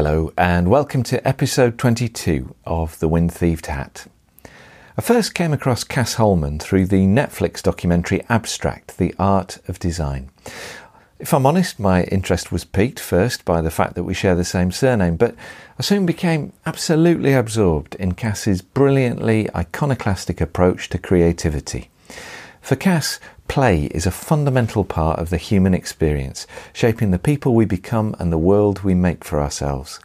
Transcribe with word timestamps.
Hello, 0.00 0.32
and 0.38 0.70
welcome 0.70 1.02
to 1.02 1.26
episode 1.26 1.76
22 1.76 2.54
of 2.64 2.96
The 3.00 3.08
Wind 3.08 3.34
Thieved 3.34 3.66
Hat. 3.66 4.06
I 4.96 5.00
first 5.00 5.34
came 5.34 5.52
across 5.52 5.82
Cas 5.82 6.14
Holman 6.14 6.60
through 6.60 6.86
the 6.86 7.04
Netflix 7.04 7.60
documentary 7.60 8.24
Abstract 8.28 8.98
The 8.98 9.12
Art 9.18 9.58
of 9.66 9.80
Design. 9.80 10.30
If 11.18 11.34
I'm 11.34 11.44
honest, 11.46 11.80
my 11.80 12.04
interest 12.04 12.52
was 12.52 12.64
piqued 12.64 13.00
first 13.00 13.44
by 13.44 13.60
the 13.60 13.72
fact 13.72 13.96
that 13.96 14.04
we 14.04 14.14
share 14.14 14.36
the 14.36 14.44
same 14.44 14.70
surname, 14.70 15.16
but 15.16 15.34
I 15.80 15.82
soon 15.82 16.06
became 16.06 16.52
absolutely 16.64 17.32
absorbed 17.32 17.96
in 17.96 18.14
Cas's 18.14 18.62
brilliantly 18.62 19.52
iconoclastic 19.52 20.40
approach 20.40 20.90
to 20.90 20.98
creativity. 20.98 21.90
For 22.60 22.76
Cas, 22.76 23.18
play 23.48 23.86
is 23.86 24.06
a 24.06 24.10
fundamental 24.10 24.84
part 24.84 25.18
of 25.18 25.30
the 25.30 25.36
human 25.36 25.74
experience, 25.74 26.46
shaping 26.72 27.10
the 27.10 27.18
people 27.18 27.54
we 27.54 27.64
become 27.64 28.14
and 28.18 28.30
the 28.30 28.38
world 28.38 28.84
we 28.84 28.94
make 28.94 29.24
for 29.24 29.40
ourselves. 29.40 29.98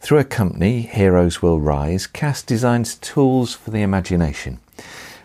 Through 0.00 0.18
a 0.18 0.24
company, 0.24 0.82
Heroes 0.82 1.42
Will 1.42 1.60
Rise, 1.60 2.06
Cas 2.06 2.42
designs 2.42 2.96
tools 2.96 3.54
for 3.54 3.70
the 3.70 3.82
imagination. 3.82 4.58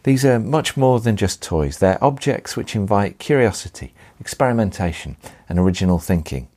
These 0.03 0.23
are 0.25 0.39
much 0.39 0.77
more 0.77 0.99
than 0.99 1.17
just 1.17 1.41
toys, 1.41 1.79
they're 1.79 2.03
objects 2.03 2.55
which 2.55 2.75
invite 2.75 3.19
curiosity, 3.19 3.93
experimentation, 4.19 5.17
and 5.49 5.59
original 5.59 5.99
thinking. 5.99 6.47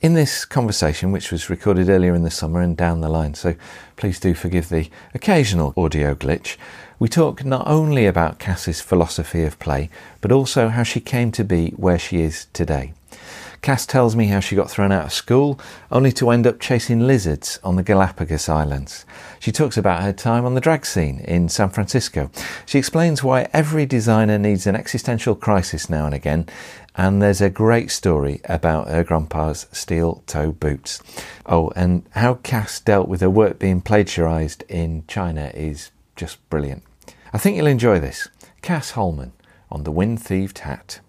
In 0.00 0.14
this 0.14 0.44
conversation, 0.44 1.10
which 1.10 1.32
was 1.32 1.50
recorded 1.50 1.88
earlier 1.88 2.14
in 2.14 2.22
the 2.22 2.30
summer 2.30 2.60
and 2.60 2.76
down 2.76 3.00
the 3.00 3.08
line, 3.08 3.34
so 3.34 3.56
please 3.96 4.20
do 4.20 4.32
forgive 4.32 4.68
the 4.68 4.88
occasional 5.12 5.74
audio 5.76 6.14
glitch, 6.14 6.56
we 6.98 7.08
talk 7.08 7.44
not 7.44 7.66
only 7.66 8.06
about 8.06 8.38
Cas's 8.38 8.80
philosophy 8.80 9.44
of 9.44 9.58
play, 9.58 9.88
but 10.20 10.32
also 10.32 10.68
how 10.68 10.82
she 10.82 11.00
came 11.00 11.30
to 11.32 11.44
be 11.44 11.70
where 11.70 11.98
she 11.98 12.22
is 12.22 12.46
today. 12.52 12.92
Cas 13.60 13.86
tells 13.86 14.14
me 14.14 14.26
how 14.26 14.40
she 14.40 14.56
got 14.56 14.70
thrown 14.70 14.92
out 14.92 15.06
of 15.06 15.12
school, 15.12 15.58
only 15.90 16.12
to 16.12 16.30
end 16.30 16.46
up 16.46 16.60
chasing 16.60 17.06
lizards 17.06 17.58
on 17.64 17.76
the 17.76 17.82
Galapagos 17.82 18.48
Islands. 18.48 19.04
She 19.40 19.50
talks 19.50 19.76
about 19.76 20.02
her 20.02 20.12
time 20.12 20.44
on 20.44 20.54
the 20.54 20.60
drag 20.60 20.86
scene 20.86 21.20
in 21.20 21.48
San 21.48 21.70
Francisco. 21.70 22.30
She 22.66 22.78
explains 22.78 23.22
why 23.22 23.48
every 23.52 23.84
designer 23.84 24.38
needs 24.38 24.66
an 24.66 24.76
existential 24.76 25.34
crisis 25.34 25.90
now 25.90 26.06
and 26.06 26.14
again, 26.14 26.46
and 26.94 27.20
there's 27.20 27.40
a 27.40 27.50
great 27.50 27.90
story 27.90 28.40
about 28.44 28.88
her 28.88 29.04
grandpa's 29.04 29.66
steel 29.72 30.22
toe 30.26 30.52
boots. 30.52 31.00
Oh, 31.46 31.72
and 31.76 32.04
how 32.12 32.34
Cas 32.34 32.80
dealt 32.80 33.08
with 33.08 33.20
her 33.20 33.30
work 33.30 33.58
being 33.58 33.80
plagiarized 33.80 34.64
in 34.68 35.04
China 35.06 35.50
is 35.54 35.90
just 36.16 36.48
brilliant. 36.50 36.82
I 37.30 37.36
think 37.36 37.56
you'll 37.56 37.66
enjoy 37.66 38.00
this. 38.00 38.28
Cas 38.62 38.92
Holman 38.92 39.32
on 39.70 39.84
the 39.84 39.92
Wind 39.92 40.22
Thieved 40.22 40.60
Hat. 40.60 41.00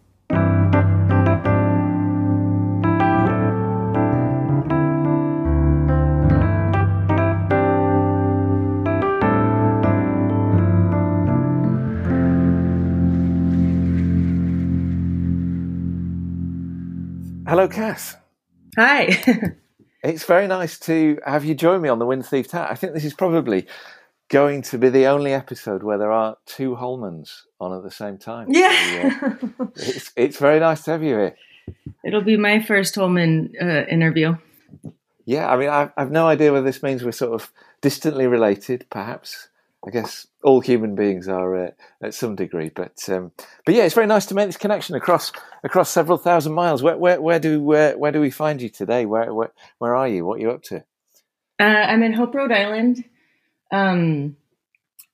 Hello, 17.47 17.67
Cas. 17.67 18.17
Hi. 18.77 19.07
it's 20.03 20.25
very 20.25 20.47
nice 20.47 20.77
to 20.79 21.17
have 21.25 21.45
you 21.45 21.55
join 21.55 21.81
me 21.81 21.87
on 21.89 21.97
the 21.97 22.05
Wind 22.05 22.25
Thieved 22.25 22.51
Hat. 22.51 22.69
I 22.69 22.75
think 22.75 22.93
this 22.93 23.05
is 23.05 23.13
probably 23.13 23.65
going 24.29 24.61
to 24.61 24.77
be 24.77 24.89
the 24.89 25.07
only 25.07 25.33
episode 25.33 25.83
where 25.83 25.97
there 25.97 26.11
are 26.11 26.37
two 26.45 26.75
Holmans 26.75 27.41
on 27.59 27.75
at 27.75 27.83
the 27.83 27.91
same 27.91 28.17
time. 28.17 28.47
Yeah. 28.49 29.19
So, 29.19 29.49
uh, 29.59 29.65
it's, 29.75 30.11
it's 30.15 30.37
very 30.37 30.59
nice 30.59 30.83
to 30.83 30.91
have 30.91 31.03
you 31.03 31.15
here. 31.15 31.35
It'll 32.05 32.21
be 32.21 32.37
my 32.37 32.61
first 32.61 32.95
Holman 32.95 33.53
uh, 33.61 33.83
interview. 33.89 34.37
Yeah, 35.25 35.51
I 35.51 35.57
mean, 35.57 35.69
I've, 35.69 35.91
I've 35.97 36.11
no 36.11 36.27
idea 36.27 36.51
whether 36.51 36.65
this 36.65 36.81
means 36.81 37.03
we're 37.03 37.11
sort 37.11 37.33
of 37.33 37.51
distantly 37.81 38.27
related, 38.27 38.85
perhaps. 38.89 39.49
I 39.85 39.91
guess 39.91 40.27
all 40.43 40.59
human 40.59 40.95
beings 40.95 41.27
are 41.27 41.67
uh, 41.67 41.71
at 42.01 42.13
some 42.13 42.35
degree, 42.35 42.69
but 42.69 43.07
um, 43.07 43.31
but 43.65 43.75
yeah, 43.75 43.83
it's 43.83 43.95
very 43.95 44.07
nice 44.07 44.25
to 44.25 44.35
make 44.35 44.47
this 44.47 44.57
connection 44.57 44.95
across 44.95 45.31
across 45.63 45.89
several 45.89 46.17
thousand 46.17 46.53
miles. 46.53 46.83
Where 46.83 46.97
where, 46.97 47.21
where 47.21 47.39
do 47.39 47.63
where, 47.63 47.97
where 47.97 48.11
do 48.11 48.19
we 48.19 48.29
find 48.29 48.61
you 48.61 48.67
today? 48.67 49.05
Where 49.05 49.33
where 49.33 49.53
where 49.77 49.95
are 49.95 50.07
you? 50.07 50.25
What 50.25 50.39
are 50.39 50.41
you 50.41 50.51
up 50.51 50.63
to? 50.63 50.83
Uh, 51.59 51.63
I'm 51.63 52.03
in 52.03 52.13
Hope, 52.13 52.35
Rhode 52.35 52.51
Island, 52.51 53.05
um, 53.71 54.35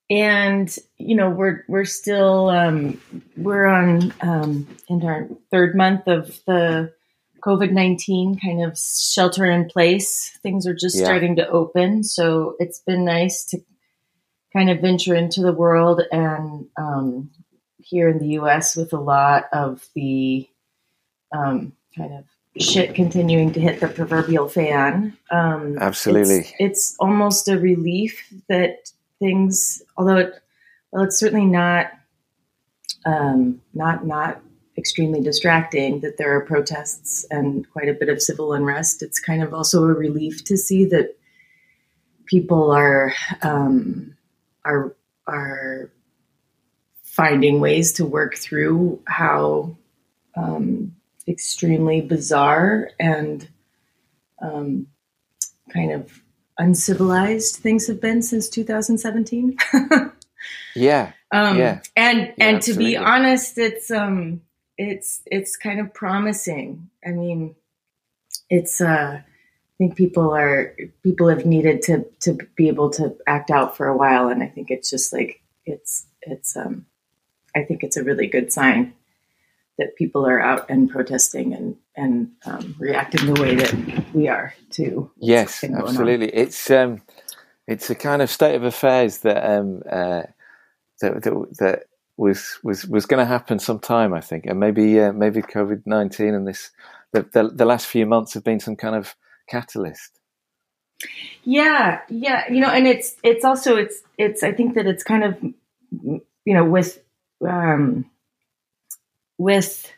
and 0.10 0.76
you 0.98 1.16
know 1.16 1.30
we're 1.30 1.64
we're 1.68 1.86
still 1.86 2.50
um, 2.50 3.02
we're 3.36 3.66
on 3.66 4.14
um, 4.22 4.68
in 4.88 5.04
our 5.04 5.28
third 5.52 5.76
month 5.76 6.08
of 6.08 6.40
the 6.46 6.94
COVID 7.44 7.72
nineteen 7.72 8.40
kind 8.40 8.64
of 8.64 8.78
shelter 8.78 9.46
in 9.46 9.66
place. 9.68 10.38
Things 10.44 10.68
are 10.68 10.76
just 10.76 10.98
Yeah. 10.98 11.06
starting 11.06 11.36
to 11.38 11.48
open, 11.48 12.04
so 12.04 12.56
it's 12.60 12.80
been 12.80 13.06
nice 13.06 13.46
to 13.46 13.60
kind 14.54 14.70
of 14.70 14.80
venture 14.80 15.16
into 15.16 15.42
the 15.42 15.52
world 15.54 16.02
and 16.12 16.68
um, 16.78 17.32
here 17.78 18.08
in 18.10 18.20
the 18.20 18.30
U.S. 18.40 18.76
with 18.76 18.94
a 18.94 19.00
lot 19.00 19.46
of 19.52 19.86
the 19.96 20.48
um, 21.36 21.74
kind 21.98 22.14
of 22.14 22.26
shit 22.60 22.96
continuing 22.96 23.52
to 23.54 23.60
hit 23.60 23.80
the 23.80 23.88
proverbial 23.88 24.48
fan. 24.48 25.18
Um, 25.32 25.78
Absolutely. 25.80 26.40
it's, 26.40 26.54
it's 26.60 26.96
almost 27.00 27.48
a 27.48 27.60
relief 27.60 28.34
that 28.48 28.92
things, 29.20 29.82
although 29.98 30.18
it, 30.18 30.34
well, 30.92 31.04
it's 31.04 31.20
certainly 31.20 31.46
not, 31.46 31.92
um, 33.06 33.62
not 33.74 34.06
not 34.06 34.42
extremely 34.78 35.22
distracting 35.22 36.02
that 36.02 36.18
there 36.18 36.36
are 36.36 36.42
protests 36.42 37.26
and 37.32 37.70
quite 37.72 37.88
a 37.88 37.94
bit 37.94 38.10
of 38.10 38.22
civil 38.22 38.54
unrest. 38.54 39.02
It's 39.02 39.20
kind 39.20 39.42
of 39.42 39.54
also 39.54 39.84
a 39.84 39.94
relief 39.94 40.44
to 40.46 40.58
see 40.58 40.86
that 40.86 41.16
people 42.26 42.72
are 42.72 43.14
um, 43.42 44.16
are 44.64 44.96
are 45.28 45.92
finding 47.04 47.62
ways 47.62 47.94
to 47.94 48.06
work 48.06 48.36
through 48.36 49.02
how 49.08 49.76
um, 50.36 50.94
extremely 51.28 52.02
bizarre 52.02 52.90
and 53.00 53.50
um, 54.42 54.88
kind 55.72 55.92
of 55.92 56.22
uncivilized 56.58 57.58
things 57.58 57.88
have 57.88 58.02
been 58.02 58.22
since 58.22 58.50
2017. 58.50 59.58
Yeah, 60.76 61.14
um, 61.32 61.58
Yeah. 61.58 61.82
and 61.96 62.34
Yeah, 62.38 62.50
and 62.50 62.62
to 62.64 62.74
be 62.74 62.98
honest, 62.98 63.58
it's 63.58 63.90
um 63.90 64.42
it's 64.78 65.22
it's 65.26 65.56
kind 65.56 65.80
of 65.80 65.94
promising. 65.94 66.90
I 67.06 67.12
mean, 67.12 67.56
it's 68.50 68.82
uh 68.82 69.22
I 69.22 69.78
think 69.78 69.96
people 69.96 70.36
are 70.36 70.76
people 71.02 71.30
have 71.30 71.46
needed 71.46 71.82
to 71.84 72.06
to 72.22 72.38
be 72.56 72.68
able 72.68 72.90
to 72.92 73.16
act 73.26 73.50
out 73.52 73.76
for 73.78 73.88
a 73.88 73.98
while, 73.98 74.28
and 74.28 74.44
I 74.44 74.48
think 74.48 74.70
it's 74.70 74.90
just 74.90 75.14
like 75.14 75.42
it's 75.66 76.06
it's 76.22 76.56
um 76.56 76.86
I 77.56 77.64
think 77.64 77.84
it's 77.84 77.98
a 77.98 78.04
really 78.04 78.28
good 78.28 78.52
sign 78.52 78.94
that 79.78 79.96
people 79.96 80.26
are 80.26 80.40
out 80.40 80.70
and 80.70 80.90
protesting 80.90 81.54
and 81.54 81.76
and 81.96 82.32
um, 82.46 82.76
reacting 82.80 83.34
the 83.34 83.42
way 83.42 83.56
that 83.56 83.74
we 84.14 84.28
are 84.28 84.54
to 84.72 85.12
what's 85.18 85.30
yes, 85.30 85.62
been 85.62 85.72
going 85.72 85.84
on. 85.84 85.90
absolutely. 85.90 86.30
It's 86.30 86.70
um, 86.72 87.02
it's 87.68 87.90
a 87.90 87.96
kind 87.96 88.22
of 88.22 88.30
state 88.30 88.56
of 88.56 88.64
affairs 88.64 89.20
that 89.20 89.50
um, 89.50 89.82
uh, 89.90 90.24
that, 91.02 91.24
that 91.24 91.56
that 91.60 91.84
was 92.18 92.60
was 92.64 92.86
was 92.86 93.06
going 93.06 93.20
to 93.20 93.26
happen 93.26 93.60
sometime, 93.60 94.14
I 94.14 94.22
think, 94.22 94.46
and 94.46 94.60
maybe 94.60 95.00
uh, 95.00 95.12
maybe 95.12 95.42
COVID 95.42 95.84
nineteen 95.86 96.34
and 96.34 96.48
this 96.48 96.72
the, 97.12 97.24
the 97.34 97.50
the 97.50 97.66
last 97.66 97.88
few 97.88 98.06
months 98.06 98.34
have 98.34 98.44
been 98.44 98.60
some 98.60 98.76
kind 98.76 98.96
of 98.96 99.16
catalyst. 99.50 100.20
Yeah, 101.44 102.02
yeah, 102.10 102.52
you 102.52 102.62
know, 102.62 102.70
and 102.70 102.88
it's 102.88 103.18
it's 103.24 103.44
also 103.44 103.76
it's 103.76 104.02
it's 104.18 104.44
I 104.44 104.54
think 104.54 104.76
that 104.76 104.86
it's 104.86 105.04
kind 105.04 105.24
of 105.24 105.38
you 105.92 106.54
know 106.54 106.66
with 106.66 107.02
um 107.46 108.10
with 109.38 109.92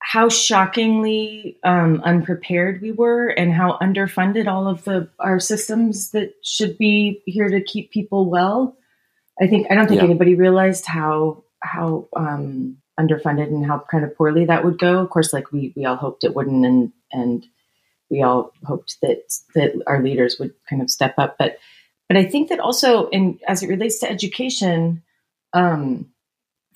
how 0.00 0.28
shockingly 0.28 1.58
um, 1.62 2.02
unprepared 2.04 2.82
we 2.82 2.92
were 2.92 3.28
and 3.28 3.52
how 3.52 3.78
underfunded 3.80 4.46
all 4.46 4.66
of 4.66 4.84
the 4.84 5.08
our 5.18 5.38
systems 5.38 6.10
that 6.10 6.34
should 6.42 6.76
be 6.76 7.22
here 7.24 7.48
to 7.48 7.62
keep 7.62 7.90
people 7.90 8.28
well. 8.28 8.76
I 9.40 9.46
think 9.46 9.68
I 9.70 9.74
don't 9.74 9.86
think 9.88 10.00
Yeah. 10.00 10.06
anybody 10.06 10.34
realized 10.34 10.86
how 10.86 11.44
how 11.62 12.08
um, 12.16 12.78
underfunded 12.98 13.46
and 13.46 13.64
how 13.64 13.84
kind 13.90 14.04
of 14.04 14.16
poorly 14.16 14.44
that 14.46 14.64
would 14.64 14.78
go. 14.78 14.98
Of 14.98 15.10
course, 15.10 15.32
like 15.32 15.52
we 15.52 15.72
we 15.76 15.84
all 15.84 15.96
hoped 15.96 16.24
it 16.24 16.34
wouldn't, 16.34 16.66
and 16.66 16.92
and 17.12 17.46
we 18.10 18.22
all 18.22 18.52
hoped 18.64 18.98
that 19.02 19.22
that 19.54 19.72
our 19.86 20.02
leaders 20.02 20.38
would 20.38 20.52
kind 20.68 20.82
of 20.82 20.90
step 20.90 21.14
up. 21.16 21.36
But 21.38 21.58
but 22.08 22.16
I 22.16 22.24
think 22.24 22.50
that 22.50 22.60
also, 22.60 23.08
in 23.08 23.38
as 23.48 23.62
it 23.62 23.68
relates 23.68 24.00
to 24.00 24.10
education 24.10 25.02
um, 25.54 26.11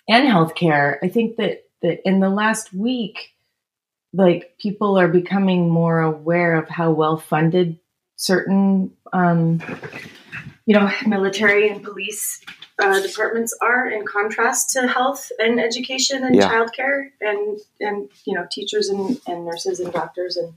and 0.09 0.29
healthcare, 0.29 0.99
I 1.03 1.09
think 1.09 1.37
that 1.37 1.65
that 1.83 2.01
in 2.09 2.21
the 2.21 2.31
last 2.31 2.73
week, 2.73 3.35
like 4.13 4.57
people 4.59 4.99
are 4.99 5.09
becoming 5.09 5.69
more 5.69 6.01
aware 6.01 6.57
of 6.57 6.69
how 6.69 6.91
well 6.91 7.17
funded 7.17 7.79
certain 8.17 8.93
um, 9.13 9.61
you 10.65 10.75
know 10.75 10.91
military 11.07 11.69
and 11.69 11.83
police 11.83 12.41
uh, 12.83 13.01
departments 13.01 13.57
are 13.63 13.89
in 13.89 14.05
contrast 14.07 14.71
to 14.71 14.87
health 14.87 15.31
and 15.39 15.61
education 15.61 16.25
and 16.25 16.35
Yeah. 16.37 16.51
childcare 16.51 17.11
and 17.21 17.59
and 17.81 18.09
you 18.25 18.35
know 18.35 18.47
teachers 18.51 18.89
and, 18.89 19.21
and 19.27 19.45
nurses 19.45 19.81
and 19.81 19.93
doctors 19.93 20.37
and 20.37 20.53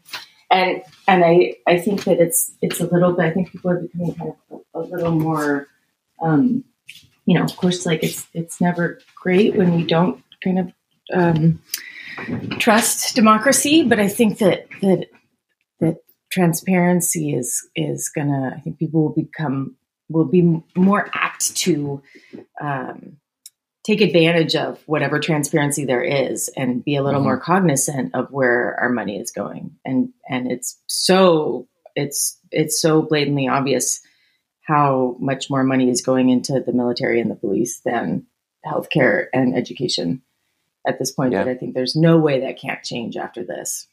and 0.51 0.81
and 1.07 1.23
I 1.25 1.55
I 1.67 1.77
think 1.79 2.05
that 2.05 2.19
it's 2.19 2.51
it's 2.61 2.79
a 2.79 2.87
little 2.87 3.13
bit. 3.13 3.25
I 3.25 3.31
think 3.31 3.51
people 3.51 3.71
are 3.71 3.81
becoming 3.81 4.15
kind 4.15 4.33
of 4.51 4.61
a, 4.73 4.79
a 4.79 4.81
little 4.81 5.11
more. 5.11 5.67
Um, 6.21 6.63
you 7.29 7.37
know, 7.37 7.43
of 7.43 7.55
course, 7.57 7.85
like 7.85 8.03
it's 8.03 8.25
it's 8.33 8.59
never 8.59 8.99
great 9.13 9.55
when 9.55 9.75
we 9.75 9.83
don't 9.83 10.23
kind 10.43 10.57
of 10.57 10.73
um, 11.13 11.61
trust 12.57 13.15
democracy, 13.15 13.83
but 13.83 13.99
I 13.99 14.07
think 14.07 14.39
that 14.39 14.65
that 14.81 15.05
that 15.79 15.97
transparency 16.31 17.35
is 17.35 17.67
is 17.75 18.09
gonna. 18.09 18.55
I 18.57 18.59
think 18.61 18.79
people 18.79 19.03
will 19.03 19.13
become 19.13 19.75
will 20.09 20.25
be 20.25 20.63
more 20.75 21.11
apt 21.13 21.55
to 21.57 22.01
um, 22.59 23.17
take 23.83 24.01
advantage 24.01 24.55
of 24.55 24.81
whatever 24.87 25.19
transparency 25.19 25.85
there 25.85 26.01
is 26.01 26.49
and 26.57 26.83
be 26.83 26.95
a 26.95 27.03
little 27.03 27.19
mm-hmm. 27.19 27.27
more 27.27 27.39
cognizant 27.39 28.15
of 28.15 28.31
where 28.31 28.75
our 28.79 28.89
money 28.89 29.19
is 29.19 29.29
going 29.29 29.75
and 29.85 30.09
and 30.27 30.51
it's 30.51 30.81
so 30.87 31.67
it's 31.95 32.39
it's 32.51 32.81
so 32.81 33.03
blatantly 33.03 33.47
obvious 33.47 34.01
how 34.69 35.15
much 35.19 35.49
more 35.49 35.63
money 35.63 35.89
is 35.89 36.01
going 36.01 36.29
into 36.29 36.59
the 36.59 36.71
military 36.71 37.19
and 37.19 37.31
the 37.31 37.35
police 37.35 37.79
than 37.79 38.27
healthcare 38.65 39.25
and 39.33 39.57
education 39.57 40.21
at 40.87 40.99
this 40.99 41.11
point 41.11 41.33
yeah. 41.33 41.43
that 41.43 41.49
I 41.49 41.55
think 41.55 41.73
there's 41.73 41.95
no 41.95 42.17
way 42.17 42.41
that 42.41 42.59
can't 42.59 42.83
change 42.83 43.17
after 43.17 43.43
this. 43.43 43.87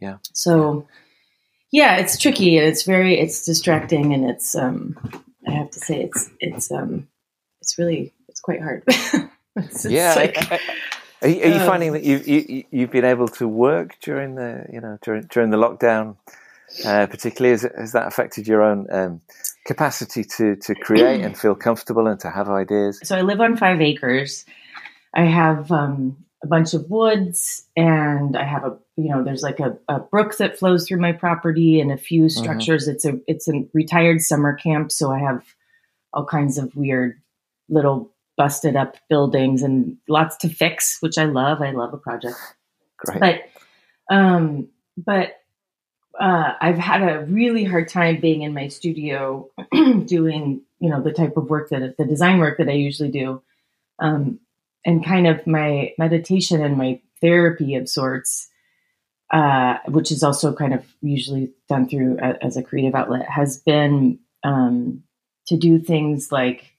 Yeah. 0.00 0.18
So 0.32 0.86
yeah, 1.72 1.96
it's 1.96 2.16
tricky 2.16 2.58
and 2.58 2.66
it's 2.66 2.84
very 2.84 3.18
it's 3.18 3.44
distracting 3.44 4.14
and 4.14 4.30
it's 4.30 4.54
um 4.54 4.96
I 5.46 5.52
have 5.52 5.70
to 5.72 5.80
say 5.80 6.02
it's 6.02 6.30
it's 6.38 6.70
um 6.70 7.08
it's 7.60 7.76
really 7.76 8.12
it's 8.28 8.40
quite 8.40 8.62
hard. 8.62 8.84
it's, 9.56 9.84
yeah. 9.84 10.14
Like, 10.14 10.60
are, 11.22 11.28
you, 11.28 11.42
are 11.42 11.48
you 11.48 11.60
um, 11.60 11.66
finding 11.66 11.92
that 11.92 12.04
you, 12.04 12.18
you 12.18 12.64
you've 12.70 12.90
been 12.90 13.04
able 13.04 13.28
to 13.28 13.48
work 13.48 13.96
during 14.00 14.36
the 14.36 14.66
you 14.72 14.80
know 14.80 14.96
during 15.02 15.24
during 15.24 15.50
the 15.50 15.56
lockdown, 15.56 16.16
uh, 16.84 17.06
particularly 17.06 17.52
has, 17.52 17.62
has 17.76 17.92
that 17.92 18.06
affected 18.06 18.46
your 18.46 18.62
own 18.62 18.86
um, 18.90 19.20
capacity 19.70 20.24
to 20.24 20.56
to 20.56 20.74
create 20.74 21.20
and 21.24 21.38
feel 21.38 21.54
comfortable 21.54 22.08
and 22.08 22.18
to 22.20 22.30
have 22.30 22.48
ideas? 22.48 22.98
So 23.04 23.16
I 23.16 23.22
live 23.22 23.40
on 23.40 23.56
five 23.56 23.80
acres. 23.80 24.44
I 25.14 25.24
have 25.24 25.70
um, 25.70 26.24
a 26.42 26.48
bunch 26.48 26.74
of 26.74 26.90
woods, 26.90 27.64
and 27.76 28.36
I 28.36 28.44
have 28.44 28.64
a 28.64 28.76
you 28.96 29.10
know 29.10 29.22
there's 29.22 29.42
like 29.42 29.60
a, 29.60 29.78
a 29.88 30.00
brook 30.00 30.36
that 30.38 30.58
flows 30.58 30.88
through 30.88 31.00
my 31.00 31.12
property 31.12 31.80
and 31.80 31.92
a 31.92 31.96
few 31.96 32.24
mm-hmm. 32.24 32.42
structures. 32.42 32.88
Mm-hmm. 32.88 32.94
It's 32.94 33.04
a 33.04 33.12
it's 33.28 33.48
a 33.48 33.64
retired 33.72 34.22
summer 34.22 34.54
camp, 34.54 34.90
so 34.90 35.12
I 35.12 35.20
have 35.20 35.44
all 36.12 36.26
kinds 36.26 36.58
of 36.58 36.74
weird 36.74 37.20
little 37.68 38.12
busted 38.36 38.74
up 38.74 38.96
buildings 39.08 39.62
and 39.62 39.98
lots 40.08 40.36
to 40.38 40.48
fix, 40.48 40.96
which 41.00 41.16
I 41.16 41.26
love. 41.26 41.62
I 41.62 41.70
love 41.70 41.94
a 41.94 41.98
project. 41.98 42.36
Great. 42.96 43.20
But 43.20 44.14
um, 44.14 44.68
but 44.96 45.39
uh, 46.20 46.54
I've 46.60 46.78
had 46.78 47.02
a 47.02 47.24
really 47.24 47.64
hard 47.64 47.88
time 47.88 48.20
being 48.20 48.42
in 48.42 48.54
my 48.54 48.68
studio 48.68 49.48
doing 50.04 50.62
you 50.78 50.90
know 50.90 51.02
the 51.02 51.12
type 51.12 51.36
of 51.36 51.50
work 51.50 51.70
that 51.70 51.96
the 51.96 52.04
design 52.04 52.38
work 52.38 52.58
that 52.58 52.68
I 52.68 52.72
usually 52.72 53.10
do, 53.10 53.42
um, 53.98 54.40
and 54.84 55.04
kind 55.04 55.26
of 55.26 55.46
my 55.46 55.94
meditation 55.98 56.62
and 56.62 56.76
my 56.76 57.00
therapy 57.20 57.74
of 57.74 57.88
sorts. 57.88 58.46
Uh, 59.32 59.78
which 59.86 60.10
is 60.10 60.24
also 60.24 60.52
kind 60.52 60.74
of 60.74 60.84
usually 61.02 61.52
done 61.68 61.88
through 61.88 62.18
a, 62.20 62.44
as 62.44 62.56
a 62.56 62.64
creative 62.64 62.96
outlet, 62.96 63.28
has 63.28 63.58
been 63.58 64.18
um, 64.42 65.04
to 65.46 65.56
do 65.56 65.78
things 65.78 66.32
like 66.32 66.70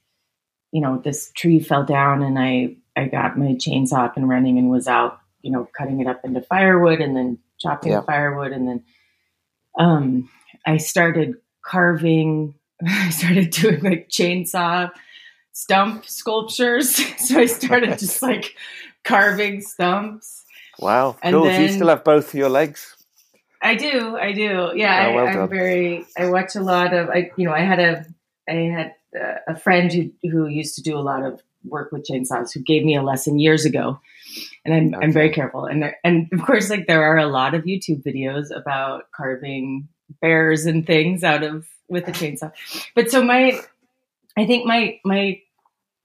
you 0.72 0.82
know, 0.82 1.02
this 1.04 1.32
tree 1.34 1.60
fell 1.60 1.84
down 1.84 2.24
and 2.24 2.40
I, 2.40 2.78
I 2.96 3.06
got 3.06 3.38
my 3.38 3.56
chainsaw 3.56 4.06
up 4.06 4.18
and 4.18 4.28
running 4.28 4.58
and 4.58 4.70
was 4.70 4.88
out, 4.88 5.20
you 5.42 5.52
know, 5.52 5.68
cutting 5.78 6.00
it 6.00 6.08
up 6.08 6.22
into 6.24 6.42
firewood 6.42 7.02
and 7.02 7.16
then 7.16 7.40
chopping 7.60 7.92
yeah. 7.92 8.02
firewood. 8.02 8.52
And 8.52 8.68
then 8.68 8.84
um, 9.78 10.30
I 10.66 10.78
started 10.78 11.36
carving, 11.64 12.56
I 12.88 13.10
started 13.10 13.52
doing 13.52 13.82
like 13.82 14.10
chainsaw 14.10 14.92
stump 15.54 16.06
sculptures. 16.06 16.96
so 17.18 17.40
I 17.40 17.46
started 17.46 18.00
just 18.00 18.22
like 18.30 18.56
carving 19.04 19.62
stumps. 19.62 20.46
Wow. 20.80 21.18
And 21.22 21.36
cool. 21.36 21.46
Then, 21.46 21.60
do 21.60 21.66
you 21.68 21.72
still 21.74 21.90
have 21.90 22.04
both 22.04 22.30
of 22.30 22.34
your 22.34 22.50
legs? 22.50 22.96
I 23.62 23.76
do. 23.76 24.18
I 24.18 24.32
do. 24.32 24.72
Yeah. 24.76 25.10
Oh, 25.10 25.16
well 25.16 25.28
I, 25.28 25.32
am 25.34 25.50
very, 25.50 26.06
I 26.18 26.30
watch 26.30 26.56
a 26.56 26.62
lot 26.62 26.94
of, 26.94 27.10
I, 27.10 27.30
you 27.38 27.46
know, 27.46 27.54
I 27.54 27.60
had 27.60 27.80
a, 27.80 28.06
I 28.50 28.54
had 28.54 28.94
a 29.48 29.56
friend 29.56 29.92
who 29.92 30.12
who 30.30 30.48
used 30.48 30.76
to 30.76 30.82
do 30.82 30.98
a 30.98 31.02
lot 31.02 31.24
of 31.24 31.42
work 31.64 31.92
with 31.92 32.08
chainsaws 32.10 32.54
who 32.54 32.60
gave 32.62 32.84
me 32.84 32.96
a 32.96 33.04
lesson 33.04 33.40
years 33.40 33.66
ago 33.66 34.00
and 34.66 34.74
I'm, 34.74 34.96
okay. 34.96 35.06
I'm 35.06 35.14
very 35.14 35.30
careful 35.32 35.66
and 35.66 35.84
there, 35.84 35.98
and 36.04 36.30
of 36.32 36.42
course 36.44 36.70
like 36.70 36.88
there 36.88 37.04
are 37.04 37.18
a 37.18 37.28
lot 37.28 37.54
of 37.54 37.64
youtube 37.64 38.04
videos 38.04 38.56
about 38.56 39.12
carving 39.16 39.88
bears 40.22 40.66
and 40.66 40.86
things 40.86 41.24
out 41.24 41.44
of 41.44 41.68
with 41.88 42.08
a 42.08 42.12
chainsaw 42.12 42.52
but 42.96 43.10
so 43.12 43.24
my 43.24 43.60
i 44.38 44.46
think 44.46 44.66
my 44.66 45.00
my 45.04 45.42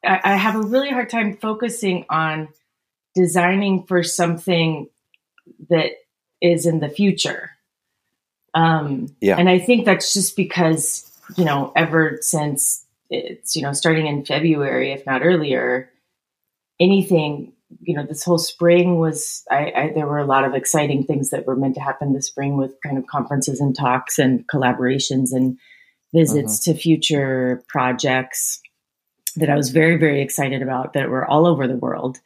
I, 0.04 0.20
I 0.24 0.36
have 0.36 0.56
a 0.56 0.62
really 0.62 0.90
hard 0.90 1.10
time 1.10 1.36
focusing 1.36 2.04
on 2.10 2.48
designing 3.14 3.84
for 3.84 4.02
something 4.02 4.88
that 5.70 5.92
is 6.40 6.66
in 6.66 6.80
the 6.80 6.88
future 6.88 7.50
um 8.54 9.14
yeah 9.20 9.36
and 9.36 9.48
i 9.48 9.58
think 9.58 9.84
that's 9.84 10.12
just 10.12 10.36
because 10.36 11.10
you 11.36 11.44
know 11.44 11.72
ever 11.74 12.18
since 12.20 12.86
it's 13.10 13.56
you 13.56 13.62
know 13.62 13.72
starting 13.72 14.06
in 14.06 14.24
February, 14.24 14.92
if 14.92 15.06
not 15.06 15.24
earlier. 15.24 15.90
Anything 16.78 17.52
you 17.80 17.94
know, 17.94 18.04
this 18.06 18.24
whole 18.24 18.38
spring 18.38 18.98
was 18.98 19.42
I, 19.50 19.72
I, 19.74 19.92
there 19.94 20.06
were 20.06 20.18
a 20.18 20.26
lot 20.26 20.44
of 20.44 20.54
exciting 20.54 21.04
things 21.04 21.30
that 21.30 21.46
were 21.46 21.56
meant 21.56 21.74
to 21.74 21.80
happen 21.80 22.12
this 22.12 22.28
spring 22.28 22.56
with 22.56 22.80
kind 22.82 22.98
of 22.98 23.06
conferences 23.06 23.60
and 23.60 23.76
talks 23.76 24.18
and 24.18 24.46
collaborations 24.48 25.32
and 25.32 25.58
visits 26.14 26.60
mm-hmm. 26.60 26.72
to 26.72 26.78
future 26.78 27.62
projects 27.68 28.60
that 29.36 29.50
I 29.50 29.56
was 29.56 29.70
very 29.70 29.96
very 29.96 30.22
excited 30.22 30.62
about 30.62 30.92
that 30.92 31.10
were 31.10 31.26
all 31.26 31.46
over 31.46 31.66
the 31.66 31.76
world. 31.76 32.18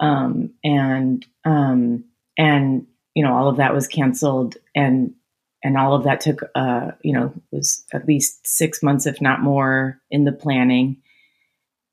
Um, 0.00 0.50
and 0.62 1.26
um, 1.44 2.04
and 2.36 2.86
you 3.14 3.24
know 3.24 3.34
all 3.34 3.48
of 3.48 3.56
that 3.56 3.74
was 3.74 3.88
canceled 3.88 4.56
and 4.74 5.14
and 5.64 5.76
all 5.76 5.94
of 5.94 6.04
that 6.04 6.20
took 6.20 6.42
uh, 6.54 6.92
you 7.02 7.12
know 7.12 7.32
was 7.50 7.84
at 7.92 8.06
least 8.06 8.46
six 8.46 8.82
months 8.82 9.06
if 9.06 9.20
not 9.20 9.40
more 9.40 10.00
in 10.10 10.24
the 10.24 10.32
planning 10.32 10.98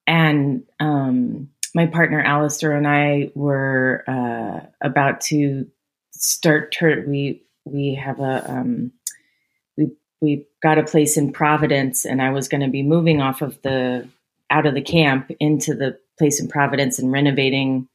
and 0.08 0.64
um, 0.80 1.50
my 1.76 1.86
partner 1.86 2.22
Alistair 2.22 2.72
and 2.72 2.88
I 2.88 3.32
were 3.36 4.04
uh, 4.08 4.66
about 4.82 5.22
to 5.22 5.68
start 6.12 6.72
ter- 6.72 7.06
we 7.06 7.44
we 7.66 7.96
have 7.96 8.20
a 8.20 8.50
um, 8.50 8.94
we 9.78 9.92
we 10.22 10.48
got 10.64 10.80
a 10.80 10.84
place 10.84 11.18
in 11.18 11.34
Providence 11.34 12.06
and 12.06 12.22
I 12.22 12.32
was 12.32 12.48
going 12.48 12.62
to 12.62 12.70
be 12.70 12.82
moving 12.82 13.22
off 13.22 13.42
of 13.42 13.62
the 13.62 14.08
out 14.50 14.66
of 14.66 14.74
the 14.74 14.82
camp 14.82 15.30
into 15.40 15.76
the 15.76 16.00
place 16.18 16.40
in 16.40 16.48
Providence 16.48 16.98
and 16.98 17.12
renovating 17.12 17.90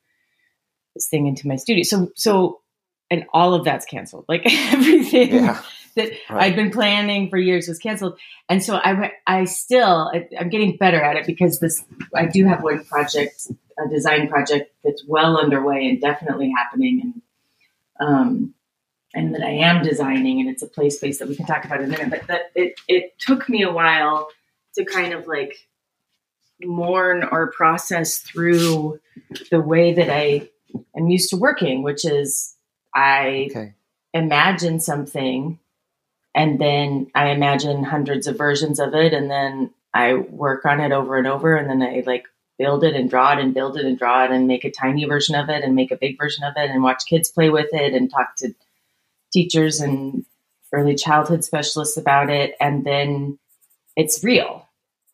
this 0.94 1.08
thing 1.08 1.26
into 1.26 1.49
my 1.49 1.56
studio 1.56 1.82
so 1.82 2.12
so 2.14 2.60
and 3.10 3.26
all 3.32 3.54
of 3.54 3.64
that's 3.64 3.84
canceled. 3.84 4.25
Like 4.28 4.42
everything 4.72 5.34
yeah, 5.34 5.62
that 5.96 6.10
right. 6.30 6.44
I'd 6.44 6.56
been 6.56 6.70
planning 6.70 7.28
for 7.28 7.37
years 7.37 7.68
was 7.68 7.78
canceled. 7.78 8.18
And 8.49 8.62
so 8.62 8.76
I, 8.76 9.12
I 9.26 9.44
still, 9.44 10.10
I'm 10.38 10.49
getting 10.49 10.76
better 10.76 11.00
at 11.00 11.16
it 11.16 11.26
because 11.26 11.58
this, 11.60 11.84
I 12.14 12.26
do 12.26 12.46
have 12.46 12.62
one 12.62 12.84
project, 12.84 13.49
a 13.84 13.88
design 13.88 14.28
project 14.28 14.72
that's 14.84 15.04
well 15.06 15.38
underway 15.38 15.88
and 15.88 16.00
definitely 16.00 16.52
happening. 16.56 17.22
And, 18.00 18.08
um, 18.08 18.54
and 19.14 19.34
that 19.34 19.42
I 19.42 19.50
am 19.50 19.82
designing 19.82 20.40
and 20.40 20.49
it's 20.49 20.62
a 20.62 20.68
play 20.68 20.90
space 20.90 21.18
that 21.18 21.28
we 21.28 21.37
can 21.37 21.46
talk 21.46 21.64
about 21.64 21.80
in 21.80 21.87
a 21.87 21.88
minute, 21.88 22.10
but 22.10 22.26
that 22.28 22.52
it, 22.54 22.80
it 22.87 23.18
took 23.18 23.49
me 23.49 23.62
a 23.62 23.72
while 23.72 24.28
to 24.76 24.84
kind 24.84 25.12
of 25.12 25.26
like 25.26 25.66
mourn 26.62 27.25
or 27.25 27.50
process 27.50 28.18
through 28.18 29.00
the 29.50 29.60
way 29.60 29.94
that 29.94 30.10
I 30.10 30.49
am 30.96 31.08
used 31.08 31.30
to 31.30 31.37
working, 31.37 31.82
which 31.82 32.04
is 32.04 32.54
I 32.94 33.49
okay. 33.50 33.75
imagine 34.14 34.80
something 34.80 35.58
and 36.34 36.60
then 36.60 37.10
I 37.14 37.30
imagine 37.30 37.84
hundreds 37.84 38.26
of 38.26 38.38
versions 38.38 38.78
of 38.78 38.94
it 38.94 39.12
and 39.12 39.30
then 39.30 39.70
I 39.92 40.14
work 40.14 40.64
on 40.64 40.80
it 40.80 40.92
over 40.92 41.16
and 41.16 41.26
over 41.26 41.56
and 41.56 41.68
then 41.68 41.82
I 41.82 42.02
like 42.06 42.26
build 42.61 42.85
it 42.85 42.95
and 42.95 43.09
draw 43.09 43.33
it 43.33 43.38
and 43.38 43.55
build 43.55 43.79
it 43.79 43.87
and 43.87 43.99
draw 43.99 44.23
it 44.23 44.31
and 44.31 44.47
make 44.47 44.64
a 44.64 44.71
tiny 44.71 45.07
version 45.07 45.35
of 45.35 45.49
it 45.49 45.64
and 45.64 45.75
make 45.75 45.90
a 45.90 45.97
big 45.97 46.19
version 46.19 46.45
of 46.45 46.52
it 46.57 46.71
and 46.71 46.83
watch 46.83 47.07
kids 47.07 47.31
play 47.31 47.49
with 47.49 47.73
it 47.73 47.95
and 47.95 48.11
talk 48.11 48.37
to 48.37 48.55
teachers 49.33 49.81
and 49.81 50.26
early 50.71 50.95
childhood 50.95 51.43
specialists 51.43 51.97
about 51.97 52.29
it 52.29 52.55
and 52.61 52.85
then 52.85 53.38
it's 53.97 54.23
real, 54.23 54.69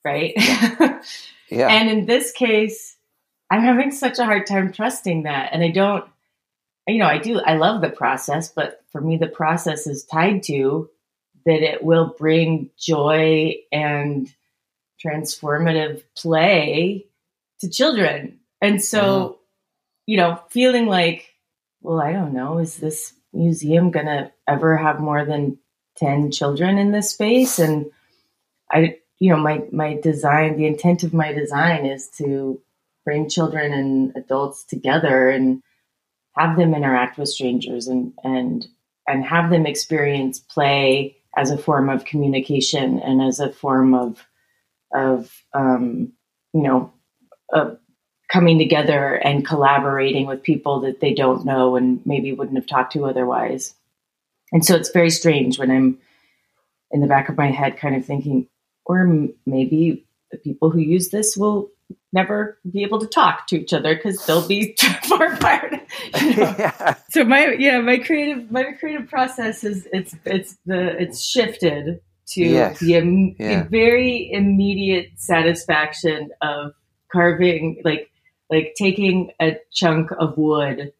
right? 0.04 0.32
Yeah. 0.36 1.02
yeah. 1.48 1.68
and 1.70 1.88
in 1.88 2.06
this 2.06 2.32
case, 2.32 2.96
I'm 3.48 3.62
having 3.62 3.92
such 3.92 4.18
a 4.18 4.24
hard 4.24 4.48
time 4.48 4.72
trusting 4.72 5.22
that 5.22 5.50
and 5.52 5.62
I 5.62 5.70
don't 5.70 6.04
you 6.88 6.98
know, 6.98 7.06
I 7.06 7.18
do, 7.18 7.40
I 7.40 7.56
love 7.56 7.80
the 7.80 7.90
process, 7.90 8.48
but 8.48 8.80
for 8.90 9.00
me, 9.00 9.16
the 9.16 9.26
process 9.26 9.86
is 9.86 10.04
tied 10.04 10.44
to 10.44 10.88
that 11.44 11.62
it 11.62 11.82
will 11.82 12.14
bring 12.18 12.70
joy 12.78 13.54
and 13.72 14.32
transformative 15.04 16.02
play 16.16 17.06
to 17.66 17.70
children. 17.70 18.38
And 18.60 18.82
so, 18.82 19.00
uh-huh. 19.00 19.32
you 20.06 20.16
know, 20.16 20.40
feeling 20.50 20.86
like, 20.86 21.34
well, 21.80 22.00
I 22.00 22.12
don't 22.12 22.32
know, 22.32 22.58
is 22.58 22.76
this 22.76 23.12
museum 23.32 23.90
going 23.90 24.06
to 24.06 24.32
ever 24.48 24.76
have 24.76 25.00
more 25.00 25.24
than 25.24 25.58
10 25.98 26.30
children 26.30 26.78
in 26.78 26.92
this 26.92 27.10
space 27.10 27.58
and 27.58 27.86
i 28.70 28.96
you 29.18 29.30
know 29.30 29.36
my 29.36 29.62
my 29.72 29.98
design 30.02 30.56
the 30.56 30.66
intent 30.66 31.02
of 31.02 31.14
my 31.14 31.32
design 31.32 31.86
is 31.86 32.08
to 32.08 32.60
bring 33.04 33.28
children 33.28 33.72
and 33.72 34.12
adults 34.16 34.64
together 34.64 35.30
and 35.30 35.62
have 36.36 36.56
them 36.56 36.74
interact 36.74 37.18
with 37.18 37.28
strangers 37.28 37.86
and 37.86 38.12
and 38.24 38.66
and 39.08 39.24
have 39.24 39.50
them 39.50 39.66
experience 39.66 40.38
play 40.38 41.16
as 41.36 41.50
a 41.50 41.58
form 41.58 41.88
of 41.88 42.04
communication 42.04 42.98
and 42.98 43.22
as 43.22 43.40
a 43.40 43.52
form 43.52 43.94
of 43.94 44.26
of 44.94 45.32
um, 45.54 46.12
you 46.52 46.62
know 46.62 46.92
of 47.52 47.78
coming 48.28 48.58
together 48.58 49.14
and 49.14 49.46
collaborating 49.46 50.26
with 50.26 50.42
people 50.42 50.80
that 50.80 51.00
they 51.00 51.14
don't 51.14 51.44
know 51.44 51.76
and 51.76 52.04
maybe 52.04 52.32
wouldn't 52.32 52.56
have 52.56 52.66
talked 52.66 52.92
to 52.92 53.06
otherwise. 53.06 53.74
And 54.52 54.64
so 54.64 54.74
it's 54.74 54.90
very 54.90 55.10
strange 55.10 55.58
when 55.58 55.70
I'm 55.70 55.98
in 56.90 57.00
the 57.00 57.06
back 57.06 57.28
of 57.28 57.36
my 57.36 57.50
head 57.50 57.76
kind 57.76 57.96
of 57.96 58.04
thinking, 58.04 58.48
or 58.84 59.00
m- 59.00 59.34
maybe 59.44 60.06
the 60.30 60.38
people 60.38 60.70
who 60.70 60.80
use 60.80 61.10
this 61.10 61.36
will 61.36 61.70
never 62.12 62.58
be 62.70 62.82
able 62.82 62.98
to 62.98 63.06
talk 63.06 63.46
to 63.48 63.60
each 63.60 63.72
other 63.72 63.94
because 63.94 64.24
they'll 64.26 64.46
be 64.46 64.72
too 64.78 64.92
far 65.04 65.32
apart. 65.32 65.72
You 66.20 66.36
know? 66.36 66.54
yeah. 66.58 66.96
So 67.10 67.24
my 67.24 67.52
yeah 67.58 67.78
my 67.80 67.98
creative 67.98 68.50
my 68.50 68.64
creative 68.72 69.08
process 69.08 69.64
is 69.64 69.86
it's 69.92 70.14
it's 70.24 70.56
the 70.66 71.00
it's 71.00 71.22
shifted 71.22 72.00
to 72.28 72.44
yes. 72.44 72.80
the, 72.80 73.34
yeah. 73.38 73.62
the 73.62 73.68
very 73.68 74.30
immediate 74.32 75.10
satisfaction 75.16 76.30
of 76.42 76.72
carving 77.12 77.80
like 77.84 78.10
like 78.50 78.74
taking 78.76 79.30
a 79.40 79.58
chunk 79.72 80.10
of 80.18 80.36
wood 80.36 80.92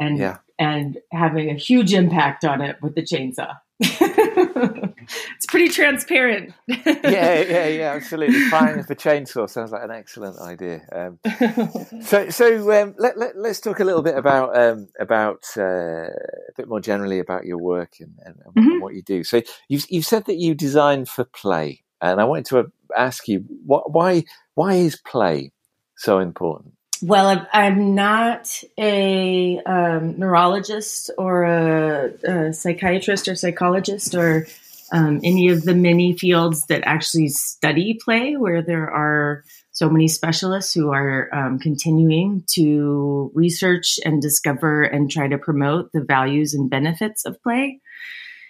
and 0.00 0.18
yeah. 0.18 0.38
and 0.58 0.98
having 1.12 1.50
a 1.50 1.54
huge 1.54 1.92
impact 1.92 2.44
on 2.44 2.60
it 2.60 2.76
with 2.82 2.94
the 2.94 3.02
chainsaw. 3.02 3.56
it's 3.78 5.46
pretty 5.46 5.68
transparent. 5.68 6.54
yeah, 6.66 6.82
yeah, 7.04 7.66
yeah, 7.66 7.92
absolutely. 7.94 8.48
Firing 8.48 8.78
with 8.78 8.90
a 8.90 8.96
chainsaw 8.96 9.48
sounds 9.48 9.70
like 9.70 9.84
an 9.84 9.90
excellent 9.90 10.38
idea. 10.40 10.80
Um, 10.90 11.18
so, 12.02 12.30
so 12.30 12.82
um, 12.82 12.94
let, 12.98 13.18
let, 13.18 13.36
us 13.36 13.60
talk 13.60 13.80
a 13.80 13.84
little 13.84 14.02
bit 14.02 14.16
about 14.16 14.56
um, 14.56 14.88
about 14.98 15.44
uh, 15.58 16.06
a 16.08 16.52
bit 16.56 16.68
more 16.68 16.80
generally 16.80 17.18
about 17.18 17.44
your 17.44 17.58
work 17.58 17.94
and, 18.00 18.14
and, 18.24 18.36
and 18.44 18.54
mm-hmm. 18.54 18.80
what 18.80 18.94
you 18.94 19.02
do. 19.02 19.22
So, 19.24 19.42
you've 19.68 19.84
you've 19.90 20.06
said 20.06 20.24
that 20.24 20.36
you 20.36 20.54
design 20.54 21.04
for 21.04 21.24
play, 21.24 21.82
and 22.00 22.18
I 22.18 22.24
wanted 22.24 22.46
to 22.46 22.72
ask 22.96 23.28
you 23.28 23.44
what, 23.66 23.92
why 23.92 24.24
why 24.56 24.74
is 24.74 24.96
play 24.96 25.52
so 25.96 26.18
important? 26.18 26.74
well, 27.02 27.46
I'm 27.52 27.94
not 27.94 28.62
a 28.78 29.60
um, 29.64 30.18
neurologist 30.18 31.10
or 31.18 31.44
a, 31.44 32.12
a, 32.24 32.52
psychiatrist 32.52 33.28
or 33.28 33.34
psychologist 33.34 34.14
or 34.14 34.46
um, 34.92 35.20
any 35.22 35.48
of 35.48 35.64
the 35.64 35.74
many 35.74 36.16
fields 36.16 36.66
that 36.66 36.82
actually 36.86 37.28
study 37.28 37.98
play, 38.02 38.36
where 38.36 38.62
there 38.62 38.90
are 38.90 39.44
so 39.72 39.90
many 39.90 40.08
specialists 40.08 40.72
who 40.72 40.90
are 40.90 41.28
um, 41.34 41.58
continuing 41.58 42.44
to 42.54 43.30
research 43.34 43.98
and 44.04 44.22
discover 44.22 44.82
and 44.82 45.10
try 45.10 45.28
to 45.28 45.36
promote 45.36 45.92
the 45.92 46.02
values 46.02 46.54
and 46.54 46.70
benefits 46.70 47.26
of 47.26 47.42
play. 47.42 47.80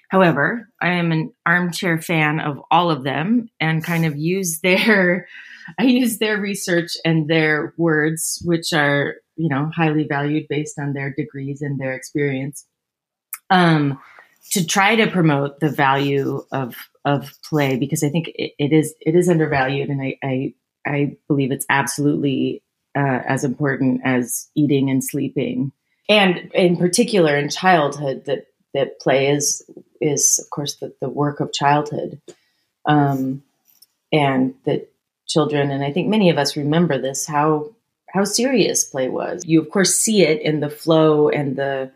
However, 0.09 0.69
I 0.81 0.91
am 0.91 1.13
an 1.13 1.33
armchair 1.45 2.01
fan 2.01 2.41
of 2.41 2.61
all 2.71 2.91
of 2.91 3.03
them 3.03 3.49
and 3.61 3.85
kind 3.85 4.07
of 4.07 4.17
use 4.17 4.61
their 4.61 5.27
I 5.79 5.85
use 5.85 6.19
their 6.19 6.41
research 6.41 6.93
and 7.05 7.29
their 7.29 7.75
words, 7.77 8.41
which 8.45 8.73
are, 8.73 9.17
you 9.37 9.49
know, 9.49 9.71
highly 9.75 10.07
valued 10.09 10.47
based 10.49 10.79
on 10.79 10.93
their 10.93 11.13
degrees 11.13 11.61
and 11.61 11.79
their 11.79 11.93
experience, 11.93 12.65
um, 13.51 13.99
to 14.53 14.65
try 14.65 14.97
to 14.97 15.11
promote 15.11 15.61
the 15.61 15.71
value 15.71 16.45
of 16.53 16.77
of 17.05 17.33
play 17.49 17.77
because 17.77 18.03
I 18.03 18.09
think 18.09 18.29
it, 18.35 18.53
it 18.59 18.73
is 18.73 18.95
it 19.01 19.15
is 19.15 19.29
undervalued, 19.29 19.89
and 19.89 20.01
I 20.01 20.19
I, 20.23 20.55
I 20.87 21.17
believe 21.29 21.51
it's 21.51 21.67
absolutely 21.69 22.63
uh, 22.97 23.21
as 23.27 23.45
important 23.45 24.03
as 24.05 24.49
eating 24.55 24.89
and 24.89 25.03
sleeping, 25.03 25.73
and 26.09 26.51
in 26.55 26.77
particular 26.77 27.37
in 27.37 27.49
childhood 27.49 28.25
that 28.27 28.45
that 28.77 29.01
play 29.01 29.29
is 29.29 29.69
is 30.01 30.39
of 30.43 30.51
course 30.51 30.77
the, 30.77 30.95
the 31.01 31.09
work 31.09 31.41
of 31.41 31.53
childhood, 31.53 32.21
um, 32.85 33.43
and 34.13 34.55
that 34.65 34.91
children, 35.27 35.71
and 35.71 35.83
I 35.83 35.93
think 35.93 36.09
many 36.09 36.31
of 36.31 36.39
us 36.39 36.57
remember 36.57 36.99
this, 36.99 37.27
how 37.27 37.71
how 38.11 38.25
serious 38.25 38.85
play 38.85 39.09
was. 39.09 39.45
You 39.45 39.61
of 39.61 39.71
course 39.71 39.95
see 39.95 40.23
it 40.23 40.41
in 40.43 40.61
the 40.61 40.71
flow 40.71 41.29
and 41.29 41.57
the 41.57 41.91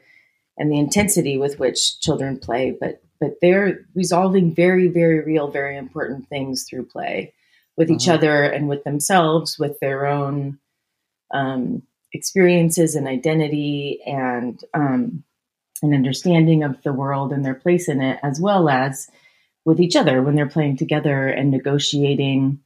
and 0.58 0.70
the 0.70 0.78
intensity 0.78 1.38
with 1.38 1.58
which 1.58 2.00
children 2.00 2.38
play, 2.38 2.76
but 2.78 3.02
but 3.20 3.36
they're 3.42 3.86
resolving 3.94 4.54
very, 4.54 4.88
very 4.88 5.20
real, 5.20 5.48
very 5.48 5.76
important 5.76 6.28
things 6.28 6.64
through 6.68 6.86
play 6.86 7.34
with 7.76 7.90
each 7.90 8.08
uh-huh. 8.08 8.16
other 8.16 8.44
and 8.44 8.68
with 8.68 8.82
themselves, 8.84 9.58
with 9.58 9.78
their 9.80 10.06
own 10.06 10.58
um, 11.32 11.82
experiences 12.12 12.94
and 12.94 13.06
identity 13.06 14.00
and 14.06 14.64
um, 14.74 15.22
an 15.82 15.94
understanding 15.94 16.62
of 16.62 16.82
the 16.82 16.92
world 16.92 17.32
and 17.32 17.44
their 17.44 17.54
place 17.54 17.88
in 17.88 18.00
it, 18.00 18.18
as 18.22 18.40
well 18.40 18.68
as 18.68 19.08
with 19.64 19.80
each 19.80 19.96
other 19.96 20.22
when 20.22 20.34
they're 20.34 20.48
playing 20.48 20.76
together 20.76 21.28
and 21.28 21.50
negotiating 21.50 22.60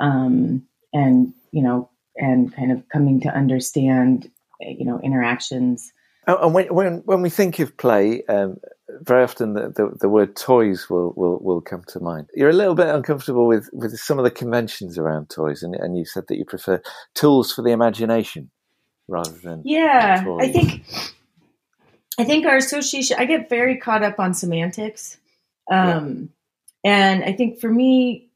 um, 0.00 0.66
and 0.92 1.32
you 1.52 1.62
know, 1.62 1.90
and 2.16 2.54
kind 2.54 2.72
of 2.72 2.88
coming 2.88 3.20
to 3.20 3.28
understand, 3.28 4.30
you 4.60 4.84
know, 4.84 5.00
interactions. 5.00 5.92
Oh, 6.26 6.46
and 6.46 6.54
when 6.54 6.66
when 6.74 7.02
when 7.04 7.22
we 7.22 7.30
think 7.30 7.58
of 7.58 7.76
play, 7.76 8.22
um, 8.28 8.58
very 9.00 9.22
often 9.22 9.54
the, 9.54 9.70
the, 9.70 9.96
the, 10.00 10.08
word 10.08 10.36
toys 10.36 10.88
will, 10.90 11.12
will 11.16 11.38
will 11.40 11.60
come 11.60 11.82
to 11.88 12.00
mind. 12.00 12.28
You're 12.34 12.50
a 12.50 12.54
little 12.54 12.74
bit 12.74 12.88
uncomfortable 12.88 13.46
with, 13.46 13.70
with 13.72 13.96
some 13.98 14.18
of 14.18 14.24
the 14.24 14.30
conventions 14.30 14.98
around 14.98 15.30
toys, 15.30 15.62
and, 15.62 15.74
and 15.74 15.96
you 15.96 16.04
said 16.04 16.24
that 16.28 16.36
you 16.36 16.44
prefer 16.44 16.82
tools 17.14 17.52
for 17.52 17.62
the 17.62 17.70
imagination 17.70 18.50
rather 19.08 19.32
than 19.42 19.62
yeah. 19.64 20.22
Toys. 20.22 20.48
I 20.48 20.52
think 20.52 20.84
I 22.20 22.24
think 22.24 22.44
our 22.44 22.56
association. 22.56 23.16
I 23.18 23.24
get 23.24 23.48
very 23.48 23.78
caught 23.78 24.02
up 24.02 24.20
on 24.20 24.34
semantics, 24.34 25.16
um, 25.70 26.30
yeah. 26.84 26.92
and 26.92 27.24
I 27.24 27.32
think 27.32 27.60
for 27.60 27.70
me, 27.70 28.28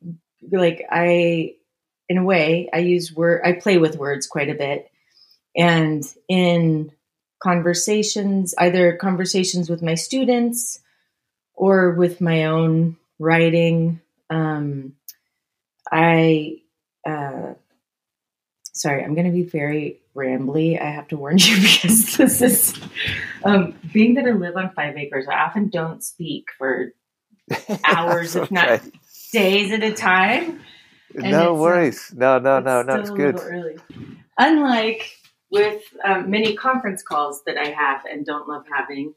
like 0.50 0.86
I, 0.90 1.56
in 2.08 2.18
a 2.18 2.24
way, 2.24 2.70
I 2.72 2.78
use 2.78 3.14
word, 3.14 3.42
I 3.44 3.52
play 3.52 3.76
with 3.76 3.98
words 3.98 4.26
quite 4.26 4.48
a 4.48 4.54
bit. 4.54 4.90
And 5.56 6.02
in 6.28 6.92
conversations, 7.42 8.54
either 8.58 8.96
conversations 8.96 9.68
with 9.68 9.82
my 9.82 9.94
students 9.96 10.80
or 11.54 11.90
with 11.90 12.20
my 12.20 12.46
own 12.46 12.96
writing, 13.18 14.00
um, 14.30 14.94
I, 15.92 16.62
uh, 17.06 17.52
sorry, 18.74 19.02
I'm 19.02 19.14
going 19.14 19.26
to 19.26 19.32
be 19.32 19.44
very 19.44 20.00
rambly. 20.14 20.80
I 20.80 20.90
have 20.90 21.08
to 21.08 21.16
warn 21.16 21.38
you 21.38 21.56
because 21.56 22.16
this 22.16 22.42
is, 22.42 22.80
um, 23.44 23.74
being 23.92 24.14
that 24.14 24.26
I 24.26 24.32
live 24.32 24.56
on 24.56 24.70
five 24.72 24.96
acres, 24.96 25.26
I 25.28 25.36
often 25.36 25.70
don't 25.70 26.02
speak 26.02 26.46
for 26.58 26.92
hours, 27.84 28.36
if 28.36 28.50
not 28.50 28.82
days 29.32 29.72
at 29.72 29.82
a 29.82 29.92
time. 29.92 30.60
no 31.14 31.54
uh, 31.54 31.58
worries. 31.58 32.12
no, 32.14 32.38
no, 32.38 32.60
no, 32.60 32.82
no. 32.82 33.00
It's 33.00 33.10
good. 33.10 33.40
Unlike 34.38 35.10
with 35.50 35.82
um, 36.04 36.30
many 36.30 36.56
conference 36.56 37.02
calls 37.02 37.42
that 37.46 37.56
I 37.56 37.68
have 37.68 38.04
and 38.10 38.26
don't 38.26 38.48
love 38.48 38.64
having, 38.72 39.14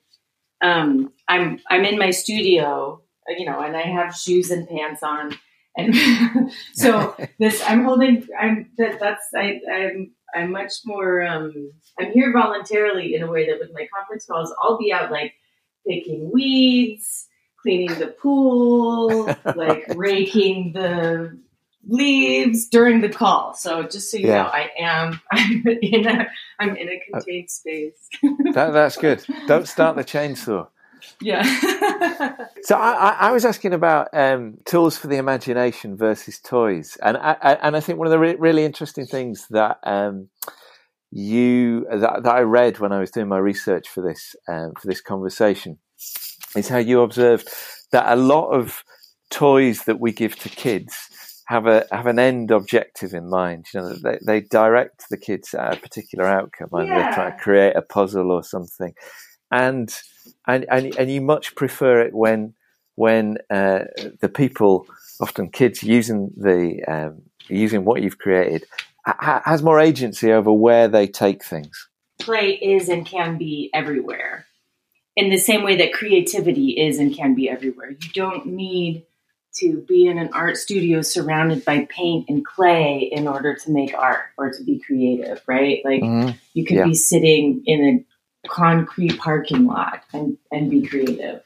um, 0.62 1.12
I'm 1.28 1.60
I'm 1.70 1.86
in 1.86 1.98
my 1.98 2.12
studio, 2.12 3.02
you 3.30 3.46
know, 3.46 3.62
and 3.62 3.76
I 3.76 3.84
have 3.84 4.16
shoes 4.16 4.52
and 4.52 4.68
pants 4.68 5.04
on, 5.04 5.38
and 5.78 6.52
so 6.74 7.16
this 7.40 7.62
I'm 7.66 7.84
holding. 7.84 8.28
I'm 8.40 8.70
that, 8.78 9.00
that's 9.00 9.28
I 9.36 9.62
I'm 9.72 10.12
I'm 10.36 10.52
much 10.52 10.74
more. 10.86 11.22
Um, 11.22 11.72
I'm 12.00 12.12
here 12.12 12.34
voluntarily 12.34 13.16
in 13.16 13.24
a 13.24 13.32
way 13.32 13.48
that 13.48 13.60
with 13.60 13.72
my 13.74 13.88
conference 13.96 14.26
calls, 14.26 14.54
I'll 14.62 14.78
be 14.78 14.92
out 14.92 15.12
like 15.12 15.34
picking 15.88 16.32
weeds 16.32 17.28
cleaning 17.62 18.00
the 18.00 18.08
pool, 18.08 19.26
like 19.56 19.86
raking 19.96 20.74
the 20.74 21.38
leaves 21.88 22.68
during 22.68 23.02
the 23.02 23.10
call. 23.10 23.54
So 23.54 23.84
just 23.84 24.12
so 24.12 24.18
you 24.18 24.28
yeah. 24.28 24.44
know, 24.44 24.50
I 24.50 24.70
am 24.80 25.22
I'm 25.32 25.64
in 25.82 26.08
a 26.08 26.28
I'm 26.60 26.76
in 26.76 26.90
a 26.90 27.00
contained 27.12 27.50
space. 27.50 28.10
that, 28.54 28.72
that's 28.74 28.98
good. 28.98 29.24
Don't 29.48 29.68
start 29.68 29.96
the 29.96 30.04
chainsaw. 30.04 30.68
Yeah. 31.22 31.44
so 32.64 32.76
I, 32.76 33.16
I, 33.20 33.32
was 33.32 33.46
asking 33.46 33.74
about 33.74 34.10
um, 34.14 34.58
tools 34.66 34.98
for 34.98 35.08
the 35.08 35.18
imagination 35.18 35.98
versus 35.98 36.40
toys, 36.40 36.98
and 37.04 37.18
I, 37.18 37.38
I, 37.42 37.54
and 37.56 37.76
I 37.76 37.80
think 37.80 37.98
one 37.98 38.08
of 38.08 38.12
the 38.12 38.20
re- 38.20 38.36
really 38.36 38.66
interesting 38.66 39.06
things 39.06 39.48
that 39.50 39.80
um, 39.84 40.30
you 41.12 41.86
that, 41.90 42.24
that, 42.24 42.36
I 42.36 42.42
read 42.42 42.80
when 42.80 42.92
I 42.92 43.00
was 43.00 43.12
doing 43.12 43.28
my 43.28 43.38
research 43.38 43.88
for 43.90 44.02
this 44.02 44.36
um, 44.48 44.74
for 44.80 44.88
this 44.88 45.02
conversation 45.02 45.78
is 46.56 46.68
how 46.68 46.78
you 46.78 47.02
observed 47.02 47.48
that 47.92 48.12
a 48.12 48.16
lot 48.16 48.50
of 48.50 48.84
toys 49.30 49.84
that 49.84 50.00
we 50.00 50.12
give 50.12 50.36
to 50.38 50.50
kids 50.50 51.44
have 51.48 51.66
a 51.66 51.86
have 51.92 52.08
an 52.08 52.20
end 52.20 52.52
objective 52.52 53.14
in 53.14 53.30
mind. 53.30 53.66
You 53.74 53.82
know, 53.82 53.94
they, 53.94 54.20
they 54.26 54.42
direct 54.42 55.06
the 55.10 55.18
kids 55.18 55.54
at 55.54 55.78
a 55.78 55.80
particular 55.80 56.26
outcome, 56.26 56.70
yeah. 56.74 56.86
they're 56.86 57.14
trying 57.14 57.32
to 57.32 57.44
create 57.44 57.76
a 57.76 57.82
puzzle 57.82 58.32
or 58.32 58.44
something. 58.44 58.94
And 59.52 59.94
and 60.48 60.66
and 60.70 60.96
and 60.98 61.12
you 61.12 61.22
much 61.22 61.56
prefer 61.56 62.02
it 62.02 62.14
when 62.14 62.54
when 62.96 63.38
uh, 63.52 63.86
the 64.22 64.30
people, 64.30 64.88
often 65.22 65.50
kids, 65.50 65.84
using 65.84 66.32
the 66.36 66.84
um, 66.88 67.22
using 67.48 67.86
what 67.86 68.02
you've 68.02 68.18
created, 68.18 68.66
ha- 69.06 69.42
has 69.46 69.62
more 69.62 69.80
agency 69.80 70.32
over 70.32 70.52
where 70.52 70.88
they 70.88 71.08
take 71.08 71.44
things. 71.44 71.88
Play 72.20 72.54
is 72.54 72.90
and 72.90 73.06
can 73.06 73.38
be 73.38 73.70
everywhere, 73.74 74.48
in 75.16 75.30
the 75.30 75.38
same 75.38 75.64
way 75.64 75.78
that 75.78 75.94
creativity 75.94 76.72
is 76.72 76.98
and 76.98 77.16
can 77.16 77.36
be 77.36 77.50
everywhere. 77.50 77.92
You 77.92 78.10
don't 78.14 78.48
need 78.48 79.06
to 79.58 79.84
be 79.88 80.08
in 80.08 80.18
an 80.18 80.30
art 80.34 80.58
studio 80.58 81.02
surrounded 81.02 81.66
by 81.66 81.88
paint 81.90 82.26
and 82.30 82.46
clay 82.46 83.10
in 83.12 83.28
order 83.28 83.56
to 83.56 83.72
make 83.72 83.94
art 83.94 84.26
or 84.38 84.52
to 84.52 84.64
be 84.64 84.80
creative, 84.80 85.42
right? 85.48 85.82
Like 85.84 86.02
mm-hmm. 86.02 86.38
you 86.54 86.66
could 86.66 86.78
yeah. 86.78 86.86
be 86.86 86.94
sitting 86.94 87.64
in 87.66 87.86
a 87.86 88.17
concrete 88.48 89.18
parking 89.18 89.66
lot 89.66 90.04
and, 90.14 90.38
and 90.52 90.70
be 90.70 90.86
creative. 90.86 91.42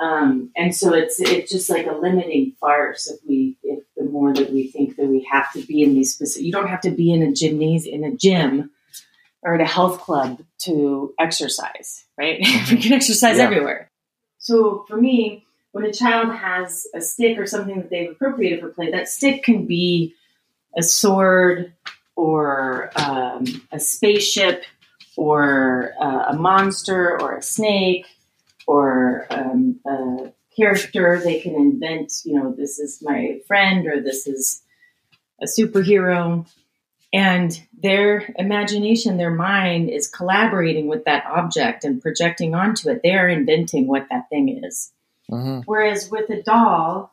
Um, 0.00 0.50
and 0.56 0.74
so 0.74 0.94
it's 0.94 1.20
it's 1.20 1.52
just 1.52 1.70
like 1.70 1.86
a 1.86 1.92
limiting 1.92 2.52
farce 2.60 3.08
if 3.08 3.20
we 3.28 3.56
if 3.62 3.84
the 3.96 4.04
more 4.04 4.32
that 4.34 4.50
we 4.50 4.66
think 4.66 4.96
that 4.96 5.06
we 5.06 5.26
have 5.30 5.52
to 5.52 5.60
be 5.64 5.82
in 5.82 5.94
these 5.94 6.12
specific 6.12 6.46
you 6.46 6.50
don't 6.50 6.66
have 6.66 6.80
to 6.80 6.90
be 6.90 7.12
in 7.12 7.22
a 7.22 7.32
gymnasium 7.32 8.02
in 8.02 8.12
a 8.12 8.16
gym 8.16 8.70
or 9.42 9.54
at 9.54 9.60
a 9.60 9.66
health 9.66 10.00
club 10.00 10.42
to 10.58 11.14
exercise, 11.18 12.04
right? 12.16 12.38
You 12.70 12.78
can 12.78 12.92
exercise 12.92 13.36
yeah. 13.36 13.44
everywhere. 13.44 13.90
So 14.38 14.84
for 14.88 14.96
me, 14.96 15.44
when 15.72 15.84
a 15.84 15.92
child 15.92 16.34
has 16.34 16.86
a 16.94 17.00
stick 17.00 17.38
or 17.38 17.46
something 17.46 17.76
that 17.76 17.90
they've 17.90 18.10
appropriated 18.10 18.60
for 18.60 18.68
play, 18.68 18.90
that 18.90 19.08
stick 19.08 19.42
can 19.42 19.66
be 19.66 20.14
a 20.76 20.82
sword 20.82 21.72
or 22.16 22.90
um, 22.96 23.44
a 23.72 23.80
spaceship 23.80 24.64
or 25.16 25.92
uh, 26.00 26.26
a 26.30 26.36
monster 26.36 27.20
or 27.20 27.36
a 27.36 27.42
snake 27.42 28.06
or 28.66 29.26
um, 29.30 29.80
a 29.86 30.32
character. 30.56 31.20
They 31.22 31.40
can 31.40 31.54
invent, 31.54 32.12
you 32.24 32.34
know, 32.34 32.52
this 32.52 32.78
is 32.78 33.02
my 33.02 33.40
friend 33.46 33.86
or 33.86 34.00
this 34.00 34.26
is 34.26 34.62
a 35.40 35.46
superhero. 35.46 36.46
And 37.14 37.60
their 37.78 38.32
imagination, 38.38 39.18
their 39.18 39.34
mind 39.34 39.90
is 39.90 40.08
collaborating 40.08 40.86
with 40.86 41.04
that 41.04 41.26
object 41.26 41.84
and 41.84 42.00
projecting 42.00 42.54
onto 42.54 42.88
it. 42.88 43.00
They 43.02 43.12
are 43.12 43.28
inventing 43.28 43.86
what 43.86 44.06
that 44.10 44.30
thing 44.30 44.62
is. 44.64 44.92
Mm-hmm. 45.30 45.60
Whereas 45.66 46.10
with 46.10 46.30
a 46.30 46.42
doll, 46.42 47.12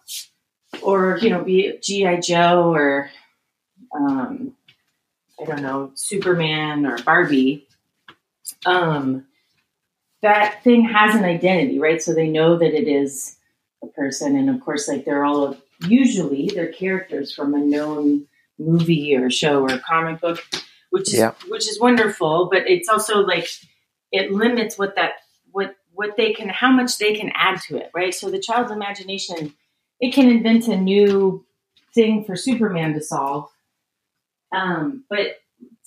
or 0.81 1.17
you 1.21 1.29
know, 1.29 1.43
be 1.43 1.65
it 1.65 1.83
GI 1.83 2.19
Joe 2.21 2.73
or 2.73 3.09
um, 3.93 4.55
I 5.41 5.45
don't 5.45 5.61
know, 5.61 5.91
Superman 5.95 6.85
or 6.85 6.97
Barbie, 6.99 7.67
um, 8.65 9.25
that 10.21 10.63
thing 10.63 10.83
has 10.83 11.15
an 11.15 11.23
identity, 11.23 11.79
right? 11.79 12.01
So 12.01 12.13
they 12.13 12.29
know 12.29 12.57
that 12.57 12.73
it 12.73 12.87
is 12.87 13.37
a 13.83 13.87
person, 13.87 14.35
and 14.35 14.49
of 14.49 14.61
course, 14.61 14.87
like 14.87 15.05
they're 15.05 15.25
all 15.25 15.57
usually 15.87 16.51
they're 16.53 16.71
characters 16.71 17.33
from 17.33 17.53
a 17.53 17.59
known 17.59 18.25
movie 18.57 19.15
or 19.15 19.29
show 19.29 19.63
or 19.63 19.77
comic 19.79 20.19
book, 20.19 20.43
which 20.89 21.09
is 21.09 21.19
yeah. 21.19 21.33
which 21.47 21.69
is 21.69 21.79
wonderful. 21.79 22.49
But 22.51 22.67
it's 22.67 22.89
also 22.89 23.19
like 23.19 23.47
it 24.11 24.31
limits 24.31 24.77
what 24.77 24.95
that 24.95 25.13
what 25.51 25.75
what 25.93 26.15
they 26.15 26.33
can, 26.33 26.49
how 26.49 26.71
much 26.71 26.97
they 26.97 27.13
can 27.13 27.29
add 27.35 27.59
to 27.67 27.77
it, 27.77 27.91
right? 27.93 28.13
So 28.13 28.29
the 28.29 28.39
child's 28.39 28.71
imagination, 28.71 29.53
it 29.99 30.13
can 30.13 30.29
invent 30.29 30.67
a 30.67 30.77
new 30.77 31.45
thing 31.93 32.23
for 32.23 32.37
Superman 32.37 32.93
to 32.93 33.01
solve. 33.01 33.49
Um, 34.55 35.03
but 35.09 35.41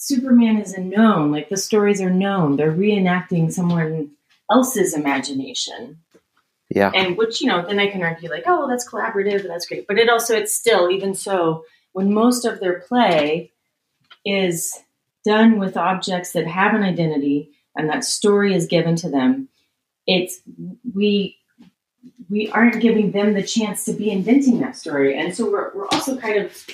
Superman 0.04 0.56
is 0.56 0.73
a 0.73 0.80
known, 0.80 1.30
like 1.30 1.49
the 1.49 1.56
stories 1.56 2.00
are 2.00 2.11
known. 2.11 2.56
They're 2.56 2.73
reenacting 2.73 3.52
someone 3.52 4.11
else's 4.50 4.94
imagination. 4.94 5.99
Yeah. 6.68 6.90
And 6.92 7.16
which, 7.16 7.40
you 7.40 7.47
know, 7.47 7.64
then 7.64 7.78
I 7.78 7.87
can 7.87 8.02
argue 8.02 8.28
like, 8.28 8.42
oh, 8.47 8.68
that's 8.68 8.88
collaborative, 8.88 9.42
and 9.42 9.50
that's 9.50 9.64
great. 9.64 9.87
But 9.87 9.99
it 9.99 10.09
also, 10.09 10.35
it's 10.35 10.52
still, 10.52 10.90
even 10.90 11.14
so, 11.14 11.64
when 11.92 12.12
most 12.12 12.44
of 12.44 12.59
their 12.59 12.80
play 12.80 13.52
is 14.26 14.76
done 15.25 15.60
with 15.60 15.76
objects 15.76 16.32
that 16.32 16.49
have 16.49 16.75
an 16.75 16.82
identity 16.82 17.50
and 17.76 17.88
that 17.88 18.02
story 18.02 18.54
is 18.54 18.67
given 18.67 18.97
to 18.97 19.08
them, 19.08 19.49
it's 20.08 20.41
we 20.93 21.38
we 22.28 22.50
aren't 22.50 22.82
giving 22.82 23.12
them 23.12 23.34
the 23.34 23.43
chance 23.45 23.84
to 23.84 23.93
be 23.93 24.10
inventing 24.10 24.58
that 24.60 24.75
story. 24.75 25.17
And 25.17 25.32
so 25.32 25.49
we're, 25.49 25.73
we're 25.76 25.88
also 25.93 26.17
kind 26.17 26.43
of 26.43 26.67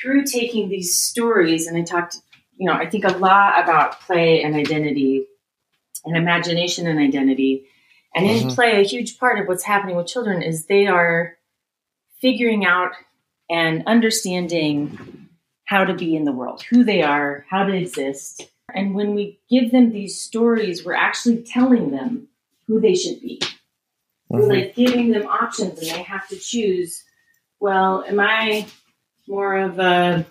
through 0.00 0.24
taking 0.24 0.70
these 0.70 0.96
stories, 0.96 1.66
and 1.66 1.76
I 1.76 1.82
talked, 1.82 2.22
you 2.58 2.66
know, 2.66 2.74
I 2.74 2.90
think 2.90 3.04
a 3.04 3.16
lot 3.16 3.62
about 3.62 4.00
play 4.00 4.42
and 4.42 4.54
identity 4.54 5.26
and 6.04 6.16
imagination 6.16 6.86
and 6.86 6.98
identity. 6.98 7.66
And 8.14 8.26
mm-hmm. 8.26 8.48
in 8.48 8.54
play, 8.54 8.80
a 8.80 8.84
huge 8.84 9.18
part 9.18 9.38
of 9.38 9.46
what's 9.46 9.62
happening 9.64 9.96
with 9.96 10.08
children 10.08 10.42
is 10.42 10.66
they 10.66 10.86
are 10.86 11.36
figuring 12.20 12.64
out 12.64 12.92
and 13.48 13.84
understanding 13.86 15.28
how 15.64 15.84
to 15.84 15.94
be 15.94 16.16
in 16.16 16.24
the 16.24 16.32
world, 16.32 16.62
who 16.62 16.82
they 16.82 17.02
are, 17.02 17.46
how 17.48 17.64
to 17.64 17.72
exist. 17.72 18.48
And 18.74 18.94
when 18.94 19.14
we 19.14 19.38
give 19.48 19.70
them 19.70 19.92
these 19.92 20.20
stories, 20.20 20.84
we're 20.84 20.94
actually 20.94 21.42
telling 21.42 21.90
them 21.90 22.28
who 22.66 22.80
they 22.80 22.94
should 22.94 23.20
be. 23.20 23.38
Mm-hmm. 23.40 24.36
We're 24.36 24.48
like 24.48 24.74
giving 24.74 25.12
them 25.12 25.26
options 25.26 25.78
and 25.78 25.88
they 25.88 26.02
have 26.02 26.26
to 26.28 26.36
choose. 26.36 27.04
Well, 27.60 28.04
am 28.06 28.18
I 28.18 28.66
more 29.28 29.56
of 29.58 29.78
a 29.78 30.26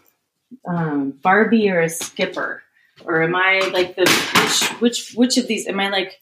um, 0.67 1.11
Barbie 1.11 1.69
or 1.69 1.81
a 1.81 1.89
Skipper? 1.89 2.63
Or 3.03 3.21
am 3.21 3.35
I 3.35 3.59
like 3.73 3.95
the 3.95 4.09
which 4.41 4.81
which 4.81 5.13
which 5.13 5.37
of 5.37 5.47
these 5.47 5.67
am 5.67 5.79
I 5.79 5.89
like 5.89 6.19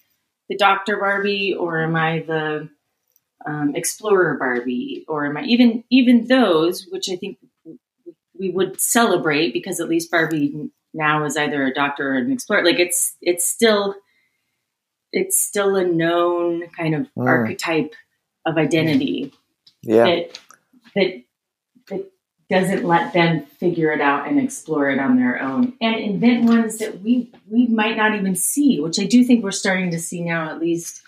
the 0.50 0.58
Doctor 0.58 0.98
Barbie 0.98 1.54
or 1.54 1.82
am 1.82 1.96
I 1.96 2.20
the 2.20 2.70
um, 3.46 3.76
Explorer 3.76 4.36
Barbie 4.38 5.06
or 5.08 5.26
am 5.26 5.38
I 5.38 5.44
even 5.44 5.84
even 5.90 6.28
those 6.28 6.86
which 6.88 7.10
I 7.10 7.16
think 7.16 7.38
we 8.38 8.50
would 8.50 8.82
celebrate 8.82 9.54
because 9.54 9.80
at 9.80 9.88
least 9.88 10.12
Barbie 10.12 10.70
now 10.94 11.26
is 11.26 11.38
either 11.38 11.66
a 11.66 11.74
doctor 11.74 12.14
or 12.14 12.18
an 12.18 12.32
explorer. 12.32 12.64
Like 12.64 12.80
it's 12.80 13.16
it's 13.22 13.48
still 13.48 13.96
it's 15.12 15.42
still 15.42 15.76
a 15.76 15.84
known 15.84 16.68
kind 16.70 16.96
of 16.96 17.08
mm. 17.18 17.28
archetype 17.28 17.94
of 18.46 18.58
identity 18.58 19.34
yeah. 19.82 20.04
that, 20.04 20.40
that 20.96 21.22
that 21.24 21.25
doesn't 22.50 22.84
let 22.84 23.14
them 23.14 23.46
figure 23.60 23.92
it 23.92 24.02
out 24.02 24.28
and 24.28 24.40
explore 24.40 24.90
it 24.90 25.00
on 25.00 25.18
their 25.18 25.42
own 25.42 25.74
and 25.82 25.96
invent 25.96 26.44
ones 26.44 26.78
that 26.78 27.02
we 27.02 27.32
we 27.50 27.68
might 27.68 27.98
not 27.98 28.16
even 28.16 28.36
see, 28.36 28.80
which 28.80 29.00
I 29.00 29.06
do 29.06 29.24
think 29.24 29.44
we're 29.44 29.52
starting 29.52 29.92
to 29.92 30.00
see 30.00 30.22
now, 30.22 30.50
at 30.50 30.60
least 30.60 31.02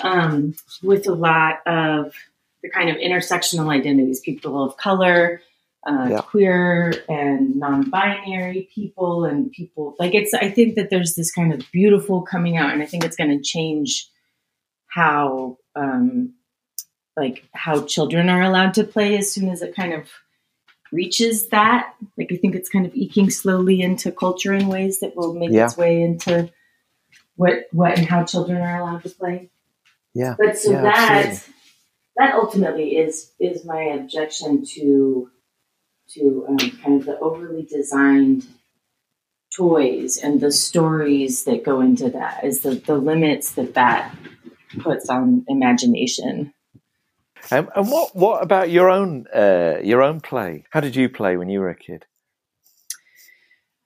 um, 0.00 0.54
with 0.82 1.06
a 1.06 1.14
lot 1.14 1.66
of 1.66 2.14
the 2.62 2.70
kind 2.70 2.90
of 2.90 2.96
intersectional 2.96 3.72
identities, 3.72 4.20
people 4.20 4.62
of 4.62 4.76
color, 4.76 5.40
uh, 5.86 6.08
yeah. 6.10 6.20
queer 6.20 6.92
and 7.08 7.56
non-binary 7.56 8.68
people 8.74 9.24
and 9.24 9.50
people 9.52 9.96
like 9.98 10.14
it's 10.14 10.34
i 10.34 10.50
think 10.50 10.74
that 10.74 10.90
there's 10.90 11.14
this 11.14 11.32
kind 11.32 11.54
of 11.54 11.64
beautiful 11.72 12.20
coming 12.20 12.58
out 12.58 12.70
and 12.70 12.82
i 12.82 12.86
think 12.86 13.02
it's 13.02 13.16
going 13.16 13.30
to 13.30 13.42
change 13.42 14.06
how 14.88 15.56
um 15.76 16.34
like 17.16 17.44
how 17.52 17.82
children 17.86 18.28
are 18.28 18.42
allowed 18.42 18.74
to 18.74 18.84
play 18.84 19.16
as 19.16 19.32
soon 19.32 19.48
as 19.48 19.62
it 19.62 19.74
kind 19.74 19.94
of 19.94 20.10
reaches 20.92 21.48
that 21.48 21.94
like 22.16 22.30
i 22.32 22.36
think 22.36 22.54
it's 22.54 22.68
kind 22.68 22.86
of 22.86 22.94
eking 22.94 23.30
slowly 23.30 23.80
into 23.80 24.10
culture 24.10 24.52
in 24.52 24.68
ways 24.68 25.00
that 25.00 25.16
will 25.16 25.34
make 25.34 25.50
yeah. 25.50 25.66
its 25.66 25.76
way 25.76 26.02
into 26.02 26.50
what 27.36 27.66
what 27.72 27.96
and 27.96 28.06
how 28.06 28.24
children 28.24 28.60
are 28.60 28.80
allowed 28.80 29.02
to 29.02 29.10
play 29.10 29.50
yeah 30.14 30.34
but 30.38 30.58
so 30.58 30.72
yeah, 30.72 30.82
that 30.82 31.26
absolutely. 31.26 31.54
that 32.16 32.34
ultimately 32.34 32.96
is 32.96 33.32
is 33.38 33.64
my 33.64 33.82
objection 33.82 34.64
to 34.64 35.30
to 36.08 36.44
um, 36.48 36.58
kind 36.58 37.00
of 37.00 37.06
the 37.06 37.18
overly 37.20 37.62
designed 37.62 38.46
toys 39.54 40.16
and 40.16 40.40
the 40.40 40.52
stories 40.52 41.44
that 41.44 41.64
go 41.64 41.80
into 41.80 42.08
that 42.10 42.44
is 42.44 42.60
the, 42.60 42.74
the 42.74 42.96
limits 42.96 43.52
that 43.52 43.74
that 43.74 44.14
puts 44.78 45.08
on 45.08 45.44
imagination. 45.48 46.52
Um, 47.50 47.70
and 47.74 47.90
what 47.90 48.14
what 48.14 48.42
about 48.42 48.70
your 48.70 48.90
own 48.90 49.26
uh, 49.34 49.78
your 49.82 50.02
own 50.02 50.20
play? 50.20 50.64
How 50.70 50.80
did 50.80 50.96
you 50.96 51.08
play 51.08 51.36
when 51.36 51.48
you 51.48 51.60
were 51.60 51.70
a 51.70 51.76
kid? 51.76 52.06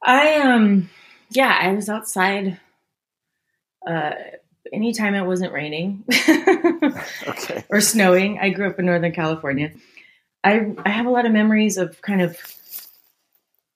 I 0.03 0.37
um 0.40 0.90
yeah, 1.31 1.57
I 1.61 1.73
was 1.73 1.88
outside 1.88 2.61
uh 3.87 4.12
anytime 4.73 5.14
it 5.14 5.27
wasn't 5.27 5.53
raining 5.53 6.05
okay. 7.29 7.64
or 7.69 7.81
snowing. 7.81 8.38
I 8.40 8.51
grew 8.51 8.69
up 8.69 8.79
in 8.79 8.87
Northern 8.87 9.12
California. 9.12 9.73
I 10.43 10.75
I 10.85 10.90
have 10.90 11.07
a 11.07 11.11
lot 11.11 11.27
of 11.27 11.33
memories 11.33 11.79
of 11.79 12.01
kind 12.03 12.21
of 12.23 12.38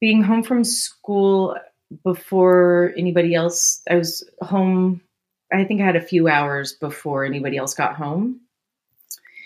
being 0.00 0.22
home 0.22 0.42
from 0.42 0.64
school 0.64 1.56
before 2.04 2.92
anybody 2.96 3.34
else. 3.34 3.82
I 3.88 3.96
was 3.96 4.28
home. 4.42 5.00
I 5.52 5.64
think 5.64 5.80
I 5.80 5.86
had 5.86 5.96
a 5.96 6.00
few 6.00 6.28
hours 6.28 6.74
before 6.74 7.24
anybody 7.24 7.56
else 7.56 7.74
got 7.74 7.96
home. 7.96 8.40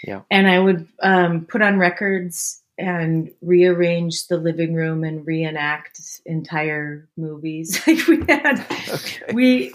Yeah, 0.02 0.22
and 0.30 0.48
I 0.48 0.58
would 0.58 0.88
um, 1.02 1.46
put 1.46 1.62
on 1.62 1.78
records 1.78 2.62
and 2.78 3.30
rearrange 3.42 4.26
the 4.26 4.38
living 4.38 4.74
room 4.74 5.04
and 5.04 5.26
reenact 5.26 6.00
entire 6.24 7.08
movies. 7.16 7.80
like 7.86 8.06
we 8.06 8.24
had, 8.28 8.66
okay. 8.70 9.32
we 9.32 9.74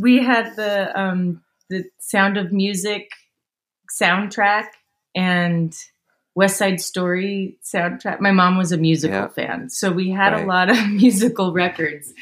we 0.00 0.22
had 0.22 0.54
the 0.56 0.98
um, 0.98 1.42
the 1.68 1.84
Sound 1.98 2.36
of 2.36 2.52
Music 2.52 3.10
soundtrack 3.90 4.66
and 5.14 5.76
West 6.34 6.56
Side 6.56 6.80
Story 6.80 7.58
soundtrack. 7.64 8.20
My 8.20 8.32
mom 8.32 8.56
was 8.56 8.72
a 8.72 8.76
musical 8.76 9.16
yeah. 9.16 9.28
fan, 9.28 9.70
so 9.70 9.92
we 9.92 10.10
had 10.10 10.32
right. 10.32 10.44
a 10.44 10.46
lot 10.46 10.70
of 10.70 10.88
musical 10.90 11.52
records. 11.52 12.12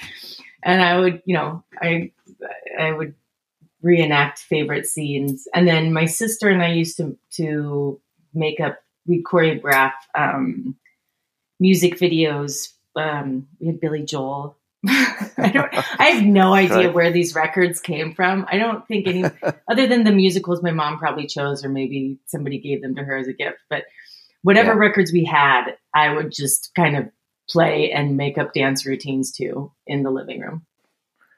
And 0.62 0.80
I 0.80 0.98
would, 0.98 1.22
you 1.24 1.34
know, 1.34 1.64
I 1.80 2.12
I 2.78 2.92
would 2.92 3.14
reenact 3.82 4.38
favorite 4.38 4.86
scenes, 4.86 5.46
and 5.54 5.66
then 5.66 5.92
my 5.92 6.06
sister 6.06 6.48
and 6.48 6.62
I 6.62 6.72
used 6.72 6.96
to 6.98 7.16
to 7.32 8.00
make 8.34 8.60
up. 8.60 8.78
We 9.04 9.20
choreograph 9.20 9.94
um, 10.14 10.76
music 11.58 11.98
videos. 11.98 12.68
Um, 12.94 13.48
we 13.58 13.66
had 13.66 13.80
Billy 13.80 14.04
Joel 14.04 14.56
I 14.88 15.50
don't. 15.52 15.72
I 16.00 16.06
have 16.06 16.24
no 16.24 16.54
idea 16.54 16.86
right. 16.86 16.94
where 16.94 17.12
these 17.12 17.36
records 17.36 17.80
came 17.80 18.14
from. 18.14 18.46
I 18.50 18.58
don't 18.58 18.86
think 18.88 19.06
any, 19.06 19.24
other 19.70 19.86
than 19.86 20.02
the 20.02 20.10
musicals 20.10 20.62
my 20.62 20.72
mom 20.72 20.98
probably 20.98 21.26
chose, 21.26 21.64
or 21.64 21.68
maybe 21.68 22.18
somebody 22.26 22.58
gave 22.58 22.82
them 22.82 22.96
to 22.96 23.04
her 23.04 23.16
as 23.16 23.28
a 23.28 23.32
gift. 23.32 23.58
But 23.70 23.84
whatever 24.42 24.72
yeah. 24.72 24.78
records 24.78 25.12
we 25.12 25.24
had, 25.24 25.76
I 25.94 26.12
would 26.12 26.32
just 26.32 26.72
kind 26.74 26.96
of 26.96 27.08
play 27.48 27.92
and 27.92 28.16
make 28.16 28.38
up 28.38 28.54
dance 28.54 28.84
routines 28.84 29.30
too 29.30 29.70
in 29.86 30.02
the 30.02 30.10
living 30.10 30.40
room. 30.40 30.66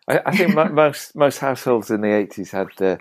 I, 0.09 0.21
I 0.27 0.37
think 0.37 0.55
most 0.73 1.15
most 1.17 1.39
households 1.39 1.91
in 1.91 2.01
the 2.01 2.13
eighties 2.13 2.51
had 2.51 2.69
the 2.79 3.01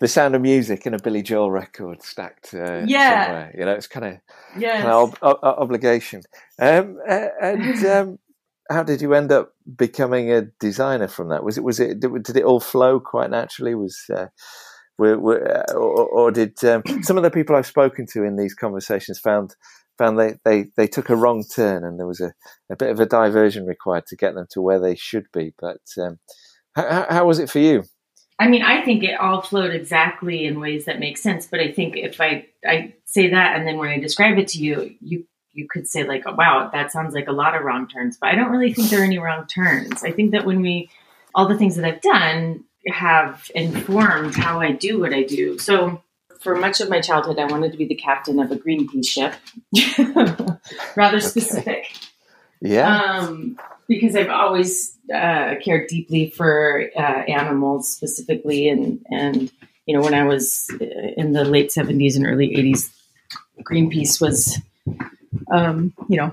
the 0.00 0.08
sound 0.08 0.34
of 0.34 0.42
music 0.42 0.86
and 0.86 0.94
a 0.94 0.98
Billy 1.02 1.22
Joel 1.22 1.50
record 1.50 2.02
stacked. 2.02 2.52
Uh, 2.54 2.82
yeah, 2.86 3.26
somewhere. 3.26 3.54
you 3.56 3.64
know, 3.64 3.72
it's 3.72 3.86
kind 3.86 4.06
of 4.06 4.60
yeah, 4.60 4.82
kind 4.82 4.88
of 4.88 5.14
ob- 5.22 5.38
ob- 5.42 5.58
obligation. 5.58 6.22
Um, 6.58 6.98
and 7.06 7.86
um, 7.86 8.18
how 8.70 8.82
did 8.82 9.00
you 9.00 9.14
end 9.14 9.30
up 9.30 9.52
becoming 9.76 10.32
a 10.32 10.42
designer 10.42 11.08
from 11.08 11.28
that? 11.28 11.44
Was 11.44 11.58
it 11.58 11.64
was 11.64 11.80
it 11.80 12.00
did, 12.00 12.36
it 12.36 12.44
all 12.44 12.60
flow 12.60 13.00
quite 13.00 13.30
naturally? 13.30 13.74
Was 13.74 14.04
uh, 14.14 14.26
were, 14.98 15.18
were, 15.18 15.64
or, 15.74 16.06
or, 16.06 16.30
did 16.30 16.62
um, 16.64 16.82
some 17.02 17.16
of 17.16 17.24
the 17.24 17.30
people 17.30 17.56
I've 17.56 17.66
spoken 17.66 18.06
to 18.12 18.22
in 18.22 18.36
these 18.36 18.54
conversations 18.54 19.18
found 19.18 19.56
found 19.98 20.18
they, 20.18 20.38
they, 20.44 20.66
they 20.76 20.86
took 20.86 21.10
a 21.10 21.16
wrong 21.16 21.44
turn 21.44 21.84
and 21.84 21.98
there 21.98 22.06
was 22.06 22.20
a, 22.20 22.32
a 22.70 22.76
bit 22.76 22.90
of 22.90 23.00
a 23.00 23.06
diversion 23.06 23.66
required 23.66 24.06
to 24.06 24.16
get 24.16 24.34
them 24.34 24.46
to 24.50 24.60
where 24.60 24.80
they 24.80 24.94
should 24.94 25.26
be. 25.32 25.52
But 25.58 25.80
um, 25.98 26.18
how, 26.74 27.06
how 27.08 27.26
was 27.26 27.38
it 27.38 27.50
for 27.50 27.58
you? 27.58 27.84
I 28.38 28.48
mean, 28.48 28.62
I 28.62 28.84
think 28.84 29.04
it 29.04 29.18
all 29.20 29.42
flowed 29.42 29.72
exactly 29.72 30.44
in 30.44 30.58
ways 30.58 30.86
that 30.86 30.98
make 30.98 31.18
sense. 31.18 31.46
But 31.46 31.60
I 31.60 31.70
think 31.70 31.96
if 31.96 32.20
I 32.20 32.46
I 32.66 32.94
say 33.04 33.30
that 33.30 33.56
and 33.56 33.66
then 33.66 33.78
when 33.78 33.90
I 33.90 33.98
describe 34.00 34.38
it 34.38 34.48
to 34.48 34.58
you, 34.58 34.94
you 35.00 35.24
you 35.54 35.66
could 35.70 35.88
say 35.88 36.04
like, 36.04 36.24
oh, 36.26 36.34
wow, 36.34 36.68
that 36.72 36.92
sounds 36.92 37.14
like 37.14 37.28
a 37.28 37.32
lot 37.32 37.54
of 37.54 37.62
wrong 37.62 37.88
turns, 37.88 38.16
but 38.16 38.28
I 38.28 38.34
don't 38.34 38.50
really 38.50 38.72
think 38.72 38.90
there 38.90 39.00
are 39.00 39.04
any 39.04 39.18
wrong 39.18 39.46
turns. 39.46 40.02
I 40.02 40.10
think 40.10 40.32
that 40.32 40.44
when 40.44 40.60
we, 40.60 40.90
all 41.34 41.48
the 41.48 41.56
things 41.56 41.76
that 41.76 41.84
I've 41.84 42.00
done 42.00 42.64
have 42.88 43.50
informed 43.54 44.34
how 44.34 44.60
I 44.60 44.72
do 44.72 45.00
what 45.00 45.14
I 45.14 45.22
do. 45.22 45.58
So 45.58 46.02
for 46.44 46.54
much 46.54 46.80
of 46.80 46.88
my 46.88 47.00
childhood, 47.00 47.38
I 47.38 47.46
wanted 47.46 47.72
to 47.72 47.78
be 47.78 47.86
the 47.86 47.96
captain 47.96 48.38
of 48.38 48.52
a 48.52 48.56
Greenpeace 48.56 49.06
ship, 49.06 49.34
rather 50.96 51.18
specific. 51.18 51.96
Yeah. 52.60 52.96
Um, 52.96 53.58
because 53.88 54.14
I've 54.14 54.30
always 54.30 54.96
uh, 55.12 55.54
cared 55.62 55.88
deeply 55.88 56.30
for 56.30 56.88
uh, 56.96 57.00
animals 57.00 57.90
specifically, 57.90 58.68
and 58.68 59.04
and 59.10 59.50
you 59.86 59.96
know 59.96 60.02
when 60.02 60.14
I 60.14 60.24
was 60.24 60.70
in 61.16 61.32
the 61.32 61.44
late 61.44 61.72
seventies 61.72 62.16
and 62.16 62.26
early 62.26 62.54
eighties, 62.54 62.94
Greenpeace 63.62 64.20
was 64.20 64.60
um, 65.50 65.92
you 66.08 66.16
know, 66.16 66.32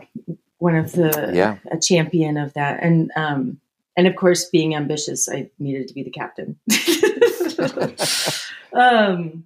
one 0.57 0.75
of 0.75 0.91
the 0.91 1.31
yeah. 1.33 1.57
a 1.71 1.79
champion 1.79 2.37
of 2.37 2.53
that, 2.53 2.83
and 2.83 3.11
um, 3.15 3.59
and 3.97 4.07
of 4.07 4.15
course, 4.15 4.49
being 4.49 4.75
ambitious, 4.75 5.27
I 5.29 5.49
needed 5.59 5.87
to 5.87 5.93
be 5.93 6.03
the 6.03 6.11
captain. 6.11 6.59
um, 8.73 9.45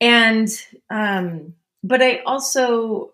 and 0.00 0.48
um, 0.90 1.54
but 1.82 2.02
I 2.02 2.20
also, 2.26 3.12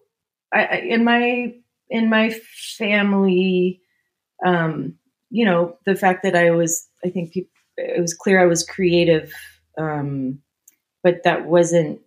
I, 0.52 0.78
in 0.78 1.04
my 1.04 1.54
in 1.90 2.08
my 2.10 2.30
family, 2.78 3.80
um, 4.44 4.96
you 5.30 5.44
know, 5.44 5.78
the 5.86 5.96
fact 5.96 6.22
that 6.24 6.36
I 6.36 6.50
was, 6.52 6.88
I 7.04 7.10
think 7.10 7.32
people, 7.32 7.50
it 7.78 8.00
was 8.00 8.14
clear 8.14 8.40
I 8.40 8.46
was 8.46 8.64
creative, 8.66 9.32
um, 9.78 10.40
but 11.02 11.24
that 11.24 11.46
wasn't 11.46 12.00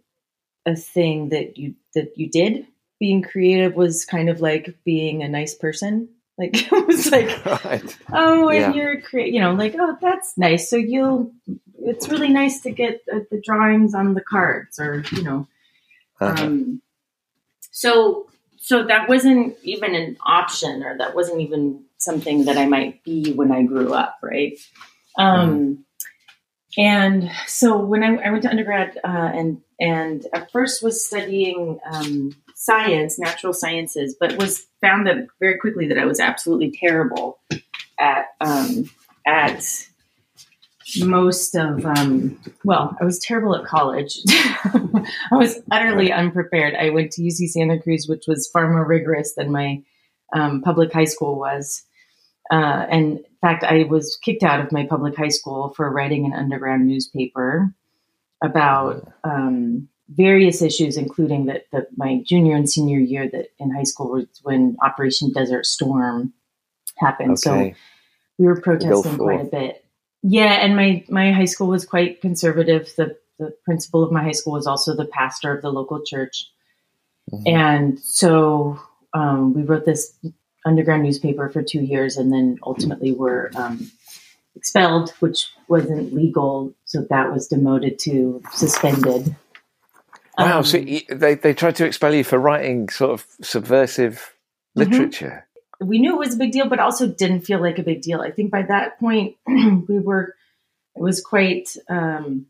a 0.65 0.75
thing 0.75 1.29
that 1.29 1.57
you 1.57 1.75
that 1.95 2.17
you 2.17 2.29
did 2.29 2.67
being 2.99 3.21
creative 3.21 3.75
was 3.75 4.05
kind 4.05 4.29
of 4.29 4.41
like 4.41 4.75
being 4.85 5.23
a 5.23 5.29
nice 5.29 5.55
person. 5.55 6.09
Like 6.38 6.52
it 6.71 6.88
was 6.88 7.12
like, 7.12 7.45
right. 7.65 7.98
oh, 8.12 8.50
and 8.50 8.60
yeah. 8.60 8.74
you're 8.74 9.02
create, 9.02 9.34
you 9.34 9.39
know, 9.39 9.54
like 9.54 9.76
oh, 9.80 9.98
that's 10.02 10.38
nice. 10.38 10.69
So 10.69 10.76
you'll, 10.76 11.32
it's 11.80 12.10
really 12.10 12.30
nice 12.30 12.62
to 12.62 12.71
get 12.71 13.02
uh, 13.12 13.19
the 13.32 13.41
drawings 13.41 13.93
on 13.93 14.13
the 14.13 14.21
cards, 14.21 14.80
or 14.80 15.04
you 15.12 15.24
know, 15.24 15.48
uh-huh. 16.19 16.43
um, 16.43 16.82
so 17.71 18.28
so 18.58 18.84
that 18.84 19.08
wasn't 19.08 19.56
even 19.63 19.95
an 19.95 20.17
option, 20.26 20.84
or 20.84 20.98
that 20.98 21.15
wasn't 21.15 21.41
even 21.41 21.84
something 21.98 22.45
that 22.45 22.58
I 22.58 22.65
might 22.65 23.04
be 23.04 23.32
when 23.34 23.52
I 23.52 23.63
grew 23.63 23.93
up, 23.93 24.17
right? 24.21 24.58
Um, 25.17 25.50
mm. 25.50 25.78
And 26.78 27.32
so 27.48 27.78
when 27.78 28.04
I, 28.04 28.15
I 28.15 28.32
went 28.32 28.43
to 28.43 28.50
undergrad, 28.50 28.98
uh, 29.04 29.08
and 29.08 29.62
and 29.80 30.26
at 30.34 30.52
first 30.52 30.84
was 30.84 31.06
studying 31.06 31.80
um, 31.89 32.36
science, 32.56 33.20
natural 33.20 33.54
sciences, 33.54 34.15
but 34.20 34.38
was 34.38 34.65
found 34.82 35.06
that 35.06 35.28
very 35.39 35.58
quickly 35.58 35.88
that 35.88 36.00
I 36.00 36.06
was 36.06 36.20
absolutely 36.20 36.76
terrible 36.82 37.39
at 38.00 38.28
um, 38.41 38.89
at 39.28 39.63
most 41.00 41.56
of 41.56 41.86
um, 41.86 42.39
well, 42.63 42.98
I 43.00 43.06
was 43.06 43.20
terrible 43.20 43.56
at 43.56 43.65
college. 43.65 44.20
I 44.30 45.06
was 45.32 45.60
utterly 45.72 46.12
unprepared. 46.12 46.76
I 46.76 46.89
went 46.89 47.12
to 47.12 47.22
UC 47.22 47.50
Santa 47.50 47.80
Cruz, 47.80 48.08
which 48.08 48.26
was 48.28 48.50
far 48.52 48.72
more 48.72 48.86
rigorous 48.86 49.34
than 49.36 49.52
my 49.52 49.82
um, 50.34 50.62
public 50.62 50.94
high 50.94 51.06
school 51.06 51.38
was. 51.38 51.84
Uh, 52.52 52.86
and 52.89 53.18
in 53.18 53.26
fact, 53.41 53.63
I 53.63 53.84
was 53.84 54.18
kicked 54.18 54.44
out 54.44 54.60
of 54.60 54.72
my 54.72 54.86
public 54.86 55.15
high 55.15 55.30
school 55.30 55.74
for 55.76 55.89
writing 55.91 56.26
an 56.26 56.34
underground 56.34 56.88
newspaper 56.88 57.74
about 58.44 59.12
um, 59.24 59.89
various 60.10 60.62
issues, 60.62 60.98
including 60.98 61.46
that, 61.46 61.65
that 61.72 61.88
my 61.98 62.22
junior 62.26 62.56
and 62.56 62.70
senior 62.70 63.00
year 63.00 63.30
that 63.30 63.48
in 63.60 63.74
high 63.74 63.84
school 63.84 64.12
was 64.12 64.28
when 64.44 64.78
Operation 64.84 65.32
Desert 65.32 65.65
Storm 65.65 66.34
happened. 66.98 67.32
Okay. 67.32 67.72
So 67.72 67.76
we 68.38 68.46
were 68.46 68.62
protesting 68.62 69.18
quite 69.18 69.41
a 69.41 69.46
bit. 69.46 69.86
Yeah, 70.22 70.54
and 70.54 70.76
my 70.76 71.04
my 71.10 71.32
high 71.32 71.46
school 71.46 71.68
was 71.68 71.86
quite 71.86 72.22
conservative. 72.22 72.91
The 72.98 73.18
the 73.38 73.54
principal 73.63 74.04
of 74.04 74.12
my 74.12 74.24
high 74.24 74.32
school 74.32 74.54
was 74.54 74.68
also 74.68 74.96
the 74.96 75.06
pastor 75.06 75.56
of 75.56 75.62
the 75.62 75.72
local 75.72 76.04
church, 76.04 76.50
mm-hmm. 77.32 77.56
and 77.56 78.00
so 78.00 78.80
um, 79.13 79.54
we 79.54 79.62
wrote 79.62 79.86
this 79.86 80.18
underground 80.65 81.04
newspaper 81.04 81.50
for 81.50 81.62
two 81.62 81.82
years, 81.82 82.18
and 82.18 82.34
then 82.34 82.58
ultimately 82.63 83.12
were 83.12 83.52
um, 83.56 83.91
expelled, 84.56 85.12
which 85.20 85.48
wasn't 85.68 86.13
legal. 86.13 86.74
So 86.86 87.06
that 87.10 87.32
was 87.32 87.48
demoted 87.48 88.00
to 88.00 88.41
suspended. 88.52 89.36
Wow! 90.38 90.60
Um, 90.60 90.63
so 90.63 90.80
they 90.80 91.36
they 91.36 91.54
tried 91.54 91.76
to 91.78 91.86
expel 91.86 92.13
you 92.13 92.24
for 92.24 92.38
writing 92.39 92.89
sort 92.89 93.12
of 93.12 93.26
subversive 93.41 94.34
mm-hmm. 94.78 94.91
literature. 94.91 95.48
We 95.82 96.00
knew 96.00 96.15
it 96.15 96.19
was 96.19 96.36
a 96.36 96.38
big 96.38 96.52
deal, 96.52 96.69
but 96.69 96.80
also 96.80 97.08
didn't 97.08 97.41
feel 97.41 97.60
like 97.60 97.80
a 97.80 97.84
big 97.84 98.02
deal. 98.02 98.21
I 98.21 98.32
think 98.32 98.52
by 98.52 98.63
that 98.63 99.00
point 99.00 99.36
we 99.48 100.00
were. 100.00 100.36
It 100.95 101.02
was 101.02 101.21
quite. 101.21 101.76
Um, 101.89 102.48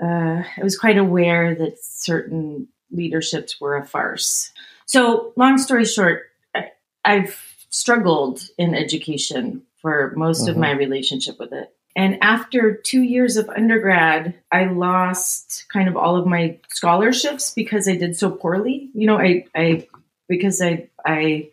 uh, 0.00 0.42
I 0.42 0.62
was 0.62 0.76
quite 0.76 0.98
aware 0.98 1.54
that 1.54 1.78
certain 1.80 2.68
leaderships 2.90 3.60
were 3.60 3.76
a 3.76 3.86
farce. 3.86 4.52
So, 4.86 5.32
long 5.36 5.58
story 5.58 5.84
short, 5.84 6.24
I, 6.54 6.72
I've 7.04 7.38
struggled 7.70 8.48
in 8.58 8.74
education 8.74 9.62
for 9.80 10.12
most 10.16 10.48
of 10.48 10.52
mm-hmm. 10.52 10.60
my 10.60 10.70
relationship 10.72 11.38
with 11.38 11.52
it. 11.52 11.72
And 11.96 12.18
after 12.22 12.74
two 12.74 13.02
years 13.02 13.36
of 13.36 13.48
undergrad, 13.48 14.34
I 14.50 14.64
lost 14.64 15.66
kind 15.72 15.88
of 15.88 15.96
all 15.96 16.16
of 16.16 16.26
my 16.26 16.58
scholarships 16.70 17.52
because 17.54 17.88
I 17.88 17.96
did 17.96 18.16
so 18.16 18.30
poorly. 18.30 18.90
You 18.94 19.06
know, 19.06 19.18
I, 19.18 19.46
I 19.54 19.86
because 20.28 20.60
I 20.60 20.88
I 21.06 21.50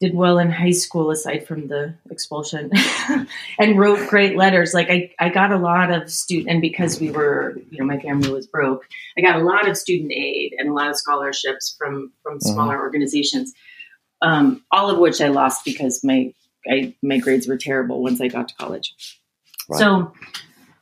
did 0.00 0.14
well 0.14 0.38
in 0.38 0.50
high 0.50 0.72
school 0.72 1.10
aside 1.10 1.46
from 1.46 1.68
the 1.68 1.94
expulsion 2.10 2.70
and 3.58 3.78
wrote 3.78 4.08
great 4.08 4.36
letters. 4.36 4.74
Like 4.74 4.90
I, 4.90 5.12
I 5.20 5.28
got 5.28 5.52
a 5.52 5.56
lot 5.56 5.92
of 5.92 6.10
student 6.10 6.50
and 6.50 6.60
because 6.60 7.00
we 7.00 7.10
were, 7.10 7.56
you 7.70 7.78
know, 7.78 7.84
my 7.84 8.00
family 8.00 8.30
was 8.30 8.46
broke, 8.46 8.86
I 9.16 9.20
got 9.20 9.40
a 9.40 9.44
lot 9.44 9.68
of 9.68 9.78
student 9.78 10.12
aid 10.12 10.54
and 10.58 10.68
a 10.68 10.72
lot 10.72 10.90
of 10.90 10.96
scholarships 10.96 11.76
from 11.78 12.12
from 12.22 12.38
mm-hmm. 12.38 12.52
smaller 12.52 12.74
mm-hmm. 12.74 12.82
organizations. 12.82 13.52
Um, 14.20 14.64
all 14.70 14.90
of 14.90 14.98
which 14.98 15.20
I 15.20 15.28
lost 15.28 15.64
because 15.64 16.02
my 16.02 16.34
I, 16.68 16.94
my 17.02 17.18
grades 17.18 17.46
were 17.46 17.56
terrible 17.56 18.02
once 18.02 18.20
I 18.20 18.28
got 18.28 18.48
to 18.48 18.54
college. 18.56 18.94
Right. 19.68 19.78
So, 19.78 20.12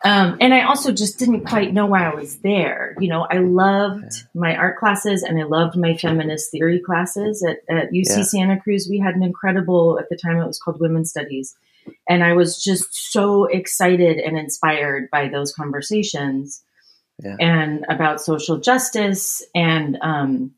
um, 0.05 0.37
and 0.41 0.53
I 0.53 0.63
also 0.63 0.93
just 0.93 1.19
didn't 1.19 1.47
quite 1.47 1.73
know 1.73 1.87
why 1.87 2.11
I 2.11 2.15
was 2.15 2.39
there. 2.39 2.97
You 2.99 3.09
know, 3.09 3.27
I 3.31 3.39
loved 3.39 4.13
yeah. 4.13 4.23
my 4.35 4.57
art 4.57 4.79
classes 4.79 5.23
and 5.23 5.41
I 5.41 5.45
loved 5.45 5.77
my 5.77 5.97
feminist 5.97 6.51
theory 6.51 6.81
classes 6.81 7.45
at, 7.45 7.59
at 7.75 7.93
UC 7.93 8.17
yeah. 8.17 8.23
Santa 8.23 8.61
Cruz. 8.61 8.89
We 8.91 8.99
had 8.99 9.15
an 9.15 9.23
incredible, 9.23 9.99
at 10.01 10.09
the 10.09 10.17
time 10.17 10.39
it 10.39 10.47
was 10.47 10.59
called 10.59 10.81
Women's 10.81 11.11
Studies. 11.11 11.55
and 12.09 12.25
I 12.25 12.33
was 12.33 12.63
just 12.63 13.13
so 13.13 13.45
excited 13.45 14.19
and 14.19 14.37
inspired 14.37 15.09
by 15.11 15.29
those 15.29 15.55
conversations 15.55 16.63
yeah. 17.23 17.37
and 17.39 17.85
about 17.89 18.21
social 18.21 18.59
justice 18.59 19.43
and 19.55 19.99
um, 20.01 20.55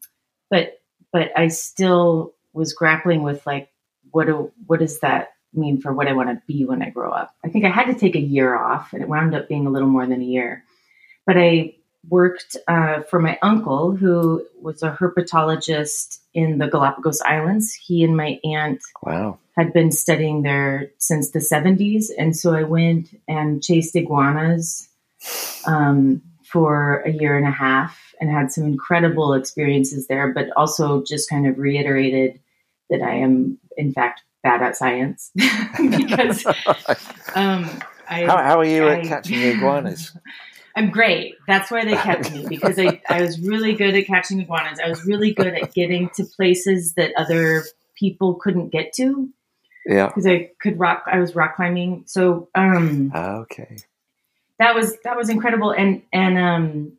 but 0.51 0.81
but 1.13 1.31
I 1.37 1.49
still 1.49 2.35
was 2.53 2.73
grappling 2.73 3.23
with 3.23 3.47
like 3.47 3.71
what 4.11 4.27
do 4.27 4.53
what 4.67 4.81
does 4.81 5.01
that 5.01 5.34
mean 5.57 5.81
for 5.81 5.93
what 5.93 6.09
I 6.09 6.13
want 6.13 6.29
to 6.29 6.43
be 6.47 6.65
when 6.65 6.83
I 6.83 6.91
grow 6.91 7.13
up. 7.13 7.35
I 7.45 7.49
think 7.49 7.65
I 7.65 7.71
had 7.71 7.87
to 7.87 7.95
take 7.95 8.17
a 8.17 8.21
year 8.21 8.57
off, 8.57 8.93
and 8.93 9.03
it 9.03 9.09
wound 9.09 9.35
up 9.35 9.49
being 9.49 9.67
a 9.67 9.71
little 9.71 9.89
more 9.89 10.07
than 10.07 10.21
a 10.21 10.25
year. 10.25 10.65
But 11.27 11.39
I 11.39 11.75
worked 12.09 12.57
uh, 12.69 13.03
for 13.03 13.19
my 13.21 13.39
uncle, 13.43 13.97
who 13.97 14.45
was 14.61 14.83
a 14.83 14.91
herpetologist 14.91 16.19
in 16.35 16.59
the 16.59 16.69
Galapagos 16.69 17.21
Islands. 17.23 17.73
He 17.75 18.05
and 18.05 18.17
my 18.17 18.41
aunt 18.45 18.81
wow. 19.03 19.39
had 19.57 19.73
been 19.73 19.91
studying 19.91 20.43
there 20.43 20.91
since 20.99 21.31
the 21.31 21.39
70s. 21.39 22.07
And 22.19 22.37
so 22.37 22.55
I 22.55 22.65
went 22.65 23.09
and 23.29 23.63
chased 23.63 23.97
iguanas 23.97 24.89
um, 25.67 26.23
for 26.43 27.03
a 27.03 27.11
year 27.11 27.37
and 27.37 27.47
a 27.47 27.51
half 27.51 28.15
and 28.21 28.31
had 28.31 28.53
some 28.53 28.65
incredible 28.65 29.33
experiences 29.35 30.07
there, 30.07 30.33
but 30.33 30.49
also 30.57 31.03
just 31.03 31.31
kind 31.31 31.47
of 31.47 31.59
reiterated 31.59 32.41
that 32.91 33.03
I 33.03 33.17
am, 33.17 33.59
in 33.77 33.93
fact, 33.93 34.23
bad 34.45 34.63
at 34.63 34.77
science 34.77 35.33
because 35.35 36.47
um, 37.35 37.69
I, 38.09 38.27
how, 38.27 38.37
how, 38.37 38.59
are 38.61 38.65
you 38.65 38.87
I, 38.87 38.99
at 38.99 39.07
catching 39.07 39.41
iguanas? 39.41 40.17
I'm 40.77 40.91
great. 40.91 41.37
That's 41.49 41.71
why 41.71 41.85
they 41.85 41.95
kept 41.95 42.33
me 42.33 42.47
because 42.49 42.79
I, 42.79 43.01
I 43.09 43.23
was 43.23 43.41
really 43.41 43.75
good 43.75 43.95
at 43.95 44.07
catching 44.07 44.41
iguanas. 44.41 44.81
I 44.85 44.89
was 44.89 45.05
really 45.05 45.33
good 45.33 45.55
at 45.55 45.73
getting 45.73 46.11
to 46.17 46.25
places 46.25 46.95
that 46.95 47.13
other 47.17 47.65
people 47.97 48.35
couldn't 48.35 48.71
get 48.71 48.93
to. 48.95 49.31
Yeah. 49.87 50.09
Because 50.09 50.27
I 50.27 50.51
could 50.61 50.79
rock 50.79 51.05
I 51.07 51.19
was 51.19 51.35
rock 51.35 51.57
climbing. 51.57 52.05
So 52.07 52.49
um 52.55 53.13
okay. 53.15 53.77
That 54.59 54.75
was 54.75 54.97
that 55.05 55.17
was 55.17 55.29
incredible 55.29 55.71
and 55.71 56.03
and 56.13 56.39
um 56.39 56.93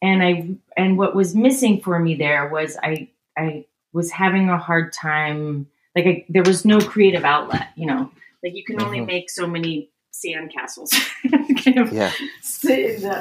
and 0.00 0.22
I 0.22 0.56
and 0.76 0.96
what 0.96 1.16
was 1.16 1.34
missing 1.34 1.80
for 1.80 1.98
me 1.98 2.14
there 2.14 2.48
was 2.48 2.76
I 2.80 3.08
I 3.36 3.66
was 3.92 4.12
having 4.12 4.48
a 4.48 4.58
hard 4.58 4.92
time 4.92 5.66
like 5.94 6.06
I, 6.06 6.24
there 6.28 6.42
was 6.42 6.64
no 6.64 6.80
creative 6.80 7.24
outlet, 7.24 7.68
you 7.76 7.86
know. 7.86 8.10
Like 8.42 8.54
you 8.54 8.64
can 8.64 8.80
only 8.80 8.98
mm-hmm. 8.98 9.06
make 9.06 9.30
so 9.30 9.46
many 9.46 9.90
sand 10.10 10.52
castles 10.52 10.92
kind 11.64 11.78
of 11.78 11.92
yeah. 11.92 12.12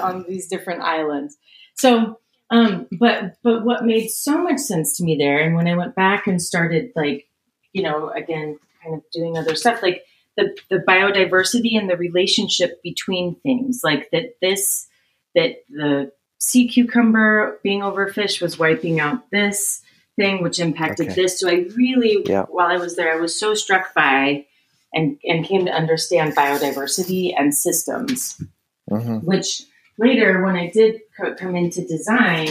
on 0.01 0.25
these 0.27 0.47
different 0.47 0.81
islands. 0.81 1.37
So, 1.75 2.19
um, 2.49 2.87
but 2.91 3.37
but 3.43 3.63
what 3.65 3.85
made 3.85 4.09
so 4.09 4.37
much 4.41 4.59
sense 4.59 4.97
to 4.97 5.03
me 5.03 5.17
there, 5.17 5.39
and 5.39 5.55
when 5.55 5.67
I 5.67 5.75
went 5.75 5.95
back 5.95 6.27
and 6.27 6.41
started 6.41 6.91
like, 6.95 7.27
you 7.73 7.83
know, 7.83 8.09
again, 8.09 8.59
kind 8.83 8.95
of 8.95 9.03
doing 9.11 9.37
other 9.37 9.55
stuff, 9.55 9.81
like 9.81 10.05
the 10.35 10.55
the 10.69 10.79
biodiversity 10.79 11.77
and 11.77 11.89
the 11.89 11.97
relationship 11.97 12.81
between 12.83 13.35
things, 13.35 13.81
like 13.83 14.09
that 14.11 14.35
this 14.41 14.87
that 15.35 15.63
the 15.69 16.11
sea 16.39 16.67
cucumber 16.67 17.59
being 17.63 17.81
overfished 17.81 18.41
was 18.41 18.59
wiping 18.59 18.99
out 18.99 19.29
this 19.31 19.81
thing, 20.17 20.43
which 20.43 20.59
impacted 20.59 21.07
okay. 21.07 21.15
this. 21.15 21.39
So 21.39 21.49
I 21.49 21.67
really, 21.75 22.23
yeah. 22.25 22.43
while 22.49 22.67
I 22.67 22.77
was 22.77 22.95
there, 22.95 23.13
I 23.13 23.21
was 23.21 23.39
so 23.39 23.53
struck 23.53 23.93
by 23.93 24.45
and, 24.93 25.17
and 25.23 25.45
came 25.45 25.65
to 25.65 25.71
understand 25.71 26.35
biodiversity 26.35 27.33
and 27.37 27.53
systems, 27.53 28.41
mm-hmm. 28.89 29.17
which 29.19 29.63
later, 29.97 30.43
when 30.43 30.55
I 30.55 30.69
did 30.69 31.01
co- 31.17 31.35
come 31.35 31.55
into 31.55 31.85
design, 31.85 32.49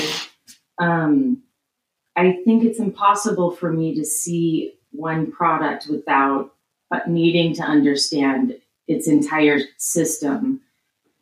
um, 0.79 1.43
I 2.17 2.39
think 2.45 2.65
it's 2.65 2.79
impossible 2.79 3.51
for 3.51 3.71
me 3.71 3.95
to 3.97 4.05
see 4.05 4.75
one 4.93 5.31
product 5.31 5.89
without 5.91 6.55
needing 7.07 7.55
to 7.55 7.63
understand 7.63 8.57
its 8.87 9.09
entire 9.09 9.59
system. 9.77 10.61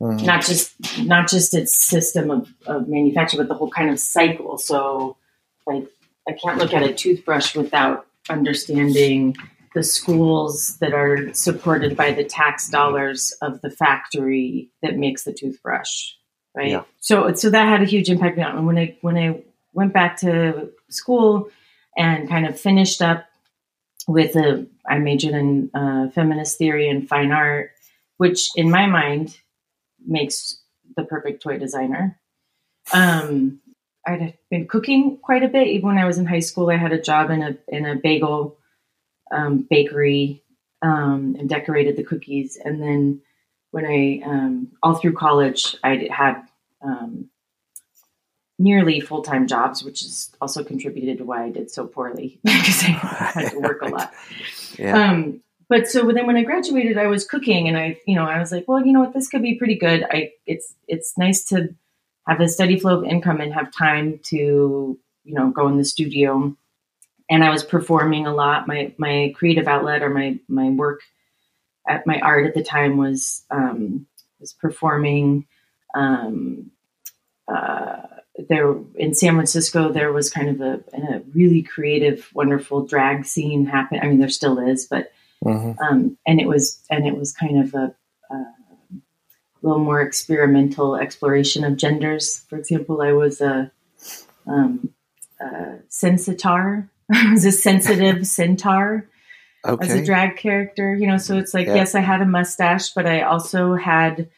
Mm-hmm. 0.00 0.26
Not 0.26 0.42
just 0.44 0.74
not 1.04 1.28
just 1.28 1.54
its 1.54 1.74
system 1.76 2.30
of, 2.30 2.52
of 2.66 2.88
manufacture, 2.88 3.38
but 3.38 3.48
the 3.48 3.54
whole 3.54 3.70
kind 3.70 3.90
of 3.90 3.98
cycle. 3.98 4.58
So, 4.58 5.16
like, 5.66 5.88
I 6.28 6.32
can't 6.32 6.58
look 6.58 6.72
at 6.72 6.82
a 6.82 6.92
toothbrush 6.92 7.54
without 7.54 8.06
understanding 8.28 9.36
the 9.74 9.82
schools 9.82 10.78
that 10.78 10.94
are 10.94 11.34
supported 11.34 11.96
by 11.96 12.12
the 12.12 12.24
tax 12.24 12.68
dollars 12.68 13.36
of 13.42 13.60
the 13.60 13.70
factory 13.70 14.70
that 14.82 14.96
makes 14.96 15.24
the 15.24 15.32
toothbrush 15.32 16.12
right 16.54 16.70
yeah. 16.70 16.82
so 17.00 17.34
so 17.34 17.50
that 17.50 17.68
had 17.68 17.82
a 17.82 17.86
huge 17.86 18.08
impact 18.08 18.38
on 18.38 18.56
me 18.56 18.62
when 18.64 18.78
i 18.78 18.96
when 19.02 19.16
i 19.18 19.42
went 19.72 19.92
back 19.92 20.16
to 20.16 20.70
school 20.88 21.50
and 21.96 22.28
kind 22.28 22.46
of 22.46 22.58
finished 22.58 23.02
up 23.02 23.26
with 24.06 24.36
a 24.36 24.66
i 24.88 24.98
majored 24.98 25.34
in 25.34 25.70
uh, 25.74 26.08
feminist 26.10 26.56
theory 26.56 26.88
and 26.88 27.08
fine 27.08 27.32
art 27.32 27.72
which 28.16 28.48
in 28.56 28.70
my 28.70 28.86
mind 28.86 29.36
makes 30.06 30.60
the 30.96 31.04
perfect 31.04 31.42
toy 31.42 31.58
designer 31.58 32.18
um, 32.92 33.60
i'd 34.06 34.36
been 34.50 34.66
cooking 34.66 35.18
quite 35.18 35.42
a 35.42 35.48
bit 35.48 35.68
even 35.68 35.88
when 35.88 35.98
i 35.98 36.04
was 36.04 36.18
in 36.18 36.26
high 36.26 36.40
school 36.40 36.70
i 36.70 36.76
had 36.76 36.92
a 36.92 37.00
job 37.00 37.30
in 37.30 37.42
a 37.42 37.56
in 37.68 37.86
a 37.86 37.96
bagel 37.96 38.56
um, 39.32 39.66
bakery 39.68 40.44
um, 40.84 41.36
and 41.38 41.48
decorated 41.48 41.96
the 41.96 42.04
cookies. 42.04 42.58
And 42.62 42.80
then 42.80 43.22
when 43.70 43.86
I, 43.86 44.22
um, 44.24 44.72
all 44.82 44.94
through 44.94 45.14
college, 45.14 45.76
I 45.82 46.08
had 46.10 46.42
um, 46.82 47.30
nearly 48.58 49.00
full 49.00 49.22
time 49.22 49.46
jobs, 49.46 49.82
which 49.82 50.02
has 50.02 50.30
also 50.40 50.62
contributed 50.62 51.18
to 51.18 51.24
why 51.24 51.44
I 51.44 51.50
did 51.50 51.70
so 51.70 51.86
poorly 51.86 52.38
because 52.44 52.82
I 52.84 52.88
had 52.88 53.50
to 53.50 53.58
work 53.58 53.82
a 53.82 53.88
lot. 53.88 54.12
Yeah. 54.78 55.10
Um, 55.10 55.40
but 55.68 55.88
so 55.88 56.12
then 56.12 56.26
when 56.26 56.36
I 56.36 56.42
graduated, 56.42 56.98
I 56.98 57.06
was 57.06 57.24
cooking, 57.24 57.68
and 57.68 57.76
I, 57.76 57.98
you 58.06 58.14
know, 58.14 58.26
I 58.26 58.38
was 58.38 58.52
like, 58.52 58.68
well, 58.68 58.84
you 58.84 58.92
know 58.92 59.00
what, 59.00 59.14
this 59.14 59.28
could 59.28 59.40
be 59.40 59.54
pretty 59.54 59.76
good. 59.76 60.04
I, 60.08 60.32
it's, 60.46 60.74
it's 60.86 61.16
nice 61.16 61.44
to 61.46 61.74
have 62.26 62.40
a 62.40 62.48
steady 62.48 62.78
flow 62.78 62.98
of 62.98 63.04
income 63.04 63.40
and 63.40 63.52
have 63.52 63.72
time 63.72 64.20
to, 64.24 64.98
you 65.24 65.34
know, 65.34 65.50
go 65.50 65.68
in 65.68 65.76
the 65.76 65.84
studio 65.84 66.56
and 67.30 67.42
I 67.42 67.50
was 67.50 67.62
performing 67.62 68.26
a 68.26 68.34
lot. 68.34 68.68
My 68.68 68.92
my 68.98 69.32
creative 69.34 69.66
outlet 69.66 70.02
or 70.02 70.10
my 70.10 70.38
my 70.48 70.70
work 70.70 71.00
at 71.88 72.06
my 72.06 72.20
art 72.20 72.46
at 72.46 72.54
the 72.54 72.62
time 72.62 72.96
was 72.96 73.42
um, 73.50 74.06
was 74.40 74.52
performing. 74.52 75.46
Um, 75.94 76.70
uh, 77.46 78.02
there 78.48 78.74
in 78.96 79.14
San 79.14 79.34
Francisco, 79.34 79.92
there 79.92 80.12
was 80.12 80.28
kind 80.28 80.48
of 80.48 80.60
a, 80.60 80.82
a, 80.92 81.20
really 81.34 81.62
creative, 81.62 82.28
wonderful 82.34 82.84
drag 82.84 83.24
scene 83.24 83.64
happen. 83.64 84.00
I 84.02 84.06
mean, 84.08 84.18
there 84.18 84.28
still 84.28 84.58
is, 84.58 84.86
but 84.86 85.12
mm-hmm. 85.44 85.78
um, 85.80 86.18
and 86.26 86.40
it 86.40 86.48
was 86.48 86.80
and 86.90 87.06
it 87.06 87.16
was 87.16 87.32
kind 87.32 87.62
of 87.62 87.74
a, 87.74 87.78
a, 87.78 87.94
little 89.66 89.82
more 89.82 90.00
experimental 90.00 90.96
exploration 90.96 91.64
of 91.64 91.76
genders. 91.76 92.44
For 92.48 92.58
example, 92.58 93.02
I 93.02 93.12
was 93.12 93.40
a, 93.40 93.70
um, 94.46 94.90
a 95.40 95.78
sensitar 95.88 96.88
was 97.30 97.44
a 97.44 97.52
sensitive 97.52 98.26
centaur 98.26 99.08
okay. 99.64 99.86
as 99.86 99.94
a 99.94 100.04
drag 100.04 100.36
character. 100.36 100.94
You 100.94 101.06
know, 101.06 101.18
so 101.18 101.36
it's 101.38 101.54
like 101.54 101.66
yeah. 101.66 101.76
yes, 101.76 101.94
I 101.94 102.00
had 102.00 102.22
a 102.22 102.26
mustache, 102.26 102.90
but 102.90 103.06
I 103.06 103.22
also 103.22 103.74
had 103.74 104.30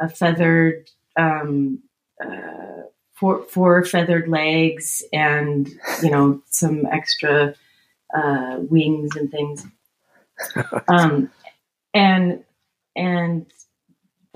a 0.00 0.08
feathered, 0.08 0.88
um, 1.16 1.82
uh, 2.22 2.82
four, 3.14 3.44
four 3.44 3.84
feathered 3.84 4.28
legs, 4.28 5.02
and 5.12 5.68
you 6.02 6.10
know 6.10 6.42
some 6.46 6.86
extra 6.86 7.54
uh, 8.14 8.58
wings 8.60 9.16
and 9.16 9.30
things. 9.30 9.66
um, 10.88 11.30
and 11.92 12.44
and 12.94 13.46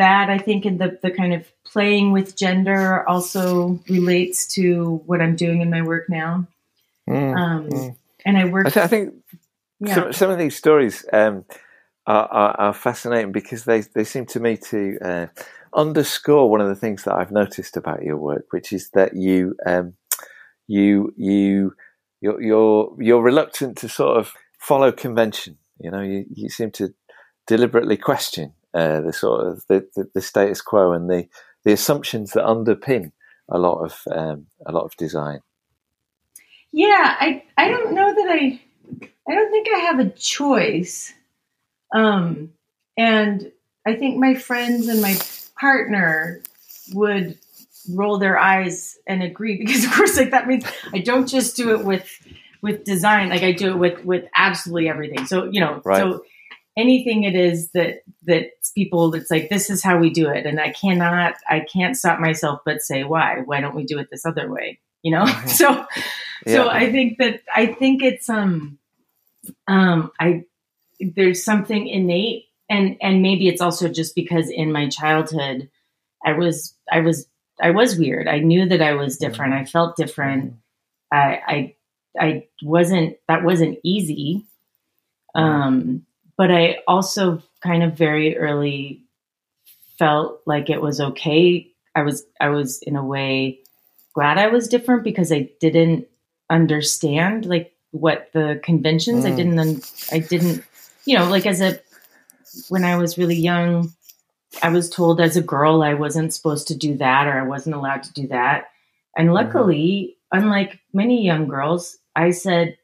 that 0.00 0.30
I 0.30 0.38
think 0.38 0.64
in 0.64 0.78
the 0.78 0.98
the 1.02 1.10
kind 1.10 1.34
of 1.34 1.46
playing 1.64 2.10
with 2.12 2.34
gender 2.34 3.06
also 3.06 3.78
relates 3.88 4.46
to 4.54 5.02
what 5.04 5.20
I'm 5.20 5.36
doing 5.36 5.60
in 5.60 5.70
my 5.70 5.82
work 5.82 6.08
now. 6.08 6.46
Mm, 7.08 7.36
um, 7.36 7.68
mm. 7.68 7.96
And 8.24 8.38
I 8.38 8.46
work. 8.46 8.66
I, 8.66 8.70
th- 8.70 8.84
I 8.84 8.86
think 8.86 9.14
yeah. 9.78 9.94
some, 9.94 10.12
some, 10.12 10.30
of 10.30 10.38
these 10.38 10.56
stories 10.56 11.04
um, 11.12 11.44
are, 12.06 12.26
are, 12.28 12.60
are, 12.60 12.74
fascinating 12.74 13.32
because 13.32 13.64
they, 13.64 13.80
they 13.80 14.04
seem 14.04 14.24
to 14.26 14.40
me 14.40 14.56
to 14.70 14.98
uh, 15.02 15.26
underscore 15.74 16.50
one 16.50 16.62
of 16.62 16.68
the 16.68 16.74
things 16.74 17.04
that 17.04 17.14
I've 17.14 17.30
noticed 17.30 17.76
about 17.76 18.02
your 18.02 18.16
work, 18.16 18.46
which 18.52 18.72
is 18.72 18.88
that 18.94 19.14
you 19.14 19.54
um, 19.66 19.94
you 20.66 21.12
you 21.18 21.74
you're, 22.22 22.40
you're 22.40 22.96
you're 22.98 23.22
reluctant 23.22 23.76
to 23.78 23.88
sort 23.88 24.16
of 24.16 24.32
follow 24.58 24.92
convention. 24.92 25.58
You 25.78 25.90
know, 25.90 26.00
you, 26.00 26.24
you 26.32 26.48
seem 26.48 26.70
to 26.72 26.94
deliberately 27.46 27.98
question 27.98 28.54
uh, 28.74 29.00
the 29.00 29.12
sort 29.12 29.46
of 29.46 29.66
the, 29.66 29.86
the, 29.96 30.08
the, 30.14 30.20
status 30.20 30.60
quo 30.60 30.92
and 30.92 31.10
the 31.10 31.26
the 31.64 31.72
assumptions 31.72 32.32
that 32.32 32.44
underpin 32.44 33.12
a 33.48 33.58
lot 33.58 33.84
of 33.84 34.00
um, 34.12 34.46
a 34.66 34.72
lot 34.72 34.84
of 34.84 34.96
design. 34.96 35.40
Yeah, 36.72 37.16
I 37.18 37.42
I 37.56 37.68
don't 37.68 37.94
know 37.94 38.14
that 38.14 38.28
I 38.30 38.60
I 39.28 39.34
don't 39.34 39.50
think 39.50 39.68
I 39.74 39.78
have 39.80 39.98
a 39.98 40.10
choice. 40.10 41.12
Um 41.94 42.52
and 42.96 43.50
I 43.86 43.96
think 43.96 44.18
my 44.18 44.34
friends 44.34 44.86
and 44.88 45.02
my 45.02 45.16
partner 45.58 46.42
would 46.92 47.38
roll 47.92 48.18
their 48.18 48.38
eyes 48.38 48.98
and 49.06 49.22
agree 49.22 49.56
because 49.64 49.84
of 49.84 49.92
course 49.92 50.16
like 50.16 50.30
that 50.30 50.46
means 50.46 50.64
I 50.92 50.98
don't 50.98 51.26
just 51.26 51.56
do 51.56 51.74
it 51.74 51.84
with 51.84 52.08
with 52.62 52.84
design 52.84 53.30
like 53.30 53.42
I 53.42 53.52
do 53.52 53.70
it 53.70 53.78
with 53.78 54.04
with 54.04 54.24
absolutely 54.34 54.88
everything. 54.88 55.26
So, 55.26 55.44
you 55.44 55.60
know, 55.60 55.80
right. 55.84 55.98
so 55.98 56.24
anything 56.80 57.24
it 57.24 57.34
is 57.34 57.70
that 57.72 58.02
that 58.24 58.50
people 58.74 59.14
it's 59.14 59.30
like 59.30 59.48
this 59.48 59.70
is 59.70 59.82
how 59.82 59.98
we 59.98 60.10
do 60.10 60.28
it. 60.28 60.46
And 60.46 60.60
i 60.60 60.70
cannot 60.70 61.34
i 61.48 61.60
can't 61.60 61.96
stop 61.96 62.20
myself 62.20 62.60
but 62.64 62.82
say 62.82 63.04
why? 63.04 63.40
Why 63.44 63.60
don't 63.60 63.76
we 63.76 63.84
do 63.84 63.98
it 63.98 64.08
this 64.10 64.26
other 64.26 64.50
way? 64.50 64.78
You 65.02 65.12
know? 65.12 65.26
So 65.46 65.86
yeah. 66.46 66.54
so 66.54 66.68
i 66.70 66.90
think 66.90 67.18
that 67.18 67.42
i 67.54 67.66
think 67.66 68.02
it's 68.02 68.28
um 68.30 68.78
um 69.68 70.10
i 70.18 70.44
there's 71.00 71.44
something 71.44 71.86
innate 71.86 72.46
and 72.68 72.96
and 73.02 73.20
maybe 73.20 73.48
it's 73.48 73.60
also 73.60 73.88
just 73.88 74.14
because 74.14 74.48
in 74.48 74.72
my 74.72 74.88
childhood 74.88 75.68
i 76.24 76.32
was 76.32 76.74
i 76.90 77.00
was 77.00 77.26
i 77.60 77.70
was 77.70 77.98
weird. 77.98 78.28
I 78.28 78.38
knew 78.38 78.68
that 78.68 78.82
i 78.82 78.94
was 78.94 79.18
different. 79.18 79.54
I 79.54 79.64
felt 79.64 79.96
different. 79.96 80.54
I 81.12 81.40
i 81.46 81.74
i 82.18 82.48
wasn't 82.62 83.16
that 83.28 83.44
wasn't 83.44 83.78
easy. 83.82 84.44
Um 85.34 86.06
but 86.40 86.50
i 86.50 86.78
also 86.88 87.42
kind 87.60 87.82
of 87.82 87.98
very 87.98 88.36
early 88.36 89.02
felt 89.98 90.40
like 90.46 90.70
it 90.70 90.80
was 90.80 91.00
okay 91.00 91.70
i 91.94 92.02
was 92.02 92.24
i 92.40 92.48
was 92.48 92.80
in 92.82 92.96
a 92.96 93.04
way 93.04 93.60
glad 94.14 94.38
i 94.38 94.46
was 94.46 94.68
different 94.68 95.04
because 95.04 95.30
i 95.30 95.50
didn't 95.60 96.06
understand 96.48 97.44
like 97.44 97.72
what 97.90 98.30
the 98.32 98.60
conventions 98.62 99.24
mm. 99.24 99.32
i 99.32 99.36
didn't 99.36 99.92
i 100.12 100.18
didn't 100.18 100.64
you 101.04 101.18
know 101.18 101.28
like 101.28 101.46
as 101.46 101.60
a 101.60 101.78
when 102.68 102.84
I 102.84 102.96
was 102.96 103.18
really 103.18 103.36
young, 103.36 103.92
I 104.62 104.70
was 104.70 104.90
told 104.90 105.20
as 105.20 105.36
a 105.36 105.42
girl 105.42 105.82
I 105.82 105.94
wasn't 105.94 106.34
supposed 106.34 106.68
to 106.68 106.76
do 106.76 106.96
that 106.96 107.26
or 107.26 107.38
I 107.38 107.46
wasn't 107.46 107.76
allowed 107.76 108.02
to 108.04 108.12
do 108.12 108.28
that. 108.28 108.66
And 109.16 109.28
mm-hmm. 109.28 109.34
luckily, 109.34 110.16
mm-hmm. 110.32 110.44
unlike 110.44 110.80
many 110.92 111.24
young 111.24 111.48
girls, 111.48 111.98
I 112.16 112.30
said, 112.30 112.76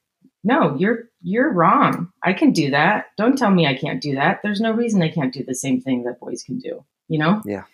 "No, 0.44 0.76
you're 0.76 1.08
you're 1.26 1.52
wrong. 1.52 2.08
I 2.22 2.32
can 2.32 2.52
do 2.52 2.70
that. 2.70 3.06
Don't 3.18 3.36
tell 3.36 3.50
me 3.50 3.66
I 3.66 3.74
can't 3.74 4.00
do 4.00 4.14
that. 4.14 4.40
There's 4.44 4.60
no 4.60 4.70
reason 4.70 5.02
I 5.02 5.10
can't 5.10 5.34
do 5.34 5.42
the 5.42 5.56
same 5.56 5.80
thing 5.80 6.04
that 6.04 6.20
boys 6.20 6.44
can 6.44 6.58
do." 6.58 6.84
You 7.08 7.18
know? 7.18 7.42
Yeah. 7.44 7.64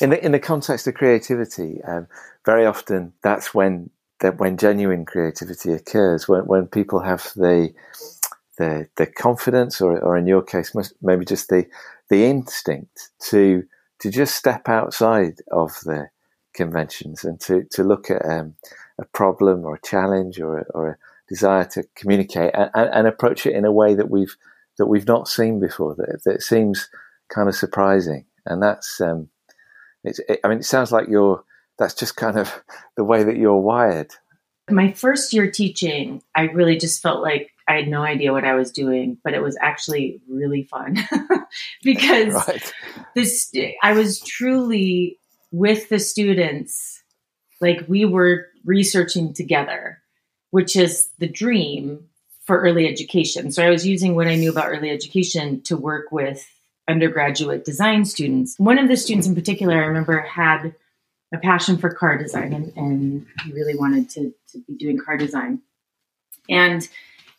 In 0.00 0.10
the 0.10 0.24
in 0.24 0.32
the 0.32 0.40
context 0.40 0.86
of 0.86 0.94
creativity, 0.94 1.82
um, 1.84 2.06
very 2.46 2.64
often 2.64 3.12
that's 3.22 3.52
when 3.52 3.90
that 4.20 4.38
when 4.38 4.56
genuine 4.56 5.04
creativity 5.04 5.72
occurs. 5.72 6.26
When 6.26 6.46
when 6.46 6.66
people 6.66 7.00
have 7.00 7.30
the 7.36 7.74
the 8.56 8.88
the 8.96 9.06
confidence, 9.06 9.82
or 9.82 10.00
or 10.00 10.16
in 10.16 10.26
your 10.26 10.42
case, 10.42 10.72
maybe 11.02 11.26
just 11.26 11.50
the 11.50 11.66
the 12.08 12.24
instinct 12.24 13.10
to 13.28 13.64
to 14.00 14.10
just 14.10 14.36
step 14.36 14.70
outside 14.70 15.40
of 15.50 15.72
the 15.84 16.08
conventions 16.54 17.24
and 17.24 17.38
to 17.40 17.64
to 17.72 17.84
look 17.84 18.10
at 18.10 18.24
um, 18.24 18.54
a 18.98 19.04
problem 19.04 19.66
or 19.66 19.74
a 19.74 19.82
challenge 19.82 20.40
or 20.40 20.66
or 20.74 20.88
a 20.88 20.96
desire 21.32 21.64
to 21.64 21.84
communicate 21.96 22.52
and, 22.54 22.70
and, 22.74 23.06
approach 23.06 23.46
it 23.46 23.54
in 23.54 23.64
a 23.64 23.72
way 23.72 23.94
that 23.94 24.10
we've 24.10 24.36
that 24.76 24.86
we've 24.86 25.06
not 25.06 25.28
seen 25.28 25.60
before. 25.60 25.94
That, 25.94 26.20
that 26.24 26.42
seems 26.42 26.90
kind 27.28 27.48
of 27.48 27.54
surprising, 27.54 28.26
and 28.44 28.62
that's 28.62 29.00
um, 29.00 29.28
it's. 30.04 30.20
It, 30.28 30.40
I 30.44 30.48
mean, 30.48 30.58
it 30.58 30.64
sounds 30.64 30.92
like 30.92 31.08
you're. 31.08 31.42
That's 31.78 31.94
just 31.94 32.16
kind 32.16 32.38
of 32.38 32.62
the 32.96 33.04
way 33.04 33.22
that 33.24 33.36
you're 33.36 33.60
wired. 33.60 34.12
My 34.70 34.92
first 34.92 35.32
year 35.32 35.50
teaching, 35.50 36.22
I 36.36 36.42
really 36.42 36.76
just 36.76 37.02
felt 37.02 37.22
like 37.22 37.50
I 37.66 37.76
had 37.76 37.88
no 37.88 38.02
idea 38.02 38.32
what 38.32 38.44
I 38.44 38.54
was 38.54 38.70
doing, 38.70 39.18
but 39.24 39.34
it 39.34 39.42
was 39.42 39.56
actually 39.60 40.20
really 40.28 40.64
fun 40.64 40.98
because 41.82 42.34
right. 42.48 42.72
this 43.14 43.52
I 43.82 43.92
was 43.92 44.20
truly 44.20 45.18
with 45.50 45.88
the 45.88 45.98
students 45.98 47.02
like 47.60 47.84
we 47.88 48.04
were 48.04 48.48
researching 48.64 49.32
together, 49.32 50.01
which 50.52 50.76
is 50.76 51.08
the 51.18 51.26
dream 51.26 52.06
for 52.44 52.60
early 52.60 52.86
education. 52.86 53.50
So 53.50 53.64
I 53.64 53.70
was 53.70 53.86
using 53.86 54.14
what 54.14 54.28
I 54.28 54.34
knew 54.34 54.50
about 54.50 54.68
early 54.68 54.90
education 54.90 55.62
to 55.62 55.76
work 55.76 56.12
with 56.12 56.46
undergraduate 56.88 57.64
design 57.64 58.04
students. 58.04 58.54
One 58.58 58.78
of 58.78 58.86
the 58.86 58.96
students 58.96 59.26
in 59.26 59.34
particular 59.34 59.74
I 59.74 59.86
remember 59.86 60.20
had 60.20 60.74
a 61.32 61.38
passion 61.38 61.78
for 61.78 61.90
car 61.90 62.18
design 62.18 62.52
and, 62.52 62.72
and 62.76 63.26
he 63.44 63.52
really 63.52 63.74
wanted 63.74 64.10
to, 64.10 64.34
to 64.50 64.58
be 64.68 64.74
doing 64.74 64.98
car 64.98 65.16
design. 65.16 65.62
And 66.50 66.86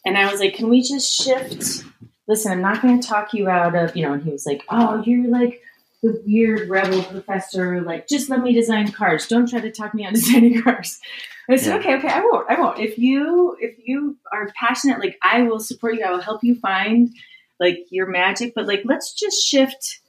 and 0.06 0.18
I 0.18 0.30
was 0.32 0.40
like, 0.40 0.56
can 0.56 0.70
we 0.70 0.82
just 0.82 1.10
shift? 1.10 1.86
Listen, 2.28 2.52
I'm 2.52 2.62
not 2.62 2.82
going 2.82 3.00
to 3.00 3.08
talk 3.08 3.34
you 3.34 3.48
out 3.48 3.76
of, 3.76 3.96
you 3.96 4.04
know, 4.06 4.14
and 4.14 4.24
he 4.24 4.32
was 4.32 4.46
like, 4.46 4.64
oh, 4.70 5.04
you're 5.06 5.30
like 5.30 5.62
the 6.02 6.22
weird 6.26 6.68
rebel 6.68 7.04
professor. 7.04 7.80
Like, 7.82 8.08
just 8.08 8.30
let 8.30 8.42
me 8.42 8.54
design 8.54 8.92
cars. 8.92 9.28
Don't 9.28 9.48
try 9.48 9.62
to 9.62 9.72
talk 9.72 9.94
me 9.94 10.04
out 10.04 10.14
of 10.14 10.20
designing 10.20 10.62
cars. 10.62 11.00
I 11.50 11.58
said, 11.58 11.74
yeah. 11.74 11.80
okay, 11.80 11.96
okay, 11.98 12.08
I 12.08 12.22
won't, 12.22 12.50
I 12.50 12.60
won't. 12.60 12.80
If 12.80 12.98
you, 12.98 13.58
if 13.60 13.76
you 13.86 14.18
are 14.32 14.50
passionate, 14.56 15.00
like 15.00 15.18
I 15.22 15.42
will 15.44 15.60
support 15.60 15.96
you. 15.96 16.04
I 16.06 16.12
will 16.12 16.22
help 16.22 16.44
you 16.44 16.56
find 16.56 17.14
like 17.60 17.86
your 17.90 18.08
magic, 18.08 18.54
but 18.56 18.68
like, 18.68 18.84
let's 18.86 19.14
just 19.14 19.46
shift 19.46 20.00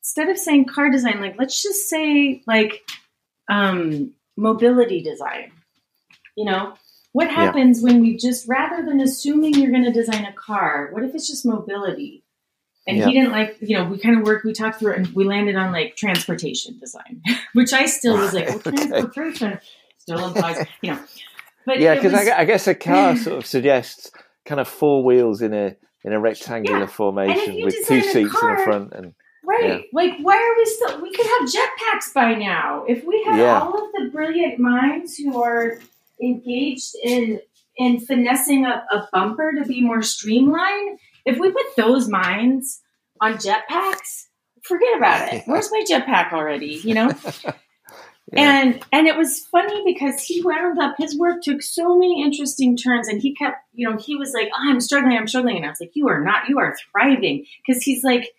instead 0.00 0.28
of 0.28 0.38
saying 0.38 0.64
car 0.64 0.90
design, 0.90 1.20
like, 1.20 1.36
let's 1.38 1.62
just 1.62 1.88
say 1.88 2.42
like, 2.46 2.82
um, 3.50 4.12
mobility 4.36 5.02
design, 5.02 5.52
you 6.36 6.44
know, 6.44 6.74
what 7.12 7.30
happens 7.30 7.80
yeah. 7.80 7.84
when 7.84 8.00
we 8.00 8.16
just, 8.16 8.48
rather 8.48 8.84
than 8.84 9.00
assuming 9.00 9.54
you're 9.54 9.70
going 9.70 9.84
to 9.84 9.92
design 9.92 10.24
a 10.24 10.32
car, 10.32 10.88
what 10.92 11.02
if 11.02 11.14
it's 11.14 11.28
just 11.28 11.44
mobility? 11.44 12.22
And 12.86 12.96
yeah. 12.96 13.06
he 13.06 13.12
didn't 13.12 13.32
like, 13.32 13.58
you 13.60 13.76
know, 13.76 13.84
we 13.84 13.98
kind 13.98 14.18
of 14.18 14.24
worked, 14.24 14.44
we 14.44 14.52
talked 14.52 14.78
through 14.78 14.92
it 14.92 14.98
and 14.98 15.08
we 15.08 15.24
landed 15.24 15.56
on 15.56 15.72
like 15.72 15.96
transportation 15.96 16.78
design, 16.78 17.22
which 17.52 17.72
I 17.72 17.86
still 17.86 18.16
was 18.16 18.32
like, 18.32 18.48
well, 18.48 18.58
transportation 18.60 19.60
still 20.00 20.26
implies, 20.26 20.66
you 20.82 20.92
know. 20.92 21.00
But 21.66 21.80
yeah, 21.80 21.94
because 21.94 22.14
I, 22.14 22.40
I, 22.40 22.44
guess 22.44 22.66
a 22.66 22.74
car 22.74 23.16
sort 23.24 23.38
of 23.38 23.46
suggests 23.46 24.10
kind 24.44 24.60
of 24.60 24.66
four 24.66 25.04
wheels 25.04 25.42
in 25.42 25.54
a 25.54 25.76
in 26.02 26.12
a 26.12 26.20
rectangular 26.20 26.80
yeah. 26.80 26.86
formation 26.86 27.62
with 27.62 27.76
two 27.86 28.00
seats 28.00 28.32
car, 28.32 28.50
in 28.50 28.56
the 28.56 28.62
front 28.64 28.92
and 28.94 29.14
right 29.44 29.64
yeah. 29.64 29.78
like 29.92 30.18
why 30.22 30.34
are 30.34 30.56
we 30.56 30.64
still 30.64 31.02
we 31.02 31.12
could 31.12 31.26
have 31.26 31.48
jetpacks 31.48 32.12
by 32.14 32.34
now 32.34 32.84
if 32.88 33.04
we 33.04 33.22
had 33.24 33.38
yeah. 33.38 33.60
all 33.60 33.74
of 33.74 33.92
the 33.92 34.08
brilliant 34.10 34.58
minds 34.58 35.16
who 35.16 35.42
are 35.42 35.78
engaged 36.22 36.94
in 37.02 37.38
in 37.80 37.98
finessing 37.98 38.66
a, 38.66 38.84
a 38.92 39.08
bumper 39.10 39.54
to 39.58 39.64
be 39.64 39.80
more 39.80 40.02
streamlined, 40.02 40.98
if 41.24 41.38
we 41.38 41.50
put 41.50 41.64
those 41.76 42.08
minds 42.08 42.82
on 43.22 43.34
jetpacks, 43.34 44.26
forget 44.62 44.98
about 44.98 45.32
it. 45.32 45.44
Where's 45.46 45.70
my 45.70 45.82
jetpack 45.90 46.32
already? 46.32 46.80
You 46.84 46.94
know? 46.94 47.14
And 48.38 48.80
and 48.92 49.06
it 49.06 49.16
was 49.16 49.40
funny 49.50 49.82
because 49.84 50.22
he 50.22 50.42
wound 50.42 50.78
up 50.78 50.94
his 50.98 51.18
work 51.18 51.42
took 51.42 51.62
so 51.62 51.98
many 51.98 52.22
interesting 52.22 52.76
turns 52.76 53.08
and 53.08 53.20
he 53.20 53.34
kept, 53.34 53.56
you 53.72 53.88
know, 53.88 53.96
he 53.96 54.16
was 54.16 54.32
like, 54.32 54.48
oh, 54.54 54.70
I'm 54.70 54.80
struggling, 54.80 55.16
I'm 55.16 55.26
struggling. 55.26 55.56
And 55.56 55.66
I 55.66 55.70
was 55.70 55.80
like, 55.80 55.92
You 55.94 56.08
are 56.08 56.22
not, 56.22 56.48
you 56.48 56.58
are 56.58 56.76
thriving. 56.92 57.44
Because 57.66 57.82
he's 57.82 58.04
like, 58.04 58.30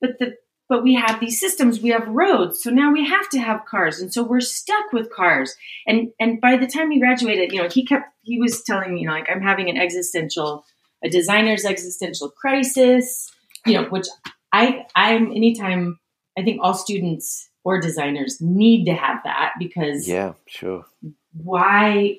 but 0.00 0.18
the 0.18 0.36
but 0.70 0.84
we 0.84 0.94
have 0.94 1.18
these 1.18 1.38
systems 1.38 1.80
we 1.80 1.90
have 1.90 2.08
roads 2.08 2.62
so 2.62 2.70
now 2.70 2.90
we 2.92 3.04
have 3.04 3.28
to 3.28 3.38
have 3.38 3.66
cars 3.66 4.00
and 4.00 4.14
so 4.14 4.22
we're 4.22 4.40
stuck 4.40 4.92
with 4.92 5.12
cars 5.12 5.54
and 5.86 6.12
and 6.18 6.40
by 6.40 6.56
the 6.56 6.66
time 6.66 6.90
he 6.90 7.00
graduated 7.00 7.52
you 7.52 7.60
know 7.60 7.68
he 7.68 7.84
kept 7.84 8.08
he 8.22 8.40
was 8.40 8.62
telling 8.62 8.94
me 8.94 9.00
you 9.00 9.06
know 9.06 9.12
like 9.12 9.28
i'm 9.28 9.42
having 9.42 9.68
an 9.68 9.76
existential 9.76 10.64
a 11.04 11.10
designer's 11.10 11.64
existential 11.64 12.30
crisis 12.30 13.30
you 13.66 13.74
know 13.74 13.84
which 13.88 14.06
i 14.52 14.86
i'm 14.94 15.32
anytime 15.32 15.98
i 16.38 16.42
think 16.42 16.60
all 16.62 16.74
students 16.74 17.49
or 17.64 17.80
designers 17.80 18.40
need 18.40 18.84
to 18.84 18.94
have 18.94 19.18
that 19.24 19.52
because 19.58 20.08
yeah 20.08 20.32
sure. 20.46 20.84
why 21.32 22.18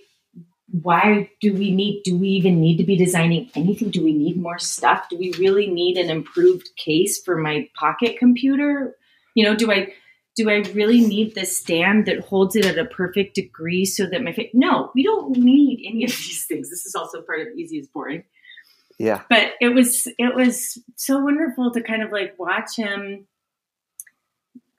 why 0.72 1.30
do 1.42 1.54
we 1.54 1.72
need 1.72 2.02
do 2.04 2.18
we 2.18 2.30
even 2.30 2.62
need 2.62 2.78
to 2.78 2.84
be 2.84 2.96
designing 2.96 3.50
anything? 3.56 3.92
Do 3.92 4.04
we 4.04 4.14
need 4.14 4.38
more 4.38 4.58
stuff? 4.58 5.08
Do 5.10 5.18
we 5.18 5.34
really 5.38 5.68
need 5.68 5.98
an 5.98 6.10
improved 6.10 6.70
case 6.78 7.22
for 7.22 7.38
my 7.38 7.68
pocket 7.76 8.18
computer? 8.18 8.96
You 9.36 9.46
know 9.46 9.56
do 9.56 9.72
i 9.72 9.94
do 10.38 10.50
i 10.50 10.60
really 10.74 11.02
need 11.02 11.36
this 11.36 11.58
stand 11.58 12.06
that 12.06 12.22
holds 12.22 12.56
it 12.56 12.66
at 12.66 12.78
a 12.78 12.86
perfect 12.86 13.36
degree 13.36 13.84
so 13.84 14.06
that 14.06 14.24
my 14.24 14.32
face 14.32 14.50
no 14.54 14.92
we 14.96 15.04
don't 15.04 15.36
need 15.36 15.86
any 15.88 16.04
of 16.06 16.12
these 16.12 16.46
things. 16.48 16.70
This 16.70 16.86
is 16.86 16.96
also 16.96 17.22
part 17.22 17.42
of 17.42 17.48
easy 17.58 17.78
is 17.78 17.88
boring. 17.88 18.24
Yeah. 18.98 19.24
But 19.30 19.54
it 19.60 19.70
was 19.70 20.08
it 20.18 20.36
was 20.36 20.78
so 20.96 21.20
wonderful 21.20 21.72
to 21.72 21.82
kind 21.82 22.04
of 22.04 22.12
like 22.12 22.38
watch 22.38 22.78
him 22.78 23.28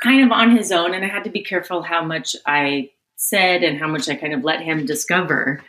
kind 0.03 0.25
of 0.25 0.33
on 0.33 0.57
his 0.57 0.73
own 0.73 0.95
and 0.95 1.05
i 1.05 1.09
had 1.09 1.25
to 1.25 1.31
be 1.31 1.43
careful 1.43 1.83
how 1.83 2.05
much 2.05 2.35
i 2.45 2.91
said 3.23 3.63
and 3.63 3.79
how 3.79 3.87
much 3.87 4.09
i 4.09 4.17
kind 4.17 4.35
of 4.35 4.45
let 4.45 4.61
him 4.61 4.85
discover. 4.85 5.63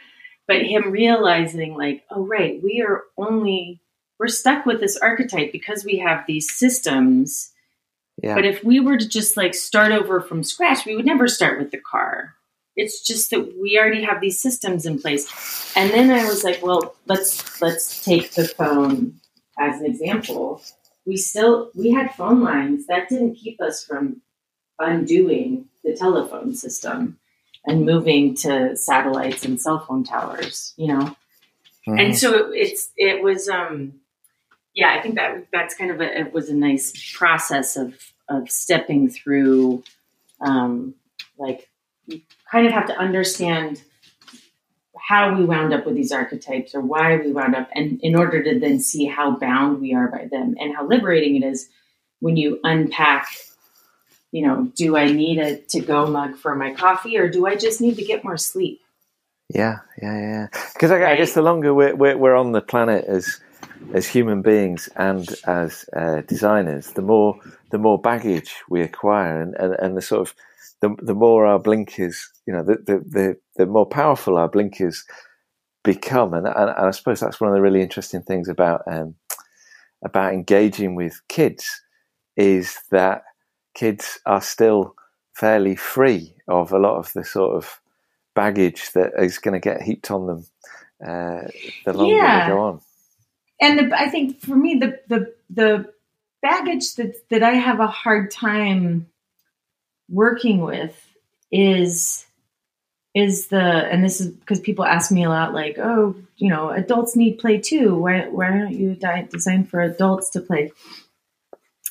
But 0.47 0.63
him 0.63 0.91
realizing 0.91 1.75
like 1.75 2.03
oh 2.09 2.25
right 2.25 2.61
we 2.61 2.81
are 2.81 3.03
only 3.17 3.79
we're 4.19 4.27
stuck 4.27 4.65
with 4.65 4.79
this 4.79 4.97
archetype 4.97 5.51
because 5.51 5.85
we 5.85 5.99
have 5.99 6.25
these 6.25 6.51
systems. 6.51 7.51
Yeah. 8.21 8.35
but 8.35 8.45
if 8.45 8.63
we 8.63 8.79
were 8.79 8.97
to 8.97 9.07
just 9.07 9.35
like 9.37 9.55
start 9.55 9.91
over 9.91 10.21
from 10.21 10.43
scratch 10.43 10.85
we 10.85 10.95
would 10.95 11.05
never 11.05 11.27
start 11.27 11.59
with 11.59 11.71
the 11.71 11.79
car. 11.79 12.33
It's 12.75 13.01
just 13.01 13.29
that 13.29 13.55
we 13.61 13.77
already 13.77 14.03
have 14.03 14.19
these 14.19 14.39
systems 14.39 14.85
in 14.85 14.99
place. 14.99 15.27
And 15.75 15.91
then 15.91 16.09
i 16.09 16.25
was 16.25 16.43
like 16.43 16.61
well 16.63 16.95
let's 17.05 17.61
let's 17.61 18.03
take 18.03 18.31
the 18.31 18.47
phone 18.47 19.19
as 19.59 19.79
an 19.79 19.85
example 19.85 20.61
we 21.05 21.17
still 21.17 21.71
we 21.75 21.91
had 21.91 22.13
phone 22.15 22.41
lines 22.41 22.87
that 22.87 23.09
didn't 23.09 23.35
keep 23.35 23.61
us 23.61 23.83
from 23.83 24.21
undoing 24.79 25.65
the 25.83 25.95
telephone 25.95 26.53
system 26.55 27.19
and 27.65 27.85
moving 27.85 28.35
to 28.35 28.75
satellites 28.75 29.45
and 29.45 29.61
cell 29.61 29.79
phone 29.79 30.03
towers, 30.03 30.73
you 30.77 30.87
know. 30.87 31.15
Mm-hmm. 31.87 31.99
And 31.99 32.17
so 32.17 32.33
it, 32.33 32.55
it's 32.55 32.91
it 32.97 33.23
was 33.23 33.47
um 33.49 33.93
yeah, 34.73 34.95
I 34.97 35.01
think 35.01 35.15
that 35.15 35.47
that's 35.51 35.75
kind 35.75 35.91
of 35.91 36.01
a 36.01 36.19
it 36.19 36.33
was 36.33 36.49
a 36.49 36.55
nice 36.55 37.13
process 37.15 37.77
of 37.77 37.95
of 38.29 38.49
stepping 38.49 39.09
through, 39.09 39.83
um, 40.39 40.95
like 41.37 41.69
you 42.07 42.21
kind 42.49 42.65
of 42.65 42.73
have 42.73 42.87
to 42.87 42.97
understand 42.97 43.81
how 45.05 45.35
we 45.37 45.43
wound 45.43 45.73
up 45.73 45.85
with 45.85 45.95
these 45.95 46.13
archetypes 46.13 46.73
or 46.73 46.79
why 46.79 47.17
we 47.17 47.33
wound 47.33 47.55
up, 47.55 47.67
and 47.75 47.99
in 48.01 48.15
order 48.15 48.41
to 48.41 48.57
then 48.57 48.79
see 48.79 49.05
how 49.05 49.35
bound 49.35 49.81
we 49.81 49.93
are 49.93 50.07
by 50.07 50.27
them 50.31 50.55
and 50.57 50.73
how 50.73 50.87
liberating 50.87 51.35
it 51.35 51.45
is 51.45 51.67
when 52.19 52.37
you 52.37 52.59
unpack. 52.63 53.27
You 54.31 54.47
know, 54.47 54.71
do 54.75 54.95
I 54.95 55.11
need 55.11 55.39
a 55.39 55.57
to 55.57 55.81
go 55.81 56.07
mug 56.07 56.37
for 56.37 56.55
my 56.55 56.73
coffee, 56.73 57.17
or 57.17 57.29
do 57.29 57.45
I 57.45 57.55
just 57.55 57.81
need 57.81 57.97
to 57.97 58.03
get 58.03 58.23
more 58.23 58.37
sleep? 58.37 58.79
Yeah, 59.53 59.79
yeah, 60.01 60.19
yeah. 60.19 60.47
Because 60.73 60.89
I, 60.89 61.11
I, 61.11 61.15
guess 61.17 61.33
the 61.33 61.41
longer 61.41 61.73
we're, 61.73 61.95
we're, 61.95 62.17
we're 62.17 62.35
on 62.35 62.53
the 62.53 62.61
planet 62.61 63.05
as 63.05 63.41
as 63.93 64.07
human 64.07 64.41
beings 64.41 64.87
and 64.95 65.27
as 65.45 65.85
uh, 65.93 66.21
designers, 66.21 66.93
the 66.93 67.01
more 67.01 67.39
the 67.71 67.77
more 67.77 67.99
baggage 67.99 68.55
we 68.69 68.81
acquire, 68.81 69.41
and, 69.41 69.53
and, 69.55 69.75
and 69.79 69.97
the 69.97 70.01
sort 70.01 70.27
of 70.27 70.35
the, 70.83 70.93
the 71.01 71.13
more 71.13 71.45
our 71.45 71.59
blinkers, 71.59 72.29
you 72.45 72.53
know, 72.53 72.61
the, 72.61 72.75
the, 72.85 73.03
the, 73.07 73.37
the 73.55 73.65
more 73.65 73.85
powerful 73.85 74.35
our 74.35 74.49
blinkers 74.49 75.05
become, 75.81 76.33
and, 76.33 76.45
and, 76.45 76.57
and, 76.57 76.87
I 76.87 76.91
suppose 76.91 77.21
that's 77.21 77.39
one 77.39 77.49
of 77.49 77.55
the 77.55 77.61
really 77.61 77.81
interesting 77.81 78.21
things 78.21 78.49
about 78.49 78.81
um, 78.85 79.15
about 80.03 80.33
engaging 80.33 80.95
with 80.95 81.21
kids 81.29 81.81
is 82.35 82.79
that 82.91 83.23
kids 83.73 84.19
are 84.25 84.41
still 84.41 84.93
fairly 85.33 85.77
free 85.77 86.35
of 86.49 86.73
a 86.73 86.79
lot 86.79 86.97
of 86.97 87.13
the 87.13 87.23
sort 87.23 87.55
of 87.55 87.79
baggage 88.35 88.91
that 88.91 89.13
is 89.17 89.37
going 89.37 89.53
to 89.53 89.61
get 89.61 89.81
heaped 89.81 90.11
on 90.11 90.27
them 90.27 90.45
uh, 91.07 91.47
the 91.85 91.93
longer 91.93 92.13
yeah. 92.13 92.45
they 92.45 92.53
go 92.53 92.59
on 92.59 92.81
and 93.61 93.79
the, 93.79 93.97
I 93.97 94.09
think 94.09 94.41
for 94.41 94.55
me 94.55 94.75
the 94.75 94.99
the 95.07 95.33
the 95.49 95.93
baggage 96.41 96.95
that 96.95 97.15
that 97.29 97.41
I 97.41 97.53
have 97.53 97.79
a 97.79 97.87
hard 97.87 98.31
time 98.31 99.07
working 100.09 100.61
with 100.61 100.95
is 101.51 102.25
is 103.15 103.47
the 103.47 103.61
and 103.61 104.03
this 104.03 104.19
is 104.19 104.29
because 104.29 104.59
people 104.59 104.85
ask 104.85 105.11
me 105.11 105.23
a 105.23 105.29
lot 105.29 105.53
like 105.53 105.77
oh 105.77 106.15
you 106.37 106.49
know 106.49 106.69
adults 106.69 107.15
need 107.15 107.37
play 107.37 107.59
too. 107.59 107.95
Why 107.95 108.27
why 108.27 108.49
don't 108.49 108.73
you 108.73 108.97
design 109.29 109.65
for 109.65 109.81
adults 109.81 110.31
to 110.31 110.41
play? 110.41 110.71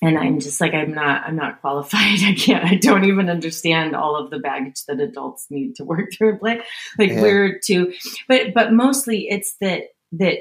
And 0.04 0.18
i'm 0.18 0.40
just 0.40 0.60
like 0.60 0.74
i'm 0.74 0.92
not 0.92 1.22
i'm 1.24 1.36
not 1.36 1.60
qualified. 1.60 2.18
I 2.24 2.34
can't 2.36 2.64
i 2.64 2.74
don't 2.74 3.04
even 3.04 3.30
understand 3.30 3.94
all 3.94 4.16
of 4.16 4.30
the 4.30 4.40
baggage 4.40 4.84
that 4.86 4.98
adults 4.98 5.46
need 5.48 5.76
to 5.76 5.84
work 5.84 6.12
through 6.12 6.30
and 6.30 6.40
play. 6.40 6.62
Like 6.98 7.10
yeah. 7.10 7.22
we're 7.22 7.58
too 7.60 7.92
but 8.26 8.52
but 8.52 8.72
mostly 8.72 9.28
it's 9.28 9.54
that 9.60 9.94
that 10.12 10.38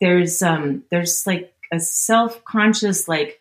there's 0.00 0.42
um 0.42 0.84
there's 0.90 1.26
like 1.26 1.54
a 1.72 1.80
self-conscious 1.80 3.08
like 3.08 3.40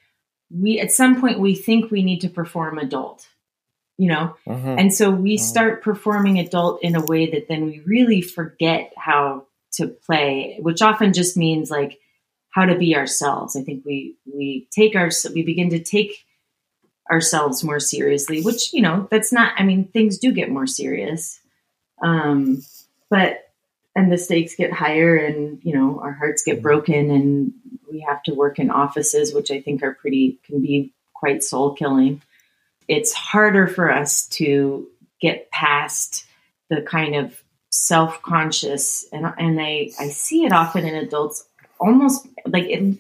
we 0.54 0.80
at 0.80 0.92
some 0.92 1.20
point 1.20 1.40
we 1.40 1.56
think 1.56 1.90
we 1.90 2.04
need 2.04 2.20
to 2.20 2.30
perform 2.30 2.78
adult 2.78 3.28
you 3.98 4.08
know 4.08 4.36
mm-hmm. 4.48 4.80
and 4.80 4.94
so 4.94 5.10
we 5.10 5.36
mm-hmm. 5.36 5.44
start 5.44 5.84
performing 5.84 6.40
adult 6.40 6.82
in 6.84 6.96
a 6.96 7.06
way 7.06 7.30
that 7.32 7.48
then 7.48 7.66
we 7.66 7.82
really 7.86 8.22
forget 8.22 8.94
how 8.98 9.46
to 9.72 9.88
play 9.88 10.58
which 10.62 10.82
often 10.82 11.14
just 11.14 11.38
means 11.38 11.70
like 11.70 12.00
how 12.52 12.66
to 12.66 12.78
be 12.78 12.96
ourselves 12.96 13.56
i 13.56 13.62
think 13.62 13.84
we 13.86 14.16
we 14.26 14.68
take 14.72 14.96
our 14.96 15.10
we 15.34 15.44
begin 15.44 15.70
to 15.70 15.84
take 15.84 16.26
ourselves 17.12 17.64
more 17.64 17.80
seriously 17.80 18.42
which 18.42 18.74
you 18.74 18.82
know 18.82 19.08
that's 19.12 19.32
not 19.34 19.54
i 19.58 19.64
mean 19.64 19.88
things 19.88 20.18
do 20.18 20.32
get 20.32 20.50
more 20.50 20.68
serious 20.68 21.40
um 22.04 22.62
but 23.10 23.40
and 23.96 24.12
the 24.12 24.18
stakes 24.18 24.56
get 24.56 24.72
higher 24.72 25.16
and 25.16 25.60
you 25.64 25.74
know 25.74 26.00
our 26.00 26.14
hearts 26.14 26.44
get 26.44 26.62
broken 26.62 27.12
and 27.12 27.54
we 27.94 28.00
have 28.02 28.22
to 28.24 28.34
work 28.34 28.60
in 28.60 28.70
offices 28.70 29.34
which 29.34 29.52
i 29.52 29.62
think 29.62 29.84
are 29.84 29.94
pretty 29.94 30.40
can 30.44 30.62
be 30.62 30.92
quite 31.14 31.44
soul 31.44 31.74
killing 31.74 32.22
it's 32.88 33.14
harder 33.14 33.68
for 33.68 33.92
us 33.92 34.28
to 34.28 34.88
get 35.22 35.50
past 35.52 36.26
the 36.70 36.82
kind 36.82 37.16
of 37.16 37.42
self-conscious 37.70 39.06
and 39.14 39.26
and 39.38 39.62
i 39.62 39.90
i 40.00 40.08
see 40.10 40.46
it 40.46 40.52
often 40.52 40.86
in 40.86 40.96
adults 40.96 41.46
almost 41.80 42.28
like 42.46 42.66
it 42.66 42.98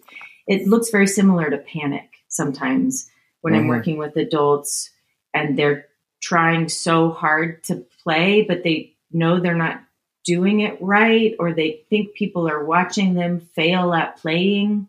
it 0.48 0.68
looks 0.68 0.90
very 0.90 1.08
similar 1.08 1.50
to 1.50 1.58
panic 1.58 2.10
sometimes 2.28 3.10
when 3.42 3.54
mm-hmm. 3.54 3.64
i'm 3.64 3.68
working 3.68 3.98
with 3.98 4.16
adults 4.16 4.90
and 5.34 5.58
they're 5.58 5.88
trying 6.22 6.70
so 6.70 7.12
hard 7.12 7.64
to 7.64 7.86
play 8.04 8.42
but 8.42 8.64
they 8.64 8.94
know 9.12 9.40
they're 9.40 9.56
not 9.56 9.82
doing 10.26 10.62
it 10.62 10.82
right 10.82 11.36
or 11.40 11.54
they 11.54 11.84
think 11.90 12.14
people 12.14 12.48
are 12.50 12.64
watching 12.64 13.14
them 13.14 13.42
fail 13.56 13.94
at 13.94 14.18
playing 14.18 14.88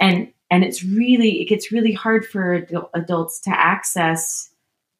and 0.00 0.32
and 0.50 0.64
it's 0.64 0.84
really 0.84 1.40
it 1.40 1.48
gets 1.48 1.72
really 1.72 1.92
hard 1.92 2.26
for 2.26 2.66
adults 2.94 3.40
to 3.40 3.50
access 3.50 4.50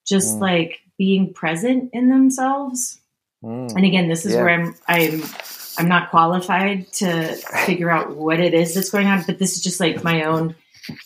just 0.06 0.36
mm. 0.36 0.40
like 0.40 0.80
being 0.98 1.32
present 1.32 1.90
in 1.92 2.08
themselves 2.08 3.00
mm. 3.44 3.74
and 3.74 3.84
again 3.84 4.08
this 4.08 4.24
is 4.24 4.34
yeah. 4.34 4.42
where 4.42 4.50
i'm 4.50 4.74
i'm 4.88 5.22
i'm 5.78 5.88
not 5.88 6.10
qualified 6.10 6.90
to 6.92 7.34
figure 7.64 7.90
out 7.90 8.16
what 8.16 8.40
it 8.40 8.54
is 8.54 8.74
that's 8.74 8.90
going 8.90 9.06
on 9.06 9.22
but 9.26 9.38
this 9.38 9.56
is 9.56 9.62
just 9.62 9.80
like 9.80 10.04
my 10.04 10.24
own 10.24 10.54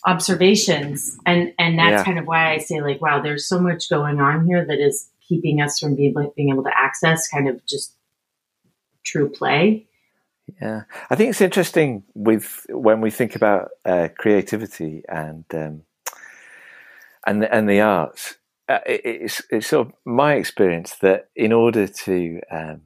observations 0.05 1.17
and 1.25 1.53
and 1.59 1.77
that's 1.77 1.99
yeah. 1.99 2.03
kind 2.03 2.19
of 2.19 2.25
why 2.25 2.53
i 2.53 2.57
say 2.57 2.81
like 2.81 3.01
wow 3.01 3.21
there's 3.21 3.47
so 3.47 3.59
much 3.59 3.89
going 3.89 4.19
on 4.19 4.45
here 4.45 4.65
that 4.65 4.79
is 4.79 5.09
keeping 5.27 5.59
us 5.59 5.79
from 5.79 5.95
being, 5.95 6.13
being 6.35 6.49
able 6.49 6.63
to 6.63 6.77
access 6.77 7.27
kind 7.27 7.47
of 7.47 7.65
just 7.65 7.95
true 9.05 9.29
play. 9.29 9.87
Yeah, 10.61 10.83
I 11.09 11.15
think 11.15 11.31
it's 11.31 11.41
interesting 11.41 12.03
with 12.13 12.65
when 12.69 13.01
we 13.01 13.09
think 13.09 13.35
about 13.35 13.69
uh, 13.83 14.09
creativity 14.17 15.03
and 15.09 15.43
um, 15.53 15.81
and 17.25 17.43
and 17.45 17.69
the 17.69 17.81
arts. 17.81 18.35
Uh, 18.69 18.79
it, 18.85 19.01
it's 19.03 19.41
it's 19.49 19.67
sort 19.67 19.87
of 19.87 19.93
my 20.05 20.35
experience 20.35 20.95
that 21.01 21.29
in 21.35 21.51
order 21.51 21.87
to 21.87 22.41
um, 22.51 22.81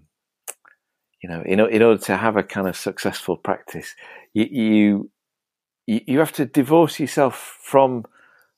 you 1.22 1.30
know 1.30 1.42
in 1.42 1.60
in 1.60 1.82
order 1.82 2.02
to 2.06 2.16
have 2.16 2.38
a 2.38 2.44
kind 2.44 2.68
of 2.68 2.78
successful 2.78 3.36
practice, 3.36 3.94
you 4.34 4.46
you 4.46 5.10
you 5.86 6.20
have 6.20 6.34
to 6.34 6.46
divorce 6.46 7.00
yourself 7.00 7.60
from 7.62 8.06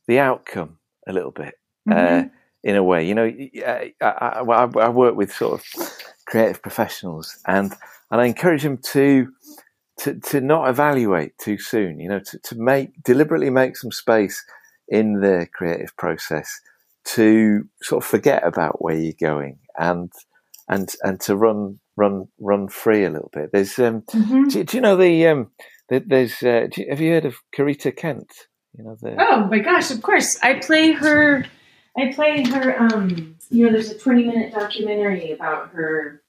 the 0.07 0.19
outcome 0.19 0.77
a 1.07 1.13
little 1.13 1.31
bit. 1.31 1.55
Uh, 1.89 1.93
mm-hmm. 1.93 2.27
Uh, 2.27 2.29
in 2.63 2.75
a 2.75 2.83
way, 2.83 3.07
you 3.07 3.15
know, 3.15 3.25
I, 3.25 3.91
I, 3.99 4.43
I 4.43 4.89
work 4.89 5.15
with 5.15 5.33
sort 5.33 5.59
of 5.59 5.91
creative 6.31 6.61
professionals, 6.61 7.37
and 7.45 7.73
and 8.09 8.21
I 8.21 8.25
encourage 8.25 8.63
them 8.63 8.77
to 8.93 9.31
to 9.99 10.19
to 10.19 10.41
not 10.41 10.69
evaluate 10.69 11.37
too 11.37 11.59
soon. 11.59 11.99
You 11.99 12.09
know, 12.09 12.19
to, 12.19 12.39
to 12.39 12.55
make 12.55 13.03
deliberately 13.03 13.49
make 13.49 13.77
some 13.77 13.91
space 13.91 14.43
in 14.87 15.19
the 15.19 15.47
creative 15.53 15.95
process 15.97 16.59
to 17.03 17.63
sort 17.81 18.03
of 18.03 18.09
forget 18.09 18.45
about 18.45 18.81
where 18.81 18.95
you're 18.95 19.13
going 19.19 19.59
and 19.77 20.11
and 20.67 20.89
and 21.03 21.19
to 21.21 21.35
run 21.35 21.79
run 21.97 22.27
run 22.39 22.67
free 22.69 23.03
a 23.03 23.09
little 23.09 23.31
bit. 23.33 23.51
There's 23.51 23.77
um, 23.77 24.01
mm-hmm. 24.01 24.47
do, 24.47 24.63
do, 24.63 24.77
you 24.77 24.81
know 24.81 24.95
the 24.95 25.27
um, 25.27 25.51
there's 25.89 26.41
uh, 26.41 26.67
you, 26.75 26.87
have 26.89 27.01
you 27.01 27.11
heard 27.11 27.25
of 27.25 27.35
Corita 27.55 27.95
Kent? 27.95 28.31
You 28.77 28.85
know 28.85 28.95
the 29.01 29.15
oh 29.19 29.45
my 29.47 29.59
gosh, 29.59 29.91
of 29.91 30.01
course 30.01 30.39
I 30.41 30.55
play 30.55 30.93
her. 30.93 31.45
I 31.97 32.13
play 32.13 32.45
her. 32.45 32.81
Um, 32.81 33.35
you 33.49 33.65
know, 33.65 33.73
there's 33.73 33.91
a 33.91 33.99
20 33.99 34.23
minute 34.23 34.53
documentary 34.53 35.33
about 35.33 35.71
her 35.71 36.20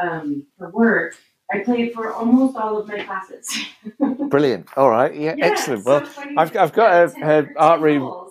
um, 0.00 0.46
her 0.58 0.70
work. 0.70 1.16
I 1.52 1.58
played 1.60 1.92
for 1.92 2.12
almost 2.12 2.56
all 2.56 2.78
of 2.78 2.86
my 2.86 3.02
classes. 3.02 3.66
Brilliant. 4.28 4.68
All 4.76 4.90
right. 4.90 5.14
Yeah. 5.14 5.34
yeah 5.36 5.46
excellent. 5.46 5.84
Well, 5.84 6.06
so 6.06 6.22
I've, 6.36 6.56
I've 6.56 6.72
got 6.72 6.92
a, 6.92 7.40
a 7.40 7.46
art 7.56 7.80
room. 7.80 8.28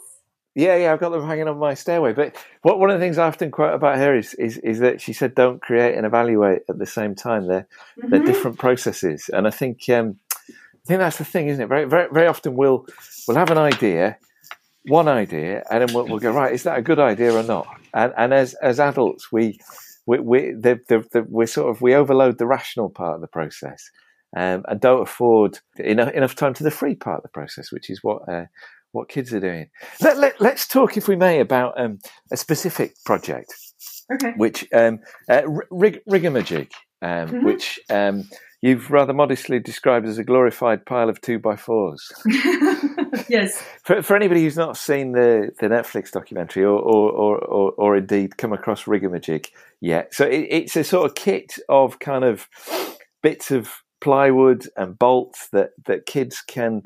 Yeah, 0.55 0.76
yeah, 0.78 0.93
I've 0.93 0.99
got 0.99 1.10
them 1.10 1.26
hanging 1.26 1.47
on 1.47 1.57
my 1.57 1.74
stairway. 1.74 2.14
But 2.14 2.36
what 2.64 2.80
one 2.80 2.89
of 2.89 2.99
the 2.99 3.05
things 3.05 3.18
I 3.18 3.28
often 3.28 3.51
quote 3.51 3.74
about 3.74 3.97
her 3.97 4.16
is 4.16 4.34
is, 4.36 4.57
is 4.57 4.80
that 4.80 4.99
she 4.99 5.14
said, 5.14 5.36
"Don't 5.36 5.62
create 5.62 5.95
and 5.95 6.05
evaluate 6.05 6.64
at 6.70 6.80
the 6.80 6.86
same 6.86 7.14
time. 7.14 7.47
They're 7.47 7.68
mm-hmm. 7.97 8.10
they're 8.10 8.24
different 8.24 8.57
processes." 8.57 9.30
And 9.32 9.47
I 9.47 9.51
think 9.51 9.88
um, 9.89 10.20
I 10.49 10.86
think 10.86 10.99
that's 10.99 11.18
the 11.18 11.26
thing, 11.26 11.47
isn't 11.47 11.64
it? 11.64 11.68
Very 11.68 11.86
very 11.86 12.10
very 12.12 12.28
often 12.28 12.55
we'll 12.55 12.88
we'll 13.28 13.38
have 13.38 13.51
an 13.51 13.57
idea, 13.57 14.18
one 14.88 15.07
idea, 15.07 15.64
and 15.70 15.88
then 15.88 15.95
we'll, 15.95 16.07
we'll 16.07 16.20
go 16.20 16.32
right. 16.32 16.53
Is 16.53 16.64
that 16.64 16.78
a 16.78 16.82
good 16.82 16.99
idea 16.99 17.34
or 17.34 17.43
not? 17.43 17.68
And 17.93 18.14
and 18.18 18.34
as 18.34 18.53
as 18.55 18.80
adults, 18.80 19.32
we 19.32 19.60
we 20.10 20.20
we 20.20 20.39
the, 20.53 20.80
the, 20.88 21.05
the, 21.12 21.26
we 21.30 21.45
sort 21.45 21.70
of 21.70 21.82
we 21.82 21.93
overload 21.93 22.39
the 22.39 22.47
rational 22.47 22.89
part 22.89 23.16
of 23.16 23.22
the 23.22 23.28
process. 23.28 23.89
Um, 24.38 24.64
and 24.68 24.80
don't 24.80 25.01
afford 25.01 25.57
enough, 25.78 26.12
enough 26.14 26.36
time 26.36 26.53
to 26.53 26.64
the 26.64 26.70
free 26.70 26.93
part 26.93 27.18
of 27.18 27.24
the 27.24 27.30
process, 27.30 27.72
which 27.72 27.89
is 27.89 28.03
what 28.03 28.22
uh, 28.30 28.45
what 28.91 29.10
kids 29.10 29.34
are 29.34 29.39
doing. 29.39 29.70
Let, 30.01 30.39
let, 30.39 30.53
us 30.53 30.68
talk, 30.68 30.97
if 30.97 31.07
we 31.07 31.16
may, 31.16 31.39
about 31.39 31.80
um, 31.80 31.97
a 32.32 32.38
specific 32.38 32.93
project, 33.05 33.51
okay. 34.14 34.34
which 34.38 34.68
um, 34.72 34.99
uh, 35.28 35.41
rig, 35.72 36.01
Rigamajig, 36.07 36.70
um, 37.01 37.10
mm-hmm. 37.10 37.45
which 37.45 37.80
um, 37.89 38.30
you've 38.62 38.91
rather 38.91 39.14
modestly 39.14 39.60
described 39.60 40.07
as 40.07 40.20
a 40.20 40.24
glorified 40.24 40.86
pile 40.86 41.10
of 41.10 41.22
two 41.22 41.39
by 41.39 41.55
fours. 41.55 42.12
yes. 43.30 43.64
For, 43.84 44.01
for 44.01 44.16
anybody 44.16 44.43
who's 44.43 44.57
not 44.57 44.78
seen 44.78 45.14
the, 45.14 45.51
the 45.60 45.68
Netflix 45.68 46.12
documentary 46.12 46.64
or, 46.64 46.80
or, 46.80 47.12
or, 47.12 47.38
or, 47.39 47.72
or 47.72 47.97
indeed 47.97 48.38
come 48.38 48.53
across 48.53 48.86
Rigamajig 48.86 49.47
yet, 49.82 50.14
so 50.14 50.26
it, 50.26 50.47
it's 50.49 50.76
a 50.76 50.84
sort 50.84 51.10
of 51.10 51.16
kit 51.16 51.53
of 51.70 51.99
kind 51.99 52.24
of 52.24 52.47
bits 53.22 53.51
of 53.51 53.72
plywood 54.01 54.66
and 54.78 54.97
bolts 54.97 55.49
that 55.51 55.72
that 55.86 56.05
kids 56.05 56.41
can 56.47 56.84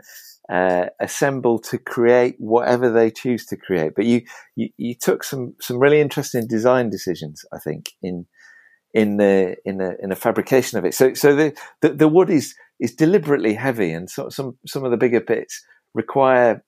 uh, 0.50 0.88
assemble 1.00 1.60
to 1.60 1.78
create 1.78 2.36
whatever 2.38 2.92
they 2.92 3.12
choose 3.12 3.46
to 3.46 3.58
create. 3.58 3.94
But 3.96 4.06
you, 4.06 4.22
you 4.56 4.70
you 4.78 4.96
took 4.96 5.24
some 5.24 5.56
some 5.62 5.80
really 5.80 6.02
interesting 6.02 6.48
design 6.48 6.90
decisions, 6.90 7.46
I 7.54 7.60
think, 7.60 7.92
in 8.02 8.26
in 8.94 9.18
the 9.18 9.56
in 9.66 9.82
a 9.82 9.94
in 10.02 10.12
a 10.12 10.16
fabrication 10.16 10.78
of 10.78 10.86
it. 10.86 10.94
So 10.94 11.14
so 11.14 11.36
the 11.36 11.56
the, 11.82 11.90
the 11.90 12.08
wood 12.08 12.30
is 12.30 12.56
is 12.80 12.96
deliberately 12.96 13.54
heavy, 13.54 13.92
and 13.92 14.10
so, 14.10 14.30
some 14.30 14.58
some 14.68 14.84
of 14.84 14.92
the 14.92 14.98
bigger 14.98 15.22
bits 15.22 15.64
require 15.94 16.64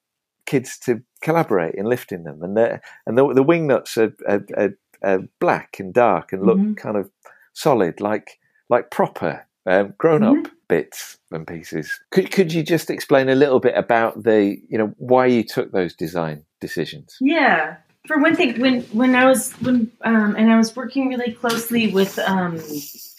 kids 0.45 0.77
to 0.79 1.01
collaborate 1.21 1.75
in 1.75 1.85
lifting 1.85 2.23
them, 2.23 2.41
and 2.43 2.55
the 2.55 2.79
and 3.05 3.17
the, 3.17 3.33
the 3.33 3.43
wing 3.43 3.67
nuts 3.67 3.97
are, 3.97 4.15
are, 4.27 4.45
are, 4.57 4.77
are, 5.03 5.19
black 5.39 5.79
and 5.79 5.93
dark 5.93 6.33
and 6.33 6.45
look 6.45 6.57
mm-hmm. 6.57 6.73
kind 6.73 6.97
of 6.97 7.09
solid, 7.53 7.99
like 7.99 8.39
like 8.69 8.91
proper 8.91 9.45
um, 9.65 9.93
grown 9.97 10.23
up 10.23 10.35
mm-hmm. 10.35 10.53
bits 10.67 11.17
and 11.31 11.47
pieces. 11.47 11.99
Could 12.11 12.31
could 12.31 12.53
you 12.53 12.63
just 12.63 12.89
explain 12.89 13.29
a 13.29 13.35
little 13.35 13.59
bit 13.59 13.75
about 13.75 14.23
the 14.23 14.57
you 14.69 14.77
know 14.77 14.93
why 14.97 15.25
you 15.25 15.43
took 15.43 15.71
those 15.71 15.93
design 15.93 16.43
decisions? 16.61 17.17
Yeah, 17.19 17.77
for 18.07 18.19
one 18.19 18.35
thing, 18.35 18.59
when 18.59 18.81
when 18.83 19.15
I 19.15 19.25
was 19.25 19.51
when 19.53 19.91
um, 20.01 20.35
and 20.35 20.51
I 20.51 20.57
was 20.57 20.75
working 20.75 21.09
really 21.09 21.33
closely 21.33 21.91
with 21.91 22.19
um, 22.19 22.55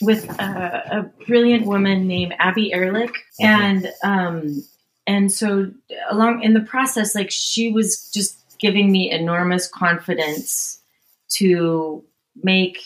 with 0.02 0.28
a, 0.38 0.82
a 0.90 1.24
brilliant 1.26 1.66
woman 1.66 2.06
named 2.06 2.34
Abby 2.38 2.72
Ehrlich, 2.72 3.10
mm-hmm. 3.40 3.44
and 3.44 3.92
um, 4.04 4.62
and 5.06 5.30
so 5.30 5.70
along 6.10 6.42
in 6.42 6.54
the 6.54 6.60
process, 6.60 7.14
like 7.14 7.30
she 7.30 7.70
was 7.70 8.10
just 8.12 8.58
giving 8.58 8.90
me 8.90 9.10
enormous 9.10 9.68
confidence 9.68 10.80
to 11.28 12.04
make, 12.42 12.82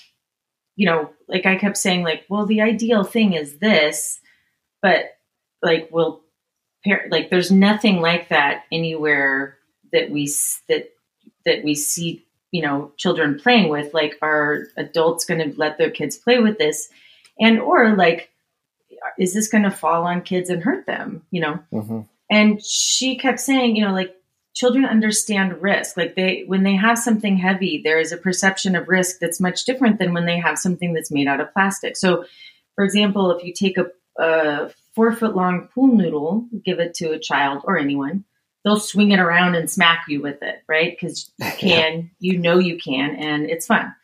you 0.76 0.86
know, 0.86 1.10
like 1.28 1.46
I 1.46 1.56
kept 1.56 1.76
saying, 1.76 2.02
like, 2.02 2.24
well, 2.28 2.46
the 2.46 2.60
ideal 2.60 3.04
thing 3.04 3.32
is 3.32 3.58
this, 3.58 4.20
but 4.82 5.16
like, 5.62 5.88
we'll 5.90 6.22
like 7.10 7.30
there's 7.30 7.50
nothing 7.50 8.00
like 8.00 8.28
that 8.30 8.64
anywhere 8.72 9.58
that 9.92 10.10
we 10.10 10.26
that 10.68 10.90
that 11.44 11.62
we 11.62 11.74
see 11.74 12.24
you 12.52 12.62
know 12.62 12.90
children 12.96 13.38
playing 13.38 13.68
with 13.68 13.92
like 13.92 14.16
are 14.22 14.68
adults 14.76 15.24
going 15.24 15.50
to 15.50 15.58
let 15.58 15.76
their 15.78 15.90
kids 15.90 16.16
play 16.16 16.38
with 16.38 16.58
this? 16.58 16.88
And 17.38 17.60
or 17.60 17.96
like 17.96 18.30
is 19.20 19.34
this 19.34 19.48
going 19.48 19.64
to 19.64 19.70
fall 19.70 20.04
on 20.04 20.22
kids 20.22 20.50
and 20.50 20.62
hurt 20.62 20.86
them 20.86 21.22
you 21.30 21.40
know 21.40 21.58
mm-hmm. 21.72 22.00
and 22.30 22.62
she 22.62 23.16
kept 23.16 23.38
saying 23.38 23.76
you 23.76 23.84
know 23.84 23.92
like 23.92 24.14
children 24.54 24.84
understand 24.84 25.62
risk 25.62 25.96
like 25.96 26.16
they 26.16 26.42
when 26.46 26.64
they 26.64 26.74
have 26.74 26.98
something 26.98 27.36
heavy 27.36 27.80
there 27.84 28.00
is 28.00 28.10
a 28.10 28.16
perception 28.16 28.74
of 28.74 28.88
risk 28.88 29.18
that's 29.20 29.40
much 29.40 29.64
different 29.64 29.98
than 29.98 30.12
when 30.12 30.26
they 30.26 30.38
have 30.38 30.58
something 30.58 30.92
that's 30.92 31.12
made 31.12 31.28
out 31.28 31.40
of 31.40 31.52
plastic 31.52 31.96
so 31.96 32.24
for 32.74 32.84
example 32.84 33.30
if 33.30 33.44
you 33.44 33.52
take 33.52 33.78
a, 33.78 33.86
a 34.20 34.70
four 34.94 35.12
foot 35.12 35.36
long 35.36 35.68
pool 35.72 35.94
noodle 35.94 36.46
give 36.64 36.80
it 36.80 36.94
to 36.94 37.12
a 37.12 37.18
child 37.18 37.62
or 37.64 37.78
anyone 37.78 38.24
they'll 38.64 38.80
swing 38.80 39.12
it 39.12 39.20
around 39.20 39.54
and 39.54 39.70
smack 39.70 40.04
you 40.08 40.20
with 40.20 40.42
it, 40.42 40.62
right? 40.68 40.96
Because 40.98 41.30
you 41.38 41.50
can, 41.58 42.10
yeah. 42.20 42.32
you 42.32 42.38
know 42.38 42.58
you 42.58 42.78
can, 42.78 43.14
and 43.16 43.48
it's 43.48 43.66
fun, 43.66 43.94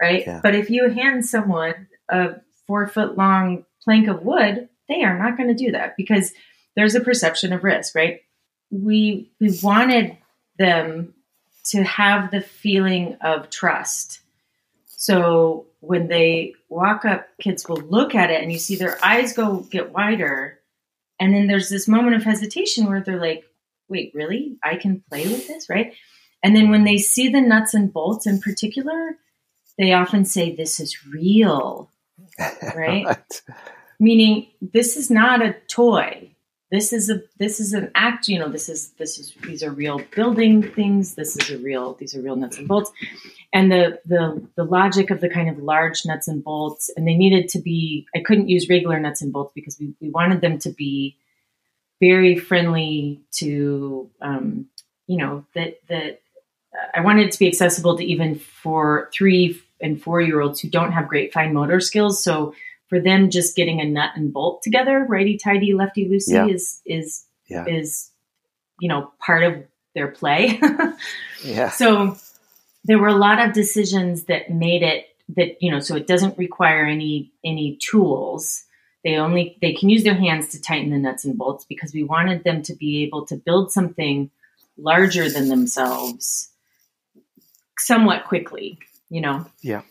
right? 0.00 0.24
Yeah. 0.26 0.40
But 0.42 0.54
if 0.54 0.70
you 0.70 0.90
hand 0.90 1.24
someone 1.26 1.88
a 2.08 2.36
four 2.66 2.86
foot 2.86 3.16
long 3.16 3.64
plank 3.84 4.08
of 4.08 4.22
wood, 4.22 4.68
they 4.88 5.02
are 5.02 5.18
not 5.18 5.36
going 5.36 5.48
to 5.48 5.64
do 5.64 5.72
that 5.72 5.96
because 5.96 6.32
there's 6.76 6.94
a 6.94 7.00
perception 7.00 7.52
of 7.52 7.64
risk, 7.64 7.94
right? 7.94 8.20
We 8.70 9.30
we 9.40 9.58
wanted 9.62 10.16
them 10.58 11.14
to 11.66 11.82
have 11.82 12.30
the 12.30 12.40
feeling 12.40 13.16
of 13.20 13.50
trust. 13.50 14.20
So 14.86 15.66
when 15.80 16.08
they 16.08 16.54
walk 16.68 17.04
up, 17.04 17.26
kids 17.40 17.68
will 17.68 17.76
look 17.76 18.14
at 18.14 18.30
it 18.30 18.42
and 18.42 18.52
you 18.52 18.58
see 18.58 18.76
their 18.76 19.02
eyes 19.04 19.32
go 19.32 19.58
get 19.58 19.92
wider. 19.92 20.60
And 21.20 21.34
then 21.34 21.46
there's 21.46 21.68
this 21.68 21.88
moment 21.88 22.16
of 22.16 22.24
hesitation 22.24 22.86
where 22.86 23.00
they're 23.00 23.20
like, 23.20 23.44
wait, 23.88 24.12
really? 24.14 24.56
I 24.62 24.76
can 24.76 25.02
play 25.08 25.26
with 25.26 25.46
this, 25.46 25.68
right? 25.68 25.94
And 26.42 26.54
then 26.54 26.70
when 26.70 26.84
they 26.84 26.98
see 26.98 27.28
the 27.28 27.40
nuts 27.40 27.74
and 27.74 27.92
bolts 27.92 28.26
in 28.26 28.40
particular, 28.40 29.16
they 29.78 29.92
often 29.92 30.24
say, 30.24 30.54
This 30.54 30.78
is 30.78 31.06
real, 31.06 31.90
right? 32.76 33.04
right? 33.06 33.42
Meaning, 34.00 34.48
this 34.60 34.96
is 34.96 35.10
not 35.10 35.42
a 35.42 35.54
toy. 35.68 36.30
This 36.70 36.92
is 36.92 37.08
a 37.08 37.22
this 37.38 37.60
is 37.60 37.72
an 37.72 37.90
act. 37.94 38.26
You 38.26 38.40
know, 38.40 38.48
this 38.48 38.68
is 38.68 38.90
this 38.92 39.18
is 39.18 39.32
these 39.46 39.62
are 39.62 39.70
real 39.70 40.00
building 40.14 40.62
things. 40.62 41.14
This 41.14 41.36
is 41.36 41.50
a 41.50 41.58
real 41.58 41.94
these 41.94 42.16
are 42.16 42.20
real 42.20 42.34
nuts 42.34 42.58
and 42.58 42.66
bolts, 42.66 42.90
and 43.52 43.70
the 43.70 44.00
the 44.04 44.44
the 44.56 44.64
logic 44.64 45.10
of 45.10 45.20
the 45.20 45.28
kind 45.28 45.48
of 45.48 45.58
large 45.58 46.04
nuts 46.04 46.26
and 46.26 46.42
bolts. 46.42 46.90
And 46.96 47.06
they 47.06 47.14
needed 47.14 47.48
to 47.50 47.60
be. 47.60 48.06
I 48.16 48.20
couldn't 48.20 48.48
use 48.48 48.68
regular 48.68 48.98
nuts 48.98 49.22
and 49.22 49.32
bolts 49.32 49.52
because 49.54 49.78
we 49.78 49.94
we 50.00 50.10
wanted 50.10 50.40
them 50.40 50.58
to 50.60 50.70
be 50.70 51.16
very 52.00 52.36
friendly 52.36 53.20
to 53.34 54.10
um, 54.20 54.66
you 55.06 55.18
know 55.18 55.44
that 55.54 55.78
that 55.88 56.22
I 56.94 57.02
wanted 57.02 57.26
it 57.26 57.32
to 57.32 57.38
be 57.38 57.46
accessible 57.46 57.96
to 57.96 58.04
even 58.04 58.36
for 58.36 59.10
three 59.12 59.60
and 59.80 60.02
four 60.02 60.20
year 60.20 60.40
olds 60.40 60.60
who 60.60 60.68
don't 60.68 60.92
have 60.92 61.08
great 61.08 61.32
fine 61.32 61.52
motor 61.52 61.80
skills. 61.80 62.22
So 62.22 62.54
for 62.88 63.00
them, 63.00 63.30
just 63.30 63.56
getting 63.56 63.80
a 63.80 63.84
nut 63.84 64.10
and 64.14 64.32
bolt 64.32 64.62
together, 64.62 65.04
righty 65.08 65.36
tighty, 65.36 65.74
lefty 65.74 66.08
loosey, 66.08 66.32
yeah. 66.32 66.46
is 66.46 66.80
is 66.84 67.24
yeah. 67.46 67.64
is 67.66 68.10
you 68.80 68.88
know 68.88 69.12
part 69.18 69.42
of 69.42 69.64
their 69.94 70.08
play. 70.08 70.60
yeah. 71.44 71.70
So 71.70 72.16
there 72.84 72.98
were 72.98 73.08
a 73.08 73.14
lot 73.14 73.40
of 73.40 73.52
decisions 73.52 74.24
that 74.24 74.50
made 74.50 74.82
it 74.82 75.06
that 75.36 75.62
you 75.62 75.70
know 75.70 75.80
so 75.80 75.96
it 75.96 76.06
doesn't 76.06 76.38
require 76.38 76.84
any 76.84 77.32
any 77.44 77.76
tools 77.76 78.64
they 79.04 79.16
only 79.16 79.56
they 79.60 79.74
can 79.74 79.90
use 79.90 80.02
their 80.02 80.14
hands 80.14 80.48
to 80.48 80.60
tighten 80.60 80.90
the 80.90 80.98
nuts 80.98 81.24
and 81.24 81.36
bolts 81.36 81.64
because 81.64 81.92
we 81.92 82.02
wanted 82.02 82.42
them 82.42 82.62
to 82.62 82.74
be 82.74 83.04
able 83.04 83.24
to 83.26 83.36
build 83.36 83.70
something 83.70 84.30
larger 84.76 85.30
than 85.30 85.48
themselves 85.48 86.50
somewhat 87.78 88.24
quickly, 88.24 88.78
you 89.14 89.20
know. 89.20 89.46
Yeah. 89.62 89.82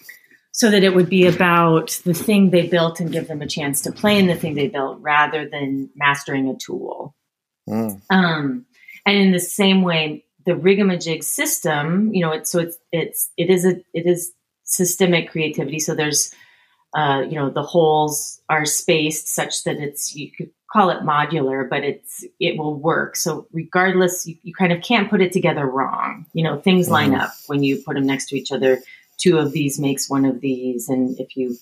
So 0.52 0.70
that 0.70 0.84
it 0.84 0.94
would 0.94 1.10
be 1.10 1.26
about 1.26 2.00
the 2.04 2.14
thing 2.14 2.50
they 2.50 2.68
built 2.68 3.00
and 3.00 3.12
give 3.12 3.28
them 3.28 3.42
a 3.42 3.48
chance 3.48 3.82
to 3.82 3.92
play 3.92 4.20
in 4.20 4.28
the 4.28 4.36
thing 4.36 4.54
they 4.54 4.68
built 4.68 5.00
rather 5.02 5.50
than 5.50 5.90
mastering 5.96 6.48
a 6.48 6.56
tool. 6.56 7.16
Mm. 7.68 8.02
Um, 8.12 8.66
and 9.06 9.18
in 9.18 9.32
the 9.32 9.40
same 9.40 9.82
way, 9.82 10.26
the 10.46 10.52
Rigamajig 10.52 11.24
system, 11.24 12.14
you 12.14 12.22
know, 12.22 12.32
it's 12.34 12.52
so 12.52 12.60
it's 12.60 12.78
it's 12.92 13.32
it 13.38 13.50
is 13.50 13.66
a 13.66 13.78
it 13.94 14.06
is 14.06 14.34
systemic 14.64 15.32
creativity. 15.32 15.80
So 15.80 15.96
there's 15.96 16.32
uh, 16.94 17.24
you 17.28 17.36
know 17.36 17.50
the 17.50 17.64
holes 17.64 18.42
are 18.50 18.66
spaced 18.66 19.30
such 19.30 19.64
that 19.64 19.78
it's 19.78 20.14
you 20.16 20.30
could 20.32 20.52
call 20.72 20.90
it 20.90 21.04
modular 21.04 21.70
but 21.70 21.84
it's 21.84 22.26
it 22.40 22.58
will 22.58 22.76
work 22.76 23.16
so 23.16 23.46
regardless 23.52 24.26
you, 24.26 24.36
you 24.42 24.54
kind 24.56 24.74
of 24.74 24.82
can't 24.82 25.08
put 25.08 25.22
it 25.22 25.32
together 25.32 25.68
wrong 25.68 26.26
you 26.34 26.44
know 26.44 26.60
things 26.60 26.90
line 26.90 27.12
mm-hmm. 27.12 27.22
up 27.22 27.32
when 27.46 27.64
you 27.64 27.78
put 27.78 27.94
them 27.94 28.08
next 28.08 28.28
to 28.28 28.36
each 28.36 28.52
other 28.52 28.82
two 29.18 29.38
of 29.38 29.52
these 29.52 29.80
makes 29.80 30.10
one 30.10 30.26
of 30.26 30.42
these 30.42 30.90
and 30.90 31.20
if 31.20 31.36
you 31.36 31.56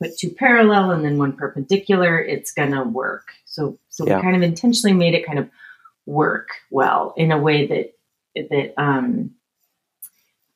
put 0.00 0.16
two 0.18 0.30
parallel 0.30 0.90
and 0.90 1.04
then 1.04 1.18
one 1.18 1.32
perpendicular 1.32 2.18
it's 2.18 2.52
gonna 2.52 2.84
work 2.84 3.28
so 3.44 3.78
so 3.88 4.06
yeah. 4.06 4.16
we 4.16 4.22
kind 4.22 4.36
of 4.36 4.42
intentionally 4.42 4.96
made 4.96 5.14
it 5.14 5.26
kind 5.26 5.38
of 5.38 5.48
work 6.06 6.48
well 6.70 7.14
in 7.16 7.32
a 7.32 7.38
way 7.38 7.66
that 7.66 8.48
that 8.50 8.74
um 8.80 9.30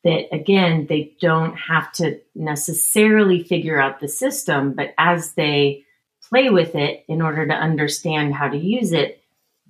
that 0.04 0.32
again 0.32 0.86
they 0.88 1.14
don't 1.20 1.56
have 1.56 1.92
to 1.92 2.20
necessarily 2.34 3.42
figure 3.42 3.80
out 3.80 4.00
the 4.00 4.08
system 4.08 4.72
but 4.72 4.94
as 4.98 5.34
they 5.34 5.84
play 6.28 6.50
with 6.50 6.74
it 6.74 7.04
in 7.08 7.20
order 7.20 7.46
to 7.46 7.54
understand 7.54 8.34
how 8.34 8.48
to 8.48 8.56
use 8.56 8.92
it 8.92 9.22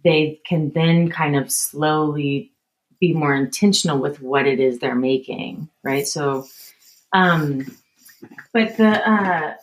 they 0.05 0.41
can 0.47 0.71
then 0.71 1.11
kind 1.11 1.37
of 1.37 1.51
slowly 1.51 2.53
be 3.01 3.13
more 3.13 3.35
intentional 3.35 3.99
with 3.99 4.21
what 4.21 4.47
it 4.47 4.61
is 4.61 4.79
they're 4.79 4.95
making 4.95 5.69
right 5.83 6.07
so 6.07 6.47
um 7.13 7.67
but 8.53 8.77
the 8.77 9.11
uh 9.11 9.55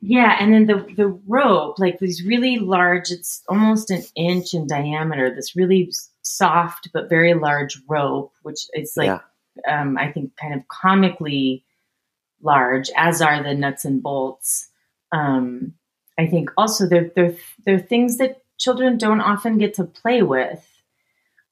yeah 0.00 0.36
and 0.38 0.52
then 0.52 0.66
the 0.66 0.86
the 0.96 1.08
rope 1.26 1.78
like 1.78 1.98
these 1.98 2.24
really 2.24 2.58
large 2.58 3.10
it's 3.10 3.42
almost 3.48 3.90
an 3.90 4.02
inch 4.14 4.54
in 4.54 4.66
diameter 4.66 5.34
this 5.34 5.56
really 5.56 5.92
soft 6.22 6.88
but 6.92 7.08
very 7.08 7.34
large 7.34 7.78
rope 7.88 8.32
which 8.42 8.66
is 8.74 8.94
like 8.96 9.06
yeah 9.06 9.20
um, 9.68 9.96
I 9.98 10.10
think, 10.10 10.36
kind 10.36 10.54
of 10.54 10.66
comically 10.68 11.64
large, 12.42 12.90
as 12.96 13.22
are 13.22 13.42
the 13.42 13.54
nuts 13.54 13.84
and 13.84 14.02
bolts. 14.02 14.68
Um, 15.12 15.74
I 16.18 16.26
think 16.26 16.50
also 16.56 16.86
they're, 16.86 17.10
they're, 17.14 17.36
they're 17.64 17.78
things 17.78 18.18
that 18.18 18.42
children 18.58 18.98
don't 18.98 19.20
often 19.20 19.58
get 19.58 19.74
to 19.74 19.84
play 19.84 20.22
with. 20.22 20.66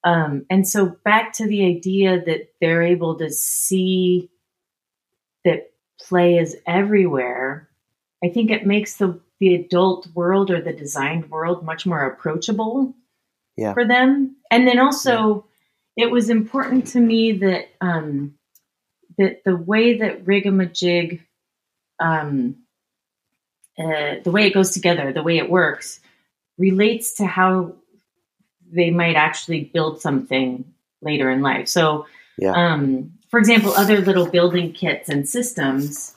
Um, 0.04 0.46
and 0.50 0.66
so 0.66 0.96
back 1.04 1.32
to 1.34 1.46
the 1.46 1.64
idea 1.64 2.24
that 2.24 2.52
they're 2.60 2.82
able 2.82 3.18
to 3.18 3.30
see 3.30 4.30
that 5.44 5.70
play 6.00 6.38
is 6.38 6.56
everywhere, 6.66 7.68
I 8.24 8.28
think 8.28 8.50
it 8.50 8.66
makes 8.66 8.96
the, 8.96 9.20
the 9.38 9.54
adult 9.54 10.08
world 10.14 10.50
or 10.50 10.60
the 10.60 10.72
designed 10.72 11.30
world 11.30 11.64
much 11.64 11.86
more 11.86 12.04
approachable 12.04 12.94
yeah. 13.56 13.74
for 13.74 13.86
them. 13.86 14.36
And 14.50 14.66
then 14.66 14.78
also, 14.78 15.46
it 15.96 16.10
was 16.10 16.30
important 16.30 16.88
to 16.88 17.00
me 17.00 17.32
that 17.32 17.68
um, 17.80 18.34
that 19.18 19.44
the 19.44 19.56
way 19.56 19.98
that 19.98 20.24
Rigamajig 20.24 21.20
um, 22.00 22.56
uh, 23.78 24.16
the 24.22 24.30
way 24.30 24.46
it 24.46 24.54
goes 24.54 24.70
together, 24.70 25.12
the 25.12 25.22
way 25.22 25.38
it 25.38 25.50
works, 25.50 26.00
relates 26.58 27.14
to 27.14 27.26
how 27.26 27.74
they 28.72 28.90
might 28.90 29.16
actually 29.16 29.64
build 29.64 30.00
something 30.00 30.64
later 31.02 31.30
in 31.30 31.42
life. 31.42 31.68
So, 31.68 32.06
Yeah. 32.38 32.52
um, 32.52 33.12
for 33.30 33.38
example, 33.38 33.72
other 33.72 34.00
little 34.00 34.26
building 34.26 34.72
kits 34.72 35.08
and 35.08 35.28
systems, 35.28 36.16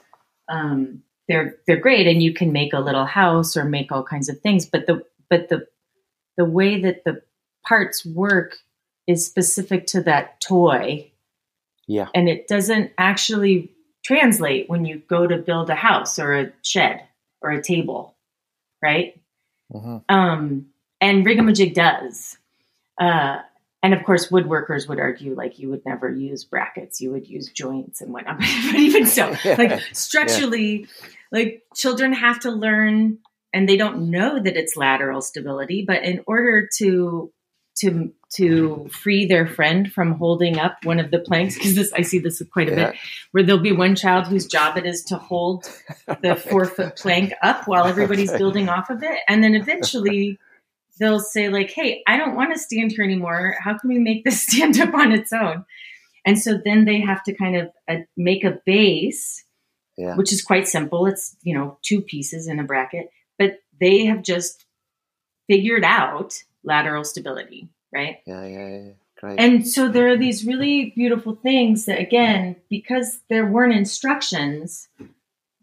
um, 0.50 1.04
they're 1.28 1.56
they're 1.68 1.78
great, 1.78 2.08
and 2.08 2.22
you 2.24 2.34
can 2.34 2.52
make 2.52 2.74
a 2.74 2.80
little 2.80 3.06
house 3.06 3.58
or 3.58 3.66
make 3.66 3.92
all 3.92 4.04
kinds 4.04 4.30
of 4.30 4.40
things. 4.42 4.66
But 4.66 4.86
the 4.88 5.04
but 5.30 5.50
the 5.50 5.68
the 6.38 6.46
way 6.46 6.82
that 6.82 7.04
the 7.04 7.22
parts 7.68 8.06
work 8.06 8.58
is 9.08 9.26
specific 9.26 9.88
to 9.88 10.02
that 10.04 10.40
toy, 10.42 11.12
Yeah. 11.88 12.08
and 12.14 12.30
it 12.30 12.48
doesn't 12.48 12.92
actually 12.98 13.72
translate 14.04 14.70
when 14.70 14.86
you 14.86 15.00
go 15.10 15.26
to 15.28 15.38
build 15.38 15.70
a 15.70 15.76
house 15.76 16.20
or 16.20 16.34
a 16.36 16.52
shed 16.64 17.02
or 17.42 17.52
a 17.52 17.62
table, 17.62 18.16
right? 18.84 19.20
hmm 19.72 19.98
Um, 20.10 20.68
and 21.02 21.26
Rigamajig 21.26 21.74
does. 21.74 22.38
Uh, 23.00 23.38
and 23.84 23.94
of 23.94 24.04
course, 24.04 24.30
woodworkers 24.30 24.90
would 24.90 25.00
argue 25.00 25.36
like 25.36 25.60
you 25.60 25.70
would 25.70 25.86
never 25.86 26.10
use 26.10 26.44
brackets, 26.44 27.02
you 27.02 27.12
would 27.12 27.28
use 27.28 27.52
joints 27.52 28.02
and 28.02 28.12
whatnot. 28.12 28.40
but 28.40 28.76
even 28.76 29.06
so, 29.06 29.36
like 29.46 29.80
structurally, 29.94 30.88
like 31.32 31.64
children 31.76 32.14
have 32.14 32.40
to 32.42 32.52
learn, 32.52 33.20
and 33.54 33.70
they 33.70 33.78
don't 33.78 34.10
know 34.10 34.42
that 34.42 34.58
it's 34.58 34.76
lateral 34.76 35.22
stability. 35.22 35.84
But 35.88 36.04
in 36.04 36.24
order 36.26 36.68
to 36.78 37.32
to 37.82 38.14
to 38.38 38.88
free 38.90 39.26
their 39.26 39.46
friend 39.46 39.92
from 39.92 40.14
holding 40.14 40.58
up 40.58 40.78
one 40.84 41.00
of 41.00 41.12
the 41.12 41.20
planks, 41.20 41.56
because 41.56 41.76
this 41.76 41.94
I 41.94 42.02
see 42.02 42.18
this 42.20 42.42
quite 42.52 42.70
a 42.70 42.72
Yeah. 42.72 42.92
bit, 42.92 43.00
where 43.32 43.44
there'll 43.44 43.62
be 43.62 43.72
one 43.72 43.96
child 43.96 44.28
whose 44.28 44.48
job 44.48 44.78
it 44.78 44.86
is 44.86 45.04
to 45.06 45.18
hold 45.18 45.70
the 46.22 46.36
four 46.36 46.66
foot 46.66 46.96
plank 46.96 47.34
up 47.44 47.68
while 47.68 47.86
everybody's 47.86 48.32
building 48.32 48.68
off 48.68 48.90
of 48.90 49.04
it. 49.04 49.20
And 49.28 49.44
then 49.44 49.54
eventually 49.54 50.40
they'll 51.00 51.20
say, 51.20 51.50
like, 51.50 51.72
hey, 51.72 52.04
I 52.08 52.18
don't 52.18 52.36
want 52.36 52.54
to 52.54 52.60
stand 52.60 52.92
here 52.92 53.04
anymore. 53.04 53.56
How 53.60 53.78
can 53.78 53.90
we 53.90 54.00
make 54.00 54.24
this 54.24 54.42
stand 54.48 54.80
up 54.80 54.94
on 54.94 55.12
its 55.12 55.32
own? 55.34 55.66
And 56.26 56.40
so 56.40 56.58
then 56.64 56.86
they 56.86 57.00
have 57.02 57.24
to 57.24 57.34
kind 57.34 57.56
of 57.56 57.70
uh, 57.88 57.98
make 58.18 58.44
a 58.44 58.60
base, 58.66 59.44
Yeah. 59.98 60.16
which 60.16 60.34
is 60.34 60.42
quite 60.42 60.68
simple. 60.68 61.06
It's, 61.06 61.36
you 61.44 61.56
know, 61.56 61.78
two 61.84 62.02
pieces 62.02 62.48
in 62.48 62.60
a 62.60 62.64
bracket, 62.64 63.10
but 63.38 63.60
they 63.80 64.06
have 64.06 64.24
just 64.24 64.66
figured 65.48 65.84
out 65.84 66.34
lateral 66.64 67.04
stability, 67.04 67.70
right? 67.94 68.18
Yeah. 68.26 68.46
Yeah. 68.48 68.68
Yeah. 68.70 68.90
Great. 69.20 69.40
And 69.40 69.68
so 69.68 69.88
there 69.88 70.10
are 70.10 70.18
these 70.18 70.46
really 70.46 70.92
beautiful 70.96 71.36
things 71.36 71.86
that, 71.86 72.00
again, 72.00 72.56
because 72.70 73.20
there 73.30 73.46
weren't 73.46 73.74
instructions, 73.74 74.88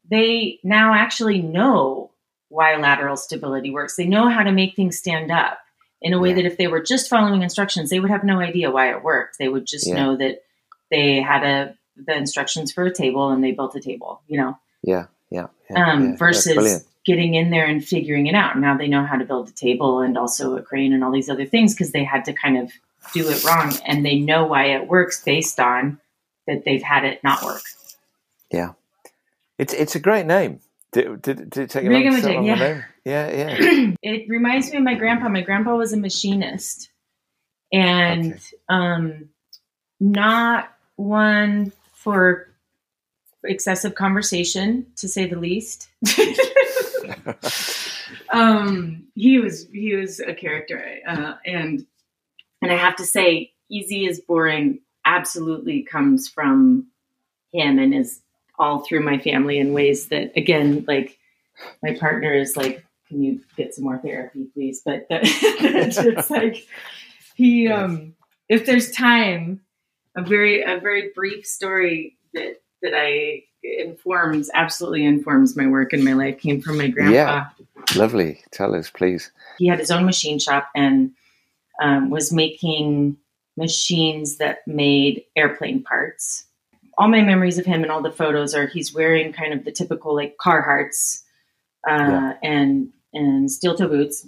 they 0.08 0.60
now 0.62 0.94
actually 0.94 1.42
know 1.42 2.11
why 2.52 2.76
lateral 2.76 3.16
stability 3.16 3.70
works. 3.70 3.96
They 3.96 4.06
know 4.06 4.28
how 4.28 4.42
to 4.42 4.52
make 4.52 4.76
things 4.76 4.98
stand 4.98 5.30
up 5.30 5.58
in 6.00 6.12
a 6.12 6.18
way 6.18 6.30
Yeah. 6.30 6.36
that 6.36 6.46
if 6.46 6.56
they 6.58 6.66
were 6.66 6.82
just 6.82 7.08
following 7.08 7.42
instructions, 7.42 7.88
they 7.90 7.98
would 8.00 8.10
have 8.10 8.24
no 8.24 8.40
idea 8.40 8.70
why 8.70 8.90
it 8.90 9.02
worked. 9.02 9.38
They 9.38 9.48
would 9.48 9.66
just 9.66 9.86
Yeah. 9.88 9.94
know 9.94 10.16
that 10.16 10.42
they 10.90 11.20
had 11.20 11.42
a 11.44 11.74
the 11.96 12.16
instructions 12.16 12.72
for 12.72 12.84
a 12.84 12.92
table 12.92 13.28
and 13.30 13.44
they 13.44 13.52
built 13.52 13.76
a 13.76 13.80
table, 13.80 14.22
you 14.26 14.38
know, 14.38 14.56
yeah. 14.82 15.06
Yeah. 15.30 15.46
Yeah. 15.70 15.92
um, 15.92 16.10
yeah. 16.10 16.16
Versus 16.16 16.86
getting 17.04 17.34
in 17.34 17.50
there 17.50 17.66
and 17.66 17.84
figuring 17.84 18.26
it 18.28 18.34
out. 18.34 18.58
Now 18.58 18.76
they 18.76 18.88
know 18.88 19.04
how 19.04 19.16
to 19.16 19.24
build 19.26 19.48
a 19.50 19.52
table 19.52 20.00
and 20.00 20.16
also 20.16 20.56
a 20.56 20.62
crane 20.62 20.92
and 20.94 21.04
all 21.04 21.10
these 21.12 21.28
other 21.28 21.44
things 21.44 21.74
because 21.74 21.92
they 21.92 22.02
had 22.04 22.24
to 22.26 22.32
kind 22.32 22.56
of 22.58 22.72
do 23.12 23.28
it 23.28 23.44
wrong 23.44 23.72
and 23.86 24.04
they 24.06 24.18
know 24.18 24.46
why 24.46 24.66
it 24.66 24.88
works 24.88 25.22
based 25.22 25.60
on 25.60 26.00
that 26.46 26.64
they've 26.64 26.82
had 26.82 27.04
it 27.04 27.22
not 27.22 27.42
work. 27.44 27.62
Yeah. 28.50 28.72
It's 29.58 29.74
it's 29.74 29.94
a 29.94 30.00
great 30.00 30.26
name. 30.26 30.60
Did, 30.92 31.22
did, 31.22 31.50
did 31.50 31.58
it 31.58 31.70
take 31.70 31.84
you 31.84 31.90
long 31.90 32.02
Rigamajig, 32.02 32.46
yeah. 32.46 32.82
Yeah. 33.04 33.56
Yeah. 33.56 33.94
it 34.02 34.28
reminds 34.28 34.70
me 34.70 34.76
of 34.78 34.84
my 34.84 34.94
grandpa. 34.94 35.28
My 35.28 35.40
grandpa 35.40 35.74
was 35.74 35.92
a 35.92 35.96
machinist 35.96 36.90
and 37.72 38.34
Okay. 38.34 38.40
um, 38.68 39.28
not 40.00 40.74
one 40.96 41.72
for 41.94 42.48
excessive 43.44 43.94
conversation, 43.94 44.86
to 44.96 45.08
say 45.08 45.26
the 45.26 45.38
least. 45.38 45.88
um, 48.32 49.04
he 49.14 49.38
was 49.38 49.66
he 49.72 49.94
was 49.94 50.20
a 50.20 50.34
character, 50.34 50.84
uh, 51.06 51.34
and 51.46 51.86
and 52.60 52.70
I 52.70 52.76
have 52.76 52.96
to 52.96 53.04
say, 53.04 53.52
easy 53.70 54.06
is 54.06 54.20
boring. 54.20 54.80
Absolutely 55.04 55.82
comes 55.82 56.28
from 56.28 56.86
him 57.52 57.78
and 57.78 57.94
is 57.94 58.20
all 58.58 58.80
through 58.80 59.00
my 59.00 59.18
family 59.18 59.58
in 59.58 59.72
ways 59.72 60.08
that, 60.08 60.32
again, 60.36 60.84
like 60.86 61.18
my 61.82 61.94
partner 61.94 62.32
is 62.32 62.56
like, 62.56 62.84
"Can 63.08 63.22
you 63.22 63.40
get 63.56 63.74
some 63.74 63.84
more 63.84 63.98
therapy, 63.98 64.46
please?" 64.54 64.82
But 64.84 65.06
that, 65.10 65.20
it's 65.24 66.30
like 66.30 66.66
he, 67.34 67.68
um, 67.68 68.14
if 68.48 68.66
there's 68.66 68.90
time, 68.90 69.60
a 70.16 70.22
very 70.22 70.62
a 70.62 70.78
very 70.78 71.10
brief 71.14 71.46
story 71.46 72.16
that 72.34 72.60
that 72.82 72.92
I 72.94 73.44
informs 73.62 74.50
absolutely 74.54 75.04
informs 75.04 75.56
my 75.56 75.66
work 75.68 75.92
and 75.92 76.04
my 76.04 76.14
life 76.14 76.40
came 76.40 76.60
from 76.60 76.78
my 76.78 76.88
grandpa 76.88 77.12
Yeah. 77.12 77.46
Lovely. 77.94 78.40
Tell 78.50 78.74
us, 78.74 78.90
please. 78.90 79.30
he 79.58 79.66
had 79.68 79.78
his 79.78 79.90
own 79.90 80.04
machine 80.04 80.38
shop 80.40 80.68
and 80.74 81.12
um, 81.80 82.10
was 82.10 82.32
making 82.32 83.16
machines 83.56 84.38
that 84.38 84.66
made 84.66 85.24
airplane 85.36 85.82
parts. 85.82 86.46
All 86.98 87.08
my 87.08 87.22
memories 87.22 87.58
of 87.58 87.66
him 87.66 87.82
and 87.82 87.90
all 87.90 88.02
the 88.02 88.12
photos 88.12 88.54
are 88.54 88.66
he's 88.66 88.94
wearing 88.94 89.32
kind 89.32 89.52
of 89.52 89.64
the 89.64 89.72
typical 89.72 90.14
like 90.14 90.36
Carhartts 90.38 91.22
uh, 91.88 91.92
Yeah. 91.96 92.32
and 92.42 92.90
and 93.14 93.50
steel 93.50 93.74
toe 93.76 93.88
boots. 93.88 94.26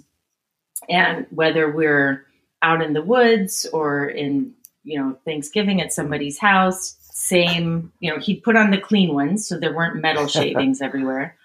And 0.89 1.25
whether 1.29 1.71
we're 1.71 2.25
out 2.61 2.81
in 2.81 2.93
the 2.93 3.01
woods 3.01 3.65
or 3.71 4.07
in 4.07 4.53
you 4.83 4.99
know 4.99 5.17
Thanksgiving 5.25 5.81
at 5.81 5.93
somebody's 5.93 6.37
house, 6.39 6.97
same 7.13 7.91
you 7.99 8.11
know 8.11 8.19
he'd 8.19 8.43
put 8.43 8.55
on 8.55 8.71
the 8.71 8.77
clean 8.77 9.13
ones 9.13 9.47
so 9.47 9.59
there 9.59 9.73
weren't 9.73 10.01
metal 10.01 10.27
shavings 10.37 10.81
everywhere 10.81 11.35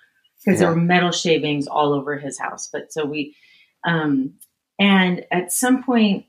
because 0.45 0.59
there 0.61 0.71
were 0.71 0.77
metal 0.77 1.11
shavings 1.13 1.67
all 1.67 1.93
over 1.93 2.19
his 2.19 2.39
house. 2.39 2.69
But 2.73 2.93
so 2.93 3.05
we, 3.05 3.37
um, 3.85 4.35
and 4.79 5.25
at 5.31 5.53
some 5.53 5.83
point, 5.83 6.25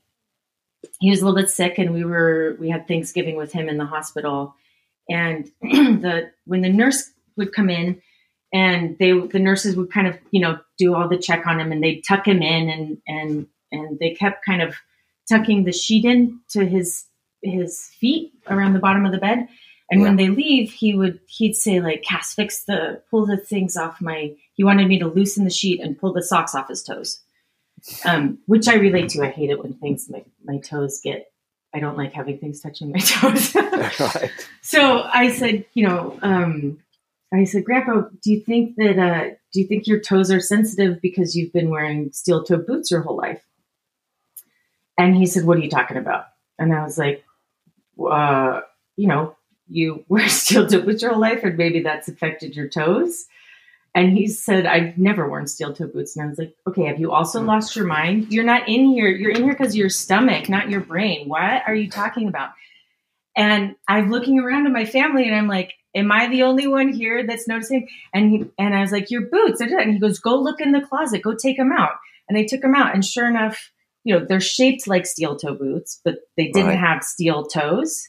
he 1.00 1.08
was 1.10 1.22
a 1.22 1.24
little 1.24 1.40
bit 1.40 1.50
sick, 1.50 1.78
and 1.78 1.92
we 1.94 2.04
were 2.04 2.56
we 2.60 2.68
had 2.68 2.86
Thanksgiving 2.86 3.36
with 3.36 3.52
him 3.52 3.68
in 3.68 3.78
the 3.78 3.86
hospital. 3.86 4.54
And 5.08 5.50
the 5.62 6.30
when 6.46 6.62
the 6.62 6.68
nurse 6.68 7.10
would 7.36 7.52
come 7.52 7.70
in, 7.70 8.00
and 8.52 8.96
they 8.98 9.12
the 9.12 9.38
nurses 9.38 9.76
would 9.76 9.90
kind 9.90 10.06
of 10.06 10.18
you 10.30 10.40
know 10.40 10.58
do 10.78 10.94
all 10.94 11.08
the 11.08 11.18
check 11.18 11.46
on 11.46 11.60
him, 11.60 11.72
and 11.72 11.82
they'd 11.82 12.02
tuck 12.02 12.26
him 12.26 12.42
in, 12.42 12.68
and 12.68 12.98
and 13.06 13.46
and 13.70 13.98
they 13.98 14.10
kept 14.10 14.44
kind 14.44 14.62
of 14.62 14.74
tucking 15.28 15.64
the 15.64 15.72
sheet 15.72 16.04
in 16.04 16.40
to 16.50 16.64
his 16.64 17.06
his 17.42 17.88
feet 17.98 18.32
around 18.48 18.72
the 18.72 18.78
bottom 18.78 19.04
of 19.04 19.12
the 19.12 19.18
bed. 19.18 19.48
And 19.90 20.00
when 20.00 20.16
they 20.16 20.28
leave, 20.28 20.72
he 20.72 20.94
would 20.94 21.20
he'd 21.26 21.54
say 21.54 21.80
like, 21.80 22.02
"Cas, 22.02 22.32
fix 22.32 22.64
the 22.64 23.02
pull 23.10 23.26
the 23.26 23.36
things 23.36 23.76
off 23.76 24.00
my." 24.00 24.34
He 24.54 24.64
wanted 24.64 24.88
me 24.88 24.98
to 25.00 25.06
loosen 25.06 25.44
the 25.44 25.50
sheet 25.50 25.80
and 25.80 25.98
pull 25.98 26.14
the 26.14 26.22
socks 26.22 26.54
off 26.54 26.68
his 26.68 26.82
toes, 26.82 27.20
um, 28.06 28.38
which 28.46 28.68
I 28.68 28.74
relate 28.74 29.10
to. 29.10 29.22
I 29.22 29.30
hate 29.30 29.50
it 29.50 29.62
when 29.62 29.74
things 29.74 30.08
my 30.08 30.24
my 30.44 30.58
toes 30.58 31.00
get. 31.02 31.31
I 31.74 31.80
don't 31.80 31.96
like 31.96 32.12
having 32.12 32.38
things 32.38 32.60
touching 32.60 32.92
my 32.92 32.98
toes. 33.00 33.54
right. 33.54 34.30
so 34.60 35.02
I 35.02 35.30
said, 35.30 35.64
you 35.74 35.86
know, 35.86 36.18
um, 36.22 36.78
I 37.32 37.44
said, 37.44 37.64
Grandpa, 37.64 38.08
do 38.22 38.30
you 38.30 38.40
think 38.40 38.76
that 38.76 38.98
uh, 38.98 39.34
do 39.52 39.60
you 39.60 39.66
think 39.66 39.86
your 39.86 40.00
toes 40.00 40.30
are 40.30 40.40
sensitive 40.40 41.00
because 41.00 41.34
you've 41.34 41.52
been 41.52 41.70
wearing 41.70 42.12
steel 42.12 42.44
toe 42.44 42.58
boots 42.58 42.90
your 42.90 43.00
whole 43.00 43.16
life? 43.16 43.42
And 44.98 45.16
he 45.16 45.26
said, 45.26 45.44
What 45.44 45.56
are 45.56 45.62
you 45.62 45.70
talking 45.70 45.96
about? 45.96 46.26
And 46.58 46.74
I 46.74 46.82
was 46.82 46.98
like, 46.98 47.24
uh, 47.98 48.60
you 48.96 49.08
know, 49.08 49.36
you 49.68 50.04
wear 50.08 50.28
steel 50.28 50.66
toe 50.66 50.82
boots 50.82 51.02
your 51.02 51.12
whole 51.12 51.20
life, 51.20 51.42
and 51.42 51.56
maybe 51.56 51.80
that's 51.80 52.08
affected 52.08 52.54
your 52.54 52.68
toes. 52.68 53.26
And 53.94 54.16
he 54.16 54.26
said, 54.26 54.64
I've 54.64 54.96
never 54.96 55.28
worn 55.28 55.46
steel 55.46 55.74
toe 55.74 55.86
boots. 55.86 56.16
And 56.16 56.24
I 56.24 56.28
was 56.28 56.38
like, 56.38 56.54
okay, 56.66 56.86
have 56.86 56.98
you 56.98 57.12
also 57.12 57.40
hmm. 57.40 57.46
lost 57.46 57.76
your 57.76 57.86
mind? 57.86 58.32
You're 58.32 58.44
not 58.44 58.68
in 58.68 58.86
here. 58.86 59.08
You're 59.08 59.32
in 59.32 59.44
here 59.44 59.52
because 59.52 59.76
your 59.76 59.90
stomach, 59.90 60.48
not 60.48 60.70
your 60.70 60.80
brain. 60.80 61.28
What 61.28 61.62
are 61.66 61.74
you 61.74 61.90
talking 61.90 62.28
about? 62.28 62.50
And 63.36 63.76
I'm 63.88 64.10
looking 64.10 64.38
around 64.38 64.66
at 64.66 64.72
my 64.72 64.84
family 64.84 65.26
and 65.26 65.34
I'm 65.34 65.48
like, 65.48 65.74
am 65.94 66.10
I 66.12 66.28
the 66.28 66.42
only 66.42 66.66
one 66.66 66.92
here 66.92 67.26
that's 67.26 67.48
noticing? 67.48 67.88
And 68.14 68.30
he, 68.30 68.44
and 68.58 68.74
I 68.74 68.80
was 68.80 68.92
like, 68.92 69.10
your 69.10 69.22
boots. 69.22 69.60
And 69.60 69.92
he 69.92 69.98
goes, 69.98 70.18
go 70.18 70.36
look 70.36 70.60
in 70.60 70.72
the 70.72 70.80
closet, 70.80 71.22
go 71.22 71.34
take 71.34 71.56
them 71.56 71.72
out. 71.72 71.92
And 72.28 72.38
I 72.38 72.44
took 72.44 72.60
them 72.60 72.74
out. 72.74 72.94
And 72.94 73.04
sure 73.04 73.28
enough, 73.28 73.72
you 74.04 74.18
know, 74.18 74.24
they're 74.24 74.40
shaped 74.40 74.86
like 74.86 75.06
steel 75.06 75.36
toe 75.36 75.54
boots, 75.54 76.00
but 76.04 76.20
they 76.36 76.48
didn't 76.48 76.68
Right. 76.68 76.78
have 76.78 77.04
steel 77.04 77.44
toes. 77.44 78.08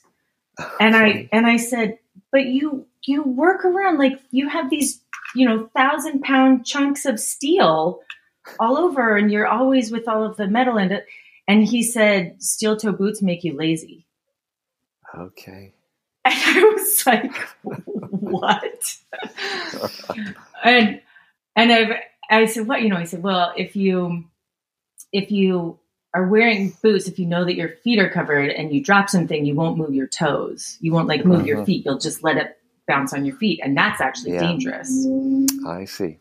And 0.80 0.96
I, 0.96 1.30
and 1.32 1.46
I 1.46 1.58
said, 1.58 1.98
but 2.34 2.48
you, 2.48 2.88
you 3.06 3.24
work 3.24 3.64
around 3.64 4.00
like 4.00 4.20
you 4.32 4.50
have 4.50 4.70
these, 4.70 5.02
you 5.36 5.48
know, 5.48 5.70
thousand 5.76 6.24
pound 6.24 6.66
chunks 6.66 7.06
of 7.06 7.20
steel 7.20 8.02
all 8.60 8.78
over 8.78 9.16
and 9.16 9.32
you're 9.32 9.48
always 9.48 9.92
with 9.92 10.08
all 10.08 10.26
of 10.26 10.36
the 10.36 10.48
metal 10.48 10.78
in 10.78 10.92
it. 10.92 11.06
And 11.48 11.64
he 11.64 11.84
said, 11.84 12.42
steel 12.42 12.76
toe 12.76 12.92
boots 12.92 13.22
make 13.22 13.44
you 13.44 13.56
lazy. 13.56 14.06
Okay. 15.16 15.74
And 16.26 16.34
I 16.36 16.64
was 16.74 17.06
like, 17.06 17.36
what? 17.64 18.96
and 20.64 21.02
and 21.54 21.74
I 21.74 22.04
I 22.30 22.46
said, 22.46 22.66
what 22.66 22.82
you 22.82 22.88
know? 22.88 22.96
He 22.96 23.06
said, 23.06 23.22
well, 23.22 23.52
if 23.58 23.76
you 23.76 24.24
if 25.12 25.32
you 25.32 25.80
are 26.14 26.28
wearing 26.28 26.76
boots, 26.82 27.08
if 27.08 27.18
you 27.18 27.26
know 27.26 27.44
that 27.44 27.56
your 27.56 27.70
feet 27.84 28.00
are 28.00 28.10
covered 28.10 28.50
and 28.50 28.72
you 28.74 28.84
drop 28.84 29.10
something, 29.10 29.46
you 29.46 29.56
won't 29.56 29.78
move 29.78 29.94
your 29.94 30.08
toes. 30.08 30.78
You 30.80 30.94
won't 30.94 31.08
like 31.08 31.26
move 31.26 31.40
uh-huh. 31.40 31.46
your 31.46 31.66
feet. 31.66 31.86
You'll 31.86 31.98
just 31.98 32.24
let 32.24 32.38
it 32.38 32.58
bounce 32.88 33.14
on 33.14 33.26
your 33.26 33.36
feet, 33.38 33.62
and 33.64 33.76
that's 33.76 34.02
actually 34.02 34.34
yeah. 34.34 34.42
dangerous. 34.42 35.08
I 35.68 35.86
see. 35.86 36.20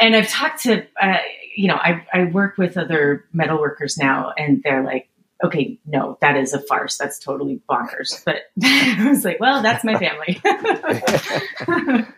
And 0.00 0.14
I've 0.14 0.28
talked 0.28 0.62
to, 0.62 0.86
uh, 1.00 1.18
you 1.56 1.66
know, 1.66 1.74
I, 1.74 2.06
I 2.12 2.24
work 2.24 2.56
with 2.56 2.76
other 2.76 3.24
metal 3.32 3.58
workers 3.58 3.98
now, 3.98 4.32
and 4.38 4.62
they're 4.62 4.84
like, 4.84 5.07
okay, 5.44 5.78
no, 5.86 6.18
that 6.20 6.36
is 6.36 6.52
a 6.52 6.60
farce. 6.60 6.96
That's 6.96 7.18
totally 7.18 7.60
bonkers. 7.68 8.24
But 8.24 8.42
I 8.62 9.06
was 9.08 9.24
like, 9.24 9.38
well, 9.40 9.62
that's 9.62 9.84
my 9.84 9.98
family. 9.98 10.40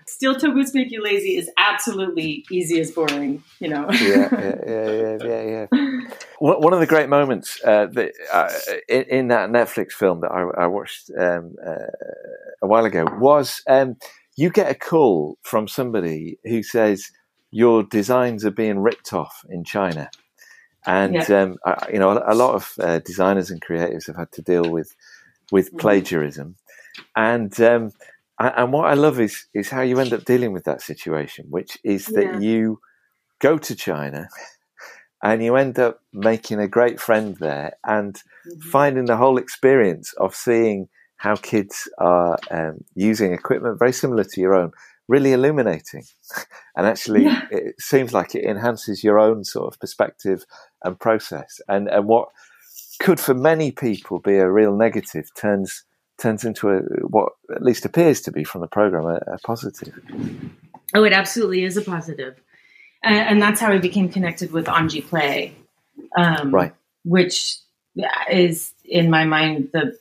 Steel 0.06 0.34
toe 0.34 0.52
boots 0.52 0.74
make 0.74 0.90
you 0.90 1.02
lazy 1.02 1.36
is 1.36 1.50
absolutely 1.56 2.44
easy 2.50 2.80
as 2.80 2.90
boring, 2.90 3.42
you 3.58 3.68
know. 3.68 3.86
yeah, 3.90 4.28
yeah, 4.32 4.54
yeah, 4.66 5.18
yeah, 5.22 5.66
yeah. 5.72 6.00
One 6.38 6.72
of 6.72 6.80
the 6.80 6.86
great 6.86 7.08
moments 7.08 7.60
uh, 7.64 7.86
that, 7.92 8.12
uh, 8.32 8.50
in, 8.88 9.02
in, 9.02 9.28
that 9.28 9.50
Netflix 9.50 9.92
film 9.92 10.20
that 10.20 10.30
I, 10.30 10.62
I 10.62 10.66
watched 10.66 11.10
um, 11.18 11.54
uh, 11.64 11.86
a 12.62 12.66
while 12.66 12.86
ago 12.86 13.04
was 13.18 13.62
um, 13.68 13.96
you 14.36 14.50
get 14.50 14.70
a 14.70 14.74
call 14.74 15.36
from 15.42 15.68
somebody 15.68 16.38
who 16.44 16.62
says 16.62 17.10
your 17.50 17.82
designs 17.82 18.44
are 18.44 18.50
being 18.50 18.78
ripped 18.78 19.12
off 19.12 19.44
in 19.50 19.64
China. 19.64 20.10
And 20.86 21.14
yeah. 21.14 21.42
um, 21.42 21.58
I, 21.64 21.88
you 21.92 21.98
know, 21.98 22.22
a, 22.24 22.34
lot 22.34 22.54
of 22.54 22.72
uh, 22.80 23.00
designers 23.00 23.50
and 23.50 23.60
creatives 23.60 24.06
have 24.06 24.16
had 24.16 24.32
to 24.32 24.42
deal 24.42 24.68
with 24.68 24.94
with 25.52 25.68
mm-hmm. 25.68 25.78
plagiarism, 25.78 26.56
and 27.14 27.60
um, 27.60 27.92
and 28.38 28.72
what 28.72 28.86
I 28.86 28.94
love 28.94 29.20
is 29.20 29.46
is 29.52 29.68
how 29.68 29.82
you 29.82 30.00
end 30.00 30.12
up 30.12 30.24
dealing 30.24 30.52
with 30.52 30.64
that 30.64 30.80
situation, 30.80 31.46
which 31.50 31.76
is 31.84 32.06
that 32.06 32.24
yeah. 32.24 32.38
you 32.38 32.80
go 33.40 33.58
to 33.58 33.74
China 33.74 34.28
and 35.22 35.42
you 35.42 35.56
end 35.56 35.78
up 35.78 36.00
making 36.12 36.60
a 36.60 36.68
great 36.68 37.00
friend 37.00 37.36
there 37.36 37.74
and 37.84 38.14
mm-hmm. 38.14 38.70
finding 38.70 39.04
the 39.04 39.16
whole 39.16 39.38
experience 39.38 40.12
of 40.14 40.34
seeing 40.34 40.88
how 41.16 41.36
kids 41.36 41.88
are 41.98 42.38
um, 42.50 42.82
using 42.94 43.32
equipment 43.34 43.78
very 43.78 43.92
similar 43.92 44.24
to 44.24 44.40
your 44.40 44.54
own 44.54 44.72
really 45.10 45.32
illuminating. 45.32 46.04
and 46.76 46.86
actually, 46.86 47.24
yeah. 47.24 47.42
it 47.50 47.74
seems 47.80 48.14
like 48.14 48.34
it 48.34 48.44
enhances 48.44 49.02
your 49.02 49.18
own 49.18 49.44
sort 49.44 49.74
of 49.74 49.80
perspective 49.80 50.46
and 50.84 50.98
process. 50.98 51.60
And, 51.68 51.88
and 51.88 52.06
what 52.06 52.28
could 53.00 53.18
for 53.18 53.34
many 53.34 53.72
people 53.72 54.20
be 54.20 54.36
a 54.36 54.48
real 54.48 54.74
negative 54.74 55.28
turns 55.34 55.84
turns 56.18 56.44
into 56.44 56.68
a 56.68 56.80
what 57.08 57.32
at 57.54 57.62
least 57.62 57.86
appears 57.86 58.20
to 58.20 58.30
be 58.30 58.44
from 58.44 58.60
the 58.60 58.68
program 58.68 59.06
a, 59.06 59.34
a 59.34 59.38
positive. 59.38 59.98
Oh, 60.94 61.02
it 61.02 61.14
absolutely 61.14 61.64
is 61.64 61.78
a 61.78 61.82
positive. 61.82 62.36
And, 63.02 63.28
and 63.28 63.42
that's 63.42 63.58
how 63.58 63.72
I 63.72 63.78
became 63.78 64.10
connected 64.10 64.52
with 64.52 64.66
Anji 64.66 65.02
Play, 65.02 65.54
um, 66.18 66.54
right? 66.54 66.74
Which 67.04 67.56
is 68.30 68.74
in 68.84 69.10
my 69.10 69.24
mind 69.24 69.70
the 69.72 69.98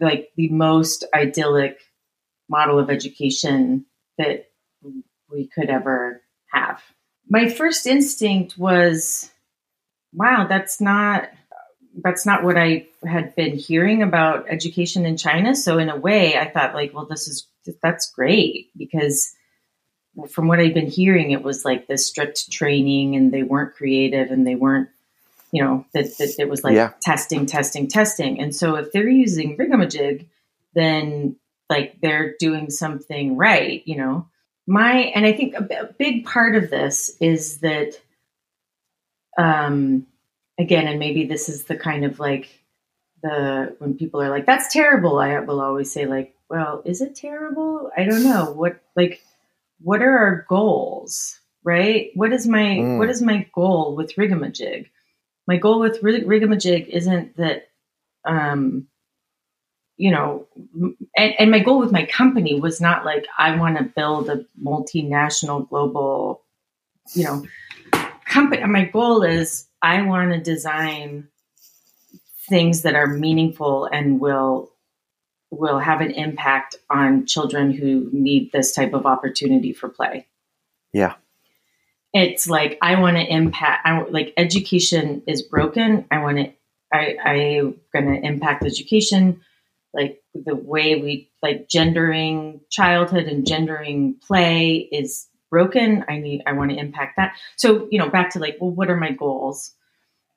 like 0.00 0.30
the 0.36 0.48
most 0.50 1.04
idyllic 1.12 1.78
model 2.48 2.78
of 2.78 2.88
education 2.88 3.84
that 4.18 4.48
we 5.30 5.46
could 5.46 5.70
ever 5.70 6.22
have. 6.52 6.82
My 7.28 7.48
first 7.48 7.86
instinct 7.86 8.56
was, 8.56 9.30
wow, 10.12 10.46
that's 10.48 10.80
not 10.80 11.30
that's 12.02 12.26
not 12.26 12.44
what 12.44 12.58
I 12.58 12.86
had 13.06 13.34
been 13.34 13.56
hearing 13.56 14.02
about 14.02 14.46
education 14.50 15.06
in 15.06 15.16
China. 15.16 15.56
So 15.56 15.78
in 15.78 15.88
a 15.88 15.96
way, 15.96 16.38
I 16.38 16.48
thought 16.48 16.74
like, 16.74 16.92
well, 16.94 17.06
this 17.06 17.26
is 17.26 17.46
that's 17.82 18.10
great 18.10 18.70
because 18.76 19.34
from 20.30 20.48
what 20.48 20.60
I'd 20.60 20.74
been 20.74 20.90
hearing, 20.90 21.30
it 21.30 21.42
was 21.42 21.64
like 21.64 21.86
this 21.86 22.06
strict 22.06 22.50
training, 22.50 23.16
and 23.16 23.32
they 23.32 23.42
weren't 23.42 23.74
creative, 23.74 24.30
and 24.30 24.46
they 24.46 24.54
weren't, 24.54 24.88
you 25.52 25.62
know, 25.62 25.84
that, 25.92 26.16
that 26.18 26.36
it 26.38 26.48
was 26.48 26.64
like 26.64 26.74
yeah. 26.74 26.92
testing, 27.02 27.44
testing, 27.44 27.88
testing. 27.88 28.40
And 28.40 28.54
so 28.54 28.76
if 28.76 28.92
they're 28.92 29.08
using 29.08 29.56
Rigamajig, 29.56 30.26
then 30.74 31.36
like 31.68 32.00
they're 32.00 32.34
doing 32.38 32.70
something 32.70 33.36
right, 33.36 33.82
you 33.86 33.96
know? 33.96 34.28
My 34.66 34.94
and 35.14 35.24
I 35.24 35.32
think 35.32 35.54
a, 35.54 35.64
a 35.82 35.92
big 35.92 36.24
part 36.24 36.56
of 36.56 36.70
this 36.70 37.16
is 37.20 37.58
that 37.58 38.00
um 39.38 40.06
again 40.58 40.88
and 40.88 40.98
maybe 40.98 41.26
this 41.26 41.48
is 41.48 41.64
the 41.64 41.76
kind 41.76 42.04
of 42.04 42.18
like 42.18 42.48
the 43.22 43.76
when 43.78 43.96
people 43.96 44.20
are 44.22 44.30
like 44.30 44.46
that's 44.46 44.72
terrible 44.72 45.18
I 45.18 45.38
will 45.40 45.60
always 45.60 45.92
say 45.92 46.06
like 46.06 46.34
well 46.48 46.82
is 46.84 47.00
it 47.00 47.14
terrible? 47.14 47.90
I 47.96 48.04
don't 48.04 48.24
know. 48.24 48.52
What 48.52 48.80
like 48.96 49.22
what 49.80 50.02
are 50.02 50.18
our 50.18 50.46
goals 50.48 51.40
right? 51.62 52.10
What 52.14 52.32
is 52.32 52.46
my 52.46 52.76
mm. 52.78 52.98
what 52.98 53.10
is 53.10 53.22
my 53.22 53.48
goal 53.54 53.94
with 53.96 54.14
Rigamajig 54.16 54.86
my 55.46 55.58
goal 55.58 55.80
with 55.80 56.02
Rigamajig 56.02 56.88
isn't 56.88 57.36
that 57.36 57.68
um 58.24 58.88
you 59.96 60.10
know, 60.10 60.46
and, 61.16 61.34
and, 61.38 61.50
my 61.50 61.58
goal 61.58 61.78
with 61.78 61.90
my 61.90 62.04
company 62.04 62.60
was 62.60 62.80
not 62.80 63.04
like 63.04 63.26
I 63.38 63.56
want 63.56 63.78
to 63.78 63.84
build 63.84 64.28
a 64.28 64.44
multinational 64.62 65.66
global, 65.68 66.42
you 67.14 67.24
know, 67.24 67.46
company. 68.26 68.64
My 68.66 68.84
goal 68.84 69.22
is 69.22 69.66
I 69.80 70.02
want 70.02 70.32
to 70.32 70.40
design 70.40 71.28
things 72.48 72.82
that 72.82 72.94
are 72.94 73.06
meaningful 73.06 73.86
and 73.86 74.20
will 74.20 74.70
will 75.50 75.78
have 75.78 76.00
an 76.00 76.10
impact 76.10 76.76
on 76.90 77.24
children 77.24 77.70
who 77.70 78.10
need 78.12 78.50
this 78.52 78.72
type 78.72 78.92
of 78.92 79.06
opportunity 79.06 79.72
for 79.72 79.88
play. 79.88 80.26
Yeah. 80.92 81.14
It's 82.12 82.48
like 82.48 82.78
I 82.82 83.00
want 83.00 83.16
to 83.16 83.22
impact 83.22 83.86
I 83.86 84.02
like 84.04 84.34
education 84.36 85.22
is 85.26 85.42
broken. 85.42 86.06
I 86.10 86.18
want 86.18 86.38
to 86.38 86.52
I 86.92 87.16
I'm 87.24 87.80
going 87.92 88.20
to 88.20 88.26
impact 88.26 88.64
education 88.64 89.40
like 89.96 90.22
the 90.34 90.54
way 90.54 91.00
we 91.00 91.30
like 91.42 91.68
gendering 91.68 92.60
childhood 92.70 93.24
and 93.24 93.46
gendering 93.46 94.16
play 94.20 94.76
is 94.76 95.26
broken. 95.50 96.04
I 96.08 96.18
need 96.18 96.42
i 96.46 96.52
want 96.52 96.70
to 96.70 96.76
impact 96.76 97.16
that. 97.16 97.36
So 97.56 97.88
you 97.90 97.98
know 97.98 98.10
back 98.10 98.30
to 98.30 98.38
like 98.38 98.58
well 98.60 98.70
what 98.70 98.90
are 98.90 98.96
my 98.96 99.12
goals? 99.12 99.72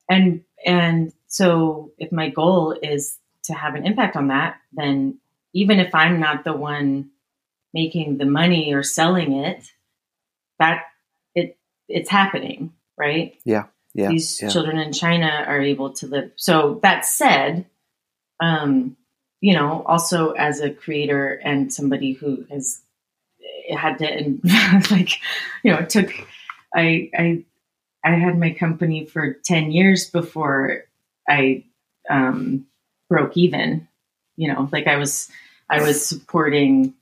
And 0.08 0.42
and 0.66 1.12
so 1.26 1.92
if 1.98 2.10
my 2.10 2.30
goal 2.30 2.76
is 2.82 3.16
to 3.44 3.54
have 3.54 3.74
an 3.74 3.86
impact 3.86 4.16
on 4.16 4.28
that 4.28 4.56
then 4.72 5.18
even 5.52 5.80
if 5.80 5.94
i'm 5.94 6.20
not 6.20 6.44
the 6.44 6.52
one 6.52 7.10
making 7.72 8.18
the 8.18 8.26
money 8.26 8.74
or 8.74 8.82
selling 8.82 9.32
it 9.32 9.64
that 10.58 10.82
it 11.34 11.58
it's 11.88 12.10
happening 12.10 12.72
right? 12.98 13.36
Yeah 13.44 13.64
yeah 13.94 14.10
these 14.10 14.40
yeah. 14.40 14.50
children 14.50 14.78
in 14.78 14.92
china 14.92 15.44
are 15.48 15.60
able 15.60 15.92
to 15.94 16.06
live. 16.06 16.32
So 16.36 16.78
that 16.82 17.04
said 17.04 17.66
um 18.40 18.96
you 19.40 19.54
know, 19.54 19.82
also 19.86 20.32
as 20.32 20.60
a 20.60 20.70
creator 20.70 21.40
and 21.44 21.72
somebody 21.72 22.12
who 22.12 22.44
has 22.50 22.80
had 23.74 23.98
to, 23.98 24.06
and 24.06 24.40
like, 24.90 25.18
you 25.62 25.72
know, 25.72 25.78
it 25.78 25.90
took, 25.90 26.12
I, 26.74 27.10
I, 27.16 27.44
I 28.04 28.12
had 28.12 28.38
my 28.38 28.52
company 28.52 29.06
for 29.06 29.32
10 29.32 29.72
years 29.72 30.08
before 30.10 30.84
I 31.28 31.64
um, 32.08 32.66
broke 33.08 33.36
even, 33.36 33.88
you 34.36 34.52
know, 34.52 34.68
like 34.72 34.86
I 34.86 34.96
was, 34.96 35.30
I 35.68 35.82
was 35.82 36.04
supporting, 36.04 36.94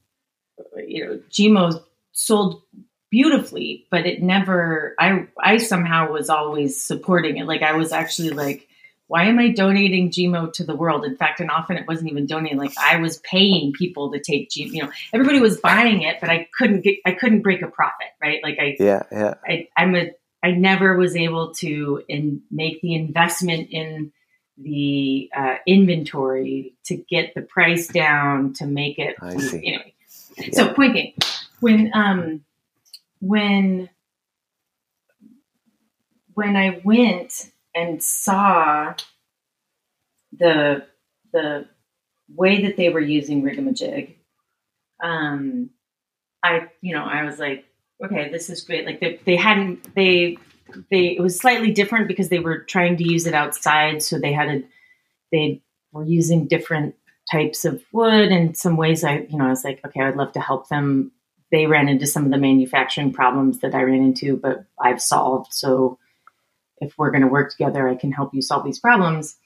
you 0.76 1.04
know, 1.04 1.20
Geemo 1.30 1.82
sold 2.12 2.62
beautifully, 3.10 3.86
but 3.90 4.06
it 4.06 4.22
never, 4.22 4.94
I, 4.98 5.26
I 5.42 5.56
somehow 5.56 6.12
was 6.12 6.28
always 6.28 6.82
supporting 6.82 7.38
it. 7.38 7.46
Like 7.46 7.62
I 7.62 7.72
was 7.72 7.92
actually 7.92 8.30
like, 8.30 8.68
why 9.08 9.24
am 9.24 9.38
I 9.38 9.48
donating 9.48 10.10
Geemo 10.10 10.52
to 10.52 10.64
the 10.64 10.76
world? 10.76 11.04
In 11.04 11.16
fact, 11.16 11.40
and 11.40 11.50
often 11.50 11.78
it 11.78 11.88
wasn't 11.88 12.10
even 12.10 12.26
donating. 12.26 12.58
Like 12.58 12.74
I 12.78 12.98
was 12.98 13.18
paying 13.18 13.72
people 13.72 14.12
to 14.12 14.20
take 14.20 14.50
Geemo. 14.50 14.72
You 14.72 14.82
know, 14.84 14.90
everybody 15.14 15.40
was 15.40 15.58
buying 15.58 16.02
it, 16.02 16.18
but 16.20 16.28
I 16.30 16.46
couldn't 16.56 16.82
get, 16.82 16.98
I 17.06 17.12
couldn't 17.12 17.40
break 17.40 17.62
a 17.62 17.68
profit, 17.68 18.08
right? 18.22 18.40
Like 18.42 18.58
I, 18.60 18.76
yeah, 18.78 19.02
yeah. 19.10 19.34
I, 19.46 19.68
I'm 19.76 19.96
a, 19.96 20.10
I 20.42 20.52
never 20.52 20.96
was 20.96 21.16
able 21.16 21.54
to 21.54 22.02
in, 22.06 22.42
make 22.50 22.82
the 22.82 22.94
investment 22.94 23.70
in 23.70 24.12
the 24.58 25.30
uh, 25.34 25.56
inventory 25.66 26.74
to 26.84 26.96
get 26.96 27.34
the 27.34 27.42
price 27.42 27.88
down 27.88 28.52
to 28.54 28.66
make 28.66 28.98
it. 28.98 29.16
I 29.22 29.36
see. 29.38 29.66
Anyway, 29.66 29.94
yeah. 30.36 30.48
so 30.52 30.74
point 30.74 31.24
when 31.60 31.90
um, 31.94 32.44
when 33.20 33.88
when 36.34 36.56
I 36.56 36.80
went 36.84 37.50
and 37.78 38.02
saw 38.02 38.94
the 40.36 40.84
the 41.32 41.66
way 42.28 42.62
that 42.62 42.76
they 42.76 42.88
were 42.88 43.00
using 43.00 43.42
Rigamajig, 43.42 44.16
um, 45.02 45.70
I 46.42 46.68
you 46.80 46.94
know 46.94 47.04
I 47.04 47.24
was 47.24 47.38
like, 47.38 47.64
okay, 48.04 48.30
this 48.30 48.50
is 48.50 48.62
great. 48.62 48.84
Like 48.84 49.00
they 49.00 49.20
they 49.24 49.36
hadn't 49.36 49.94
they 49.94 50.38
they 50.90 51.16
it 51.16 51.20
was 51.20 51.38
slightly 51.38 51.70
different 51.70 52.08
because 52.08 52.28
they 52.28 52.40
were 52.40 52.58
trying 52.58 52.96
to 52.96 53.04
use 53.04 53.26
it 53.26 53.34
outside, 53.34 54.02
so 54.02 54.18
they 54.18 54.32
had 54.32 54.48
a 54.48 54.62
they 55.30 55.62
were 55.92 56.04
using 56.04 56.48
different 56.48 56.96
types 57.30 57.64
of 57.64 57.82
wood. 57.92 58.32
And 58.32 58.56
some 58.56 58.76
ways 58.76 59.04
I 59.04 59.26
you 59.30 59.38
know 59.38 59.46
I 59.46 59.50
was 59.50 59.64
like, 59.64 59.80
okay, 59.86 60.00
I'd 60.00 60.16
love 60.16 60.32
to 60.32 60.40
help 60.40 60.68
them 60.68 61.12
they 61.50 61.66
ran 61.66 61.88
into 61.88 62.06
some 62.06 62.26
of 62.26 62.30
the 62.30 62.38
manufacturing 62.38 63.12
problems 63.12 63.60
that 63.60 63.74
I 63.74 63.82
ran 63.82 64.02
into, 64.02 64.36
but 64.36 64.66
I've 64.78 65.00
solved. 65.00 65.52
So 65.52 65.98
if 66.80 66.94
we're 66.96 67.10
going 67.10 67.22
to 67.22 67.28
work 67.28 67.50
together, 67.50 67.88
I 67.88 67.94
can 67.94 68.12
help 68.12 68.34
you 68.34 68.42
solve 68.42 68.64
these 68.64 68.78
problems. 68.78 69.36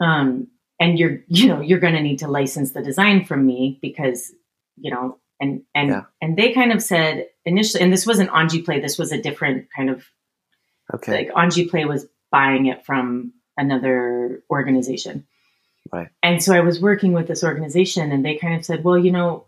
Um, 0.00 0.48
and 0.80 0.98
you're, 0.98 1.20
you 1.28 1.48
know, 1.48 1.60
you're 1.60 1.78
going 1.78 1.94
to 1.94 2.02
need 2.02 2.18
to 2.20 2.28
license 2.28 2.72
the 2.72 2.82
design 2.82 3.24
from 3.24 3.46
me 3.46 3.78
because, 3.80 4.32
you 4.76 4.90
know, 4.90 5.18
and 5.40 5.62
and 5.74 5.88
yeah. 5.90 6.02
and 6.20 6.36
they 6.36 6.52
kind 6.52 6.72
of 6.72 6.82
said 6.82 7.26
initially, 7.44 7.82
and 7.82 7.92
this 7.92 8.06
wasn't 8.06 8.30
Anji 8.30 8.64
Play. 8.64 8.80
This 8.80 8.98
was 8.98 9.12
a 9.12 9.20
different 9.20 9.68
kind 9.74 9.90
of 9.90 10.04
okay. 10.92 11.26
Like 11.26 11.34
Anji 11.34 11.68
Play 11.68 11.84
was 11.84 12.06
buying 12.30 12.66
it 12.66 12.84
from 12.84 13.32
another 13.56 14.42
organization. 14.50 15.26
Right. 15.92 16.08
And 16.22 16.42
so 16.42 16.54
I 16.54 16.60
was 16.60 16.80
working 16.80 17.12
with 17.12 17.28
this 17.28 17.44
organization 17.44 18.10
and 18.10 18.24
they 18.24 18.36
kind 18.36 18.54
of 18.54 18.64
said, 18.64 18.82
well, 18.82 18.98
you 18.98 19.12
know, 19.12 19.44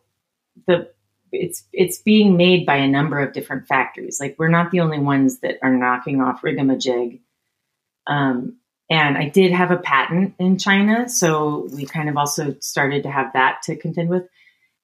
the 0.66 0.91
it's 1.33 1.64
it's 1.72 1.99
being 1.99 2.37
made 2.37 2.66
by 2.66 2.77
a 2.77 2.89
number 2.89 3.20
of 3.20 3.33
different 3.33 3.66
factories. 3.66 4.18
Like 4.20 4.37
we're 4.39 4.49
not 4.49 4.70
the 4.70 4.81
only 4.81 4.99
ones 4.99 5.41
that 5.41 5.59
are 5.62 5.74
knocking 5.74 6.20
off 6.20 6.43
Rigamajig. 6.43 7.20
Um, 8.07 8.59
and 8.89 9.18
I 9.18 9.29
did 9.29 9.53
have 9.53 9.72
a 9.72 9.79
patent 9.79 10.35
in 10.39 10.59
China, 10.59 11.09
so 11.09 11.68
we 11.74 11.87
kind 11.87 12.09
of 12.09 12.16
also 12.16 12.55
started 12.61 13.03
to 13.03 13.11
have 13.11 13.33
that 13.33 13.62
to 13.64 13.77
contend 13.77 14.09
with. 14.09 14.29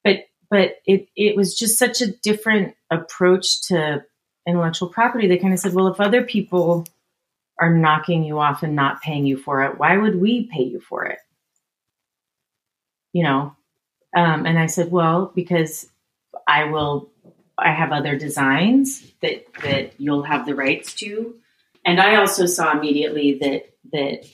But 0.03 0.27
but 0.51 0.77
it 0.87 1.09
it 1.17 1.37
was 1.37 1.55
just 1.57 1.79
such 1.79 2.01
a 2.01 2.11
different 2.11 2.75
approach 2.91 3.69
to 3.69 4.05
intellectual 4.47 4.89
property. 4.89 5.29
They 5.29 5.39
kind 5.39 5.55
of 5.55 5.61
said, 5.61 5.73
well, 5.73 5.89
if 5.89 6.01
other 6.01 6.25
people 6.25 6.87
are 7.61 7.73
knocking 7.73 8.25
you 8.25 8.41
off 8.41 8.65
and 8.65 8.75
not 8.75 9.03
paying 9.03 9.25
you 9.25 9.37
for 9.37 9.63
it, 9.63 9.79
why 9.79 9.97
would 9.97 10.21
we 10.21 10.49
pay 10.53 10.65
you 10.65 10.81
for 10.81 11.05
it? 11.05 11.19
You 13.13 13.23
know, 13.23 13.57
um, 14.17 14.47
and 14.47 14.59
I 14.59 14.67
said, 14.67 14.91
well, 14.91 15.33
because 15.35 15.87
I 16.53 16.65
will, 16.65 17.11
I 17.57 17.73
have 17.73 17.93
other 17.93 18.17
designs 18.19 19.11
that 19.23 19.47
that 19.63 19.95
you'll 19.99 20.25
have 20.25 20.45
the 20.45 20.55
rights 20.55 20.93
to, 20.97 21.37
and 21.87 21.99
I 21.99 22.17
also 22.17 22.45
saw 22.45 22.77
immediately 22.77 23.39
that 23.39 23.71
that 23.93 24.27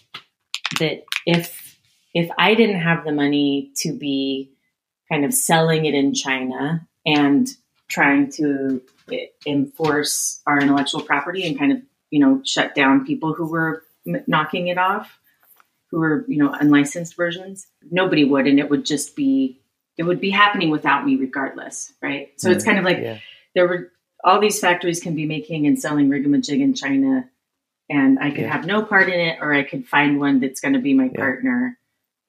that 0.80 1.04
if 1.24 1.78
if 2.14 2.28
I 2.36 2.54
didn't 2.54 2.80
have 2.80 3.04
the 3.04 3.12
money 3.12 3.70
to 3.76 3.92
be 3.96 4.50
kind 5.08 5.24
of 5.24 5.32
selling 5.32 5.86
it 5.86 5.94
in 5.94 6.12
China 6.12 6.88
and 7.06 7.46
trying 7.88 8.30
to 8.32 8.82
enforce 9.46 10.42
our 10.44 10.60
intellectual 10.60 11.02
property 11.02 11.46
and 11.46 11.56
kind 11.56 11.70
of 11.72 11.78
you 12.10 12.18
know 12.18 12.42
shut 12.44 12.74
down 12.74 13.06
people 13.06 13.32
who 13.32 13.46
were 13.46 13.84
knocking 14.26 14.66
it 14.68 14.78
off 14.78 15.20
who 15.90 15.98
were 15.98 16.24
you 16.28 16.38
know 16.38 16.52
unlicensed 16.52 17.16
versions 17.16 17.66
nobody 17.90 18.24
would 18.24 18.46
and 18.46 18.58
it 18.58 18.68
would 18.68 18.84
just 18.84 19.16
be 19.16 19.60
it 19.98 20.04
would 20.04 20.20
be 20.20 20.30
happening 20.30 20.70
without 20.70 21.04
me 21.04 21.16
regardless 21.16 21.92
right 22.00 22.28
so 22.36 22.48
mm 22.48 22.54
it's 22.54 22.64
kind 22.64 22.78
of 22.78 22.84
like 22.84 22.98
yeah. 22.98 23.18
there 23.54 23.68
were 23.68 23.92
all 24.24 24.40
these 24.40 24.58
factories 24.58 25.00
can 25.00 25.14
be 25.14 25.26
making 25.26 25.66
and 25.66 25.78
selling 25.78 26.08
rigamajig 26.08 26.60
in 26.60 26.74
china 26.74 27.28
and 27.90 28.18
i 28.18 28.30
could 28.30 28.40
yeah. 28.40 28.52
have 28.52 28.64
no 28.64 28.82
part 28.82 29.08
in 29.08 29.20
it 29.20 29.38
or 29.40 29.52
i 29.52 29.62
could 29.62 29.86
find 29.86 30.18
one 30.18 30.40
that's 30.40 30.60
going 30.60 30.74
to 30.74 30.80
be 30.80 30.94
my 30.94 31.10
yeah. 31.12 31.20
partner 31.20 31.78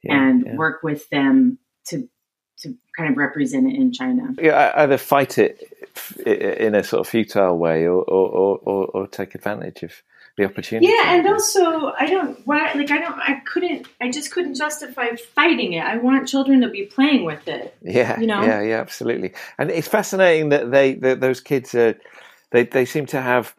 and 0.04 0.58
work 0.58 0.84
with 0.84 1.10
them 1.10 1.58
to 1.86 2.08
to 2.58 2.76
kind 2.98 3.10
of 3.10 3.18
represent 3.18 3.68
it 3.68 3.76
in 3.76 3.94
china 3.94 4.34
yeah 4.40 4.72
either 4.76 4.98
fight 4.98 5.38
it 5.38 5.64
in 6.26 6.76
a 6.76 6.84
sort 6.84 7.02
of 7.02 7.08
futile 7.08 7.58
way 7.58 7.86
or, 7.86 8.04
or, 8.04 8.60
or, 8.60 8.86
or 8.88 9.08
take 9.08 9.36
advantage 9.36 9.84
of 9.84 10.02
the 10.40 10.46
opportunity. 10.46 10.88
Yeah, 10.88 11.14
and 11.14 11.28
also 11.28 11.92
I 12.00 12.06
don't 12.08 12.40
why 12.48 12.72
like 12.74 12.90
I 12.90 12.98
don't 12.98 13.20
I 13.20 13.42
couldn't 13.46 13.88
I 14.02 14.10
just 14.10 14.32
couldn't 14.32 14.56
justify 14.56 15.16
fighting 15.36 15.74
it. 15.74 15.84
I 15.84 15.98
want 15.98 16.28
children 16.28 16.62
to 16.62 16.70
be 16.70 16.86
playing 16.86 17.26
with 17.26 17.48
it. 17.48 17.76
Yeah, 17.82 18.20
you 18.20 18.26
know. 18.26 18.42
Yeah, 18.42 18.62
yeah, 18.62 18.80
absolutely. 18.80 19.34
And 19.58 19.70
it's 19.70 19.88
fascinating 19.88 20.50
that 20.50 20.72
they 20.72 20.96
that 20.96 21.20
those 21.20 21.42
kids 21.42 21.76
are 21.76 22.00
they 22.52 22.64
they 22.64 22.86
seem 22.86 23.06
to 23.08 23.22
have 23.22 23.54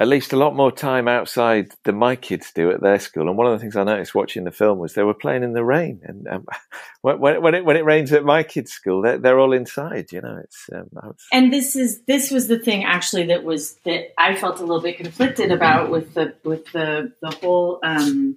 at 0.00 0.08
least 0.08 0.32
a 0.32 0.36
lot 0.36 0.56
more 0.56 0.72
time 0.72 1.06
outside 1.06 1.70
than 1.84 1.94
my 1.94 2.16
kids 2.16 2.50
do 2.52 2.70
at 2.70 2.80
their 2.80 2.98
school. 2.98 3.28
And 3.28 3.36
one 3.36 3.46
of 3.46 3.52
the 3.52 3.60
things 3.60 3.76
I 3.76 3.84
noticed 3.84 4.14
watching 4.14 4.42
the 4.42 4.50
film 4.50 4.78
was 4.78 4.94
they 4.94 5.04
were 5.04 5.14
playing 5.14 5.44
in 5.44 5.52
the 5.52 5.64
rain. 5.64 6.00
And 6.02 6.26
um, 6.26 6.46
when, 7.02 7.20
when 7.40 7.54
it 7.54 7.64
when 7.64 7.76
it 7.76 7.84
rains 7.84 8.12
at 8.12 8.24
my 8.24 8.42
kids' 8.42 8.72
school, 8.72 9.02
they're, 9.02 9.18
they're 9.18 9.38
all 9.38 9.52
inside. 9.52 10.10
You 10.10 10.20
know, 10.20 10.40
it's 10.42 10.68
um, 10.72 10.88
was... 10.92 11.16
and 11.32 11.52
this 11.52 11.76
is 11.76 12.02
this 12.02 12.30
was 12.30 12.48
the 12.48 12.58
thing 12.58 12.84
actually 12.84 13.26
that 13.26 13.44
was 13.44 13.74
that 13.84 14.12
I 14.18 14.34
felt 14.34 14.58
a 14.58 14.64
little 14.64 14.82
bit 14.82 14.96
conflicted 14.96 15.52
about 15.52 15.90
with 15.90 16.14
the 16.14 16.34
with 16.42 16.70
the 16.72 17.12
the 17.22 17.30
whole 17.30 17.78
um, 17.84 18.36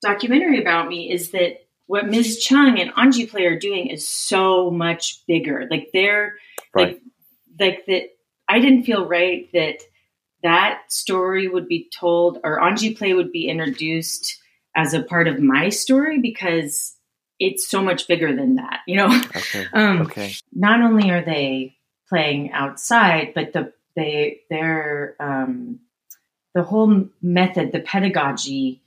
documentary 0.00 0.60
about 0.60 0.88
me 0.88 1.12
is 1.12 1.30
that 1.32 1.66
what 1.86 2.08
Ms. 2.08 2.38
Cheng 2.38 2.78
and 2.78 2.94
Anji 2.94 3.28
Play 3.28 3.44
are 3.46 3.58
doing 3.58 3.88
is 3.88 4.08
so 4.08 4.70
much 4.70 5.26
bigger. 5.26 5.66
Like 5.70 5.90
they're 5.92 6.36
right. 6.74 6.94
like 6.94 7.02
like 7.58 7.86
that. 7.86 8.10
I 8.48 8.60
didn't 8.60 8.84
feel 8.84 9.06
right 9.06 9.48
that 9.52 9.82
that 10.42 10.80
story 10.88 11.48
would 11.48 11.68
be 11.68 11.88
told 11.94 12.38
or 12.44 12.60
Anji 12.60 12.96
Play 12.96 13.14
would 13.14 13.32
be 13.32 13.48
introduced 13.48 14.38
as 14.74 14.94
a 14.94 15.02
part 15.02 15.28
of 15.28 15.40
my 15.40 15.68
story 15.68 16.18
because 16.20 16.96
it's 17.38 17.66
so 17.66 17.82
much 17.82 18.06
bigger 18.06 18.34
than 18.34 18.56
that, 18.56 18.80
you 18.86 18.96
know. 18.96 19.08
Okay. 19.36 19.66
um, 19.72 20.02
okay. 20.02 20.34
Not 20.52 20.82
only 20.82 21.10
are 21.10 21.24
they 21.24 21.76
playing 22.08 22.52
outside, 22.52 23.32
but 23.34 23.52
the 23.52 23.72
they 23.96 24.40
they're 24.50 25.16
um, 25.18 25.80
the 26.54 26.62
whole 26.62 27.08
method, 27.22 27.72
the 27.72 27.80
pedagogy, 27.80 28.82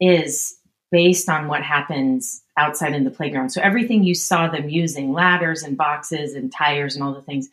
is 0.00 0.56
based 0.90 1.28
on 1.28 1.48
what 1.48 1.62
happens 1.62 2.42
outside 2.56 2.94
in 2.94 3.04
the 3.04 3.10
playground. 3.10 3.50
So 3.50 3.60
everything 3.60 4.04
you 4.04 4.14
saw 4.14 4.48
them 4.48 4.68
using, 4.68 5.12
ladders 5.12 5.62
and 5.62 5.76
boxes 5.76 6.34
and 6.34 6.50
tires 6.50 6.94
and 6.94 7.04
all 7.04 7.12
the 7.12 7.22
things, 7.22 7.48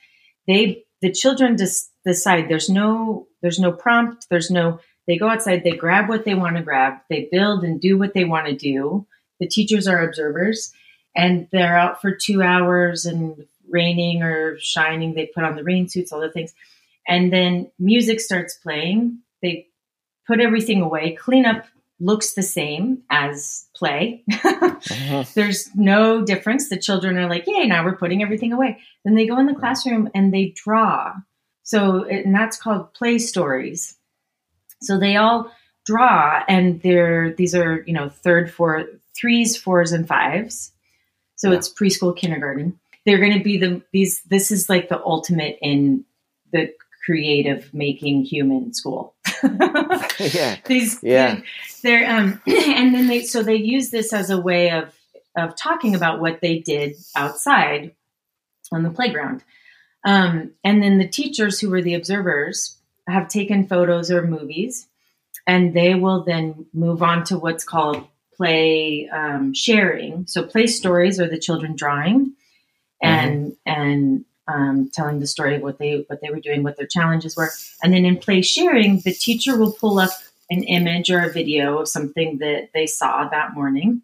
they 0.48 0.86
the 1.02 1.12
children 1.12 1.58
just 1.58 1.92
decide 2.06 2.48
there's 2.48 2.70
no 2.70 3.28
there's 3.46 3.60
no 3.60 3.72
prompt 3.72 4.26
there's 4.32 4.50
no 4.50 4.80
they 5.06 5.18
go 5.18 5.30
outside 5.30 5.64
they 5.64 5.76
grab 5.76 6.10
what 6.10 6.26
they 6.26 6.34
want 6.34 6.56
to 6.58 6.64
grab 6.64 6.96
they 7.12 7.30
build 7.32 7.64
and 7.64 7.80
do 7.80 7.96
what 7.96 8.16
they 8.16 8.26
want 8.26 8.48
to 8.48 8.56
do 8.56 9.06
the 9.40 9.48
teachers 9.48 9.88
are 9.88 10.04
observers 10.04 10.74
and 11.16 11.48
they're 11.52 11.78
out 11.78 12.02
for 12.02 12.12
two 12.12 12.42
hours 12.42 13.06
and 13.06 13.46
raining 13.70 14.24
or 14.24 14.58
shining 14.60 15.14
they 15.14 15.28
put 15.28 15.44
on 15.44 15.56
the 15.56 15.64
rain 15.64 15.88
suits 15.88 16.12
all 16.12 16.20
the 16.20 16.32
things 16.32 16.56
and 17.08 17.32
then 17.32 17.70
music 17.78 18.20
starts 18.20 18.56
playing 18.56 19.20
they 19.44 19.68
put 20.26 20.42
everything 20.42 20.82
away 20.82 21.14
clean 21.14 21.46
up 21.46 21.68
looks 22.00 22.34
the 22.34 22.44
same 22.44 23.04
as 23.10 23.68
play. 23.76 24.24
uh-huh. 24.44 25.24
There's 25.34 25.74
no 25.76 26.26
difference. 26.26 26.68
The 26.68 26.78
children 26.78 27.18
are 27.18 27.30
like, 27.30 27.46
yay, 27.48 27.68
now 27.68 27.86
we're 27.86 27.96
putting 27.96 28.22
everything 28.22 28.52
away. 28.52 28.80
Then 29.06 29.16
they 29.16 29.26
go 29.26 29.40
in 29.40 29.46
the 29.46 29.56
classroom 29.56 30.10
and 30.14 30.34
they 30.34 30.54
draw. 30.56 31.14
So, 31.66 32.06
and 32.06 32.34
that's 32.34 32.58
called 32.58 32.94
play 32.94 33.18
stories. 33.18 33.98
So 34.82 34.98
they 34.98 35.18
all 35.18 35.52
draw, 35.86 36.44
and 36.48 36.82
they're 36.82 37.34
these 37.34 37.54
are 37.54 37.84
you 37.86 37.94
know 37.94 38.08
third, 38.08 38.52
four, 38.52 38.86
threes, 39.20 39.58
fours, 39.58 39.92
and 39.92 40.08
fives. 40.08 40.72
So 41.36 41.52
yeah. 41.52 41.58
it's 41.58 41.74
preschool, 41.74 42.16
kindergarten. 42.16 42.80
They're 43.06 43.20
going 43.20 43.38
to 43.38 43.44
be 43.44 43.58
the 43.58 43.82
these. 43.92 44.22
This 44.24 44.52
is 44.52 44.70
like 44.70 44.90
the 44.90 45.04
ultimate 45.04 45.58
in 45.62 46.06
the 46.54 46.72
creative 47.06 47.74
making 47.74 48.24
human 48.24 48.74
school. 48.74 49.16
yeah. 50.20 50.58
These 50.66 51.00
yeah. 51.04 51.42
They're 51.84 52.10
um 52.10 52.42
and 52.48 52.96
then 52.96 53.08
they 53.08 53.22
so 53.22 53.44
they 53.44 53.56
use 53.56 53.92
this 53.92 54.14
as 54.14 54.30
a 54.30 54.40
way 54.40 54.72
of 54.72 54.94
of 55.38 55.56
talking 55.56 55.96
about 55.96 56.20
what 56.20 56.42
they 56.42 56.60
did 56.60 56.96
outside 57.16 57.94
on 58.72 58.84
the 58.84 58.90
playground. 58.90 59.44
Um, 60.06 60.52
and 60.64 60.84
then 60.84 61.00
the 61.00 61.08
teachers 61.08 61.60
who 61.60 61.70
were 61.72 61.82
the 61.82 61.96
observers 61.96 62.78
have 63.08 63.28
taken 63.28 63.68
photos 63.68 64.12
or 64.12 64.22
movies, 64.22 64.88
and 65.48 65.74
they 65.74 65.96
will 65.96 66.24
then 66.24 66.68
move 66.74 67.04
on 67.04 67.24
to 67.26 67.38
what's 67.38 67.64
called 67.64 68.08
play 68.36 69.10
um, 69.10 69.54
sharing. 69.54 70.28
So 70.28 70.44
play 70.44 70.68
stories 70.68 71.20
are 71.20 71.28
the 71.28 71.40
children 71.40 71.76
drawing 71.76 72.34
and 73.02 73.52
mm-hmm. 73.52 73.72
and 73.72 74.26
um, 74.48 74.92
telling 74.94 75.20
the 75.20 75.28
story 75.28 75.56
of 75.56 75.64
what 75.64 75.80
they 75.80 76.06
what 76.08 76.22
they 76.22 76.30
were 76.30 76.40
doing, 76.40 76.62
what 76.62 76.78
their 76.78 76.88
challenges 76.88 77.36
were, 77.36 77.50
and 77.82 77.92
then 77.92 78.06
in 78.06 78.18
play 78.18 78.42
sharing, 78.42 79.00
the 79.00 79.14
teacher 79.14 79.58
will 79.58 79.72
pull 79.72 80.00
up 80.00 80.12
an 80.52 80.62
image 80.64 81.10
or 81.10 81.22
a 81.22 81.32
video 81.32 81.80
of 81.80 81.88
something 81.88 82.38
that 82.38 82.70
they 82.74 82.86
saw 82.86 83.28
that 83.30 83.56
morning, 83.56 84.04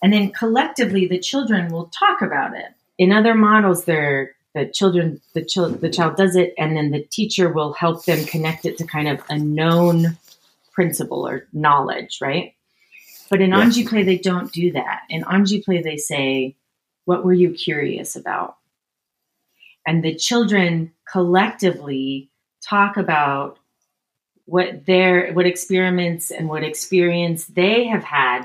and 0.00 0.12
then 0.12 0.30
collectively 0.30 1.06
the 1.08 1.18
children 1.18 1.72
will 1.72 1.86
talk 1.86 2.22
about 2.22 2.54
it. 2.56 2.72
In 2.98 3.10
other 3.10 3.34
models, 3.34 3.84
they're 3.84 4.36
the 4.54 4.66
children 4.66 5.20
the 5.34 5.44
child 5.44 5.80
the 5.80 5.90
child 5.90 6.16
does 6.16 6.36
it 6.36 6.54
and 6.58 6.76
then 6.76 6.90
the 6.90 7.04
teacher 7.04 7.52
will 7.52 7.72
help 7.72 8.04
them 8.04 8.24
connect 8.24 8.64
it 8.64 8.78
to 8.78 8.84
kind 8.84 9.08
of 9.08 9.20
a 9.28 9.38
known 9.38 10.18
principle 10.72 11.26
or 11.26 11.46
knowledge 11.52 12.18
right? 12.20 12.54
But 13.28 13.40
in 13.40 13.50
anji 13.50 13.88
play 13.88 14.02
they 14.02 14.18
don't 14.18 14.52
do 14.52 14.72
that. 14.72 15.02
In 15.08 15.22
anji 15.22 15.64
play 15.64 15.82
they 15.82 15.96
say 15.96 16.56
what 17.04 17.24
were 17.24 17.32
you 17.32 17.52
curious 17.52 18.16
about? 18.16 18.56
And 19.86 20.04
the 20.04 20.14
children 20.14 20.92
collectively 21.10 22.30
talk 22.62 22.96
about 22.96 23.58
what 24.44 24.84
their 24.84 25.32
what 25.32 25.46
experiments 25.46 26.30
and 26.30 26.48
what 26.48 26.64
experience 26.64 27.46
they 27.46 27.86
have 27.86 28.04
had 28.04 28.44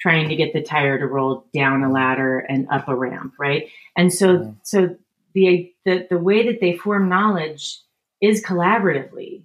trying 0.00 0.28
to 0.30 0.36
get 0.36 0.52
the 0.52 0.62
tire 0.62 0.98
to 0.98 1.06
roll 1.06 1.44
down 1.52 1.82
a 1.82 1.92
ladder 1.92 2.38
and 2.38 2.68
up 2.70 2.88
a 2.88 2.94
ramp 2.94 3.34
right? 3.38 3.68
And 3.96 4.12
so 4.12 4.38
mm. 4.38 4.56
so 4.62 4.96
the, 5.34 5.72
the 5.84 6.06
the 6.10 6.18
way 6.18 6.46
that 6.46 6.60
they 6.60 6.76
form 6.76 7.08
knowledge 7.08 7.78
is 8.20 8.44
collaboratively 8.44 9.42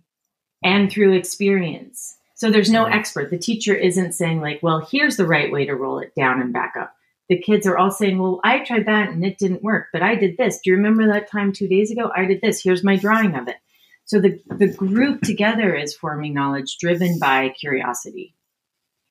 and 0.63 0.91
through 0.91 1.13
experience. 1.13 2.17
So 2.35 2.51
there's 2.51 2.69
no 2.69 2.85
expert. 2.85 3.29
The 3.29 3.37
teacher 3.37 3.73
isn't 3.73 4.13
saying 4.13 4.41
like, 4.41 4.61
well, 4.61 4.85
here's 4.91 5.15
the 5.15 5.27
right 5.27 5.51
way 5.51 5.65
to 5.65 5.75
roll 5.75 5.99
it 5.99 6.13
down 6.15 6.41
and 6.41 6.51
back 6.51 6.73
up. 6.77 6.93
The 7.29 7.39
kids 7.39 7.65
are 7.65 7.77
all 7.77 7.91
saying, 7.91 8.19
well, 8.19 8.41
I 8.43 8.59
tried 8.59 8.85
that 8.87 9.09
and 9.09 9.25
it 9.25 9.37
didn't 9.37 9.63
work, 9.63 9.87
but 9.93 10.03
I 10.03 10.15
did 10.15 10.37
this. 10.37 10.59
Do 10.59 10.69
you 10.69 10.75
remember 10.75 11.07
that 11.07 11.31
time 11.31 11.53
two 11.53 11.67
days 11.67 11.91
ago? 11.91 12.11
I 12.15 12.25
did 12.25 12.41
this. 12.41 12.61
Here's 12.61 12.83
my 12.83 12.97
drawing 12.97 13.35
of 13.35 13.47
it. 13.47 13.55
So 14.03 14.19
the, 14.19 14.39
the 14.47 14.67
group 14.67 15.21
together 15.21 15.73
is 15.73 15.95
forming 15.95 16.33
knowledge 16.33 16.77
driven 16.77 17.17
by 17.17 17.49
curiosity. 17.59 18.35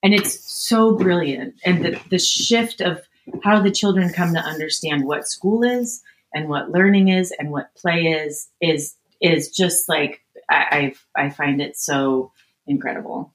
And 0.02 0.14
it's 0.14 0.38
so 0.44 0.94
brilliant. 0.94 1.54
And 1.64 1.84
the, 1.84 2.00
the 2.10 2.18
shift 2.18 2.80
of 2.80 3.00
how 3.42 3.62
the 3.62 3.72
children 3.72 4.12
come 4.12 4.34
to 4.34 4.40
understand 4.40 5.04
what 5.04 5.26
school 5.26 5.64
is 5.64 6.02
and 6.34 6.48
what 6.48 6.70
learning 6.70 7.08
is 7.08 7.32
and 7.38 7.50
what 7.50 7.74
play 7.76 8.06
is 8.06 8.48
is 8.60 8.96
is 9.20 9.50
just 9.50 9.88
like 9.88 10.20
I, 10.50 10.94
I, 11.16 11.24
I 11.26 11.30
find 11.30 11.62
it 11.62 11.76
so 11.76 12.32
incredible. 12.66 13.34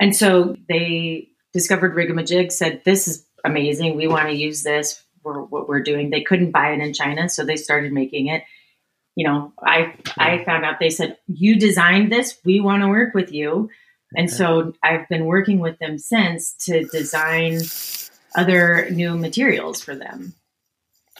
And 0.00 0.14
so 0.14 0.56
they 0.68 1.28
discovered 1.52 1.94
Rigamajig, 1.94 2.52
said, 2.52 2.82
This 2.84 3.08
is 3.08 3.26
amazing. 3.44 3.96
We 3.96 4.08
want 4.08 4.28
to 4.28 4.34
use 4.34 4.62
this 4.62 5.02
for 5.22 5.44
what 5.44 5.68
we're 5.68 5.82
doing. 5.82 6.10
They 6.10 6.22
couldn't 6.22 6.50
buy 6.50 6.72
it 6.72 6.80
in 6.80 6.92
China, 6.92 7.28
so 7.28 7.44
they 7.44 7.56
started 7.56 7.92
making 7.92 8.28
it. 8.28 8.42
You 9.14 9.26
know, 9.26 9.52
I 9.62 9.94
I 10.18 10.44
found 10.44 10.64
out 10.64 10.78
they 10.78 10.90
said, 10.90 11.16
You 11.26 11.58
designed 11.58 12.12
this, 12.12 12.38
we 12.44 12.60
want 12.60 12.82
to 12.82 12.88
work 12.88 13.14
with 13.14 13.32
you. 13.32 13.70
And 14.14 14.30
so 14.30 14.72
I've 14.82 15.08
been 15.08 15.24
working 15.24 15.58
with 15.58 15.78
them 15.78 15.98
since 15.98 16.54
to 16.66 16.84
design 16.84 17.60
other 18.36 18.88
new 18.90 19.16
materials 19.16 19.82
for 19.82 19.96
them. 19.96 20.34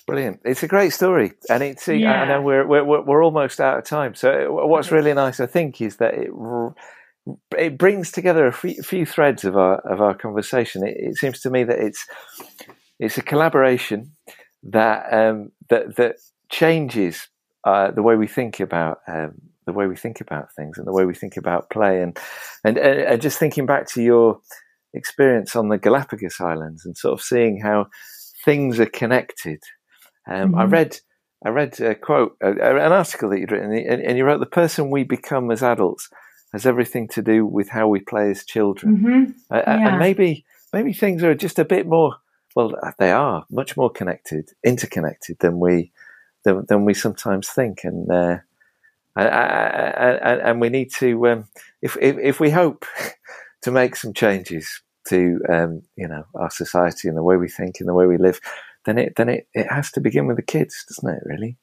Brilliant! 0.06 0.40
It's 0.44 0.62
a 0.62 0.68
great 0.68 0.92
story, 0.92 1.32
and 1.50 1.62
it's. 1.62 1.88
Yeah. 1.88 2.22
I 2.22 2.28
know 2.28 2.40
we're, 2.40 2.66
we're 2.66 3.02
we're 3.02 3.24
almost 3.24 3.60
out 3.60 3.78
of 3.78 3.84
time. 3.84 4.14
So 4.14 4.52
what's 4.66 4.92
really 4.92 5.12
nice, 5.14 5.40
I 5.40 5.46
think, 5.46 5.80
is 5.80 5.96
that 5.96 6.14
it 6.14 6.30
it 7.58 7.76
brings 7.76 8.12
together 8.12 8.46
a 8.46 8.52
few 8.52 9.04
threads 9.04 9.44
of 9.44 9.56
our 9.56 9.78
of 9.80 10.00
our 10.00 10.14
conversation. 10.14 10.86
It, 10.86 10.96
it 10.96 11.16
seems 11.16 11.40
to 11.40 11.50
me 11.50 11.64
that 11.64 11.78
it's 11.80 12.06
it's 13.00 13.18
a 13.18 13.22
collaboration 13.22 14.12
that 14.62 15.12
um, 15.12 15.50
that 15.70 15.96
that 15.96 16.16
changes 16.50 17.26
uh, 17.64 17.90
the 17.90 18.02
way 18.02 18.14
we 18.14 18.28
think 18.28 18.60
about 18.60 18.98
um, 19.08 19.32
the 19.66 19.72
way 19.72 19.88
we 19.88 19.96
think 19.96 20.20
about 20.20 20.52
things 20.54 20.78
and 20.78 20.86
the 20.86 20.92
way 20.92 21.04
we 21.04 21.14
think 21.14 21.36
about 21.36 21.68
play 21.70 22.00
and 22.00 22.16
and, 22.64 22.78
and 22.78 23.20
just 23.20 23.38
thinking 23.38 23.66
back 23.66 23.88
to 23.88 24.02
your 24.02 24.38
experience 24.94 25.56
on 25.56 25.68
the 25.68 25.78
Galapagos 25.78 26.40
Islands 26.40 26.86
and 26.86 26.96
sort 26.96 27.12
of 27.12 27.24
seeing 27.24 27.60
how 27.60 27.88
things 28.44 28.78
are 28.78 28.86
connected 28.86 29.60
um, 30.26 30.50
mm-hmm. 30.50 30.58
I 30.58 30.64
read 30.64 31.00
I 31.44 31.50
read 31.50 31.80
a 31.80 31.94
quote, 31.94 32.36
an 32.40 32.92
article 32.92 33.30
that 33.30 33.38
you'd 33.38 33.52
written, 33.52 33.72
and 33.72 34.18
you 34.18 34.24
wrote, 34.24 34.40
"The 34.40 34.46
person 34.46 34.90
we 34.90 35.04
become 35.04 35.50
as 35.50 35.62
adults 35.62 36.08
has 36.52 36.66
everything 36.66 37.08
to 37.08 37.22
do 37.22 37.44
with 37.44 37.68
how 37.68 37.88
we 37.88 38.00
play 38.00 38.30
as 38.30 38.44
children." 38.44 38.96
Mm-hmm. 38.96 39.54
Yeah. 39.54 39.88
And 39.88 39.98
maybe 39.98 40.44
maybe 40.72 40.92
things 40.92 41.22
are 41.22 41.34
just 41.34 41.58
a 41.58 41.64
bit 41.64 41.86
more. 41.86 42.16
Well, 42.54 42.72
they 42.98 43.12
are 43.12 43.44
much 43.50 43.76
more 43.76 43.90
connected, 43.90 44.50
interconnected 44.64 45.38
than 45.40 45.60
we 45.60 45.92
than, 46.44 46.64
than 46.68 46.84
we 46.84 46.94
sometimes 46.94 47.48
think, 47.48 47.84
and 47.84 48.10
uh, 48.10 48.38
and, 49.16 50.40
and, 50.40 50.60
we 50.60 50.68
need 50.68 50.92
to 50.98 51.28
um, 51.28 51.48
if, 51.82 51.96
if, 52.00 52.16
if 52.18 52.40
we 52.40 52.50
hope 52.50 52.84
to 53.62 53.70
make 53.70 53.96
some 53.96 54.12
changes 54.12 54.82
to 55.08 55.40
um, 55.48 55.82
you 55.96 56.08
know 56.08 56.24
our 56.34 56.50
society 56.50 57.08
and 57.08 57.16
the 57.16 57.22
way 57.22 57.36
we 57.36 57.48
think 57.48 57.76
and 57.80 57.88
the 57.88 57.94
way 57.94 58.06
we 58.06 58.18
live 58.18 58.40
then 58.86 58.98
it 58.98 59.16
then 59.16 59.28
it, 59.28 59.48
it 59.52 59.70
has 59.70 59.90
to 59.92 60.00
begin 60.00 60.26
with 60.26 60.36
the 60.36 60.42
kids, 60.42 60.84
doesn't 60.88 61.16
it? 61.16 61.22
Really? 61.26 61.56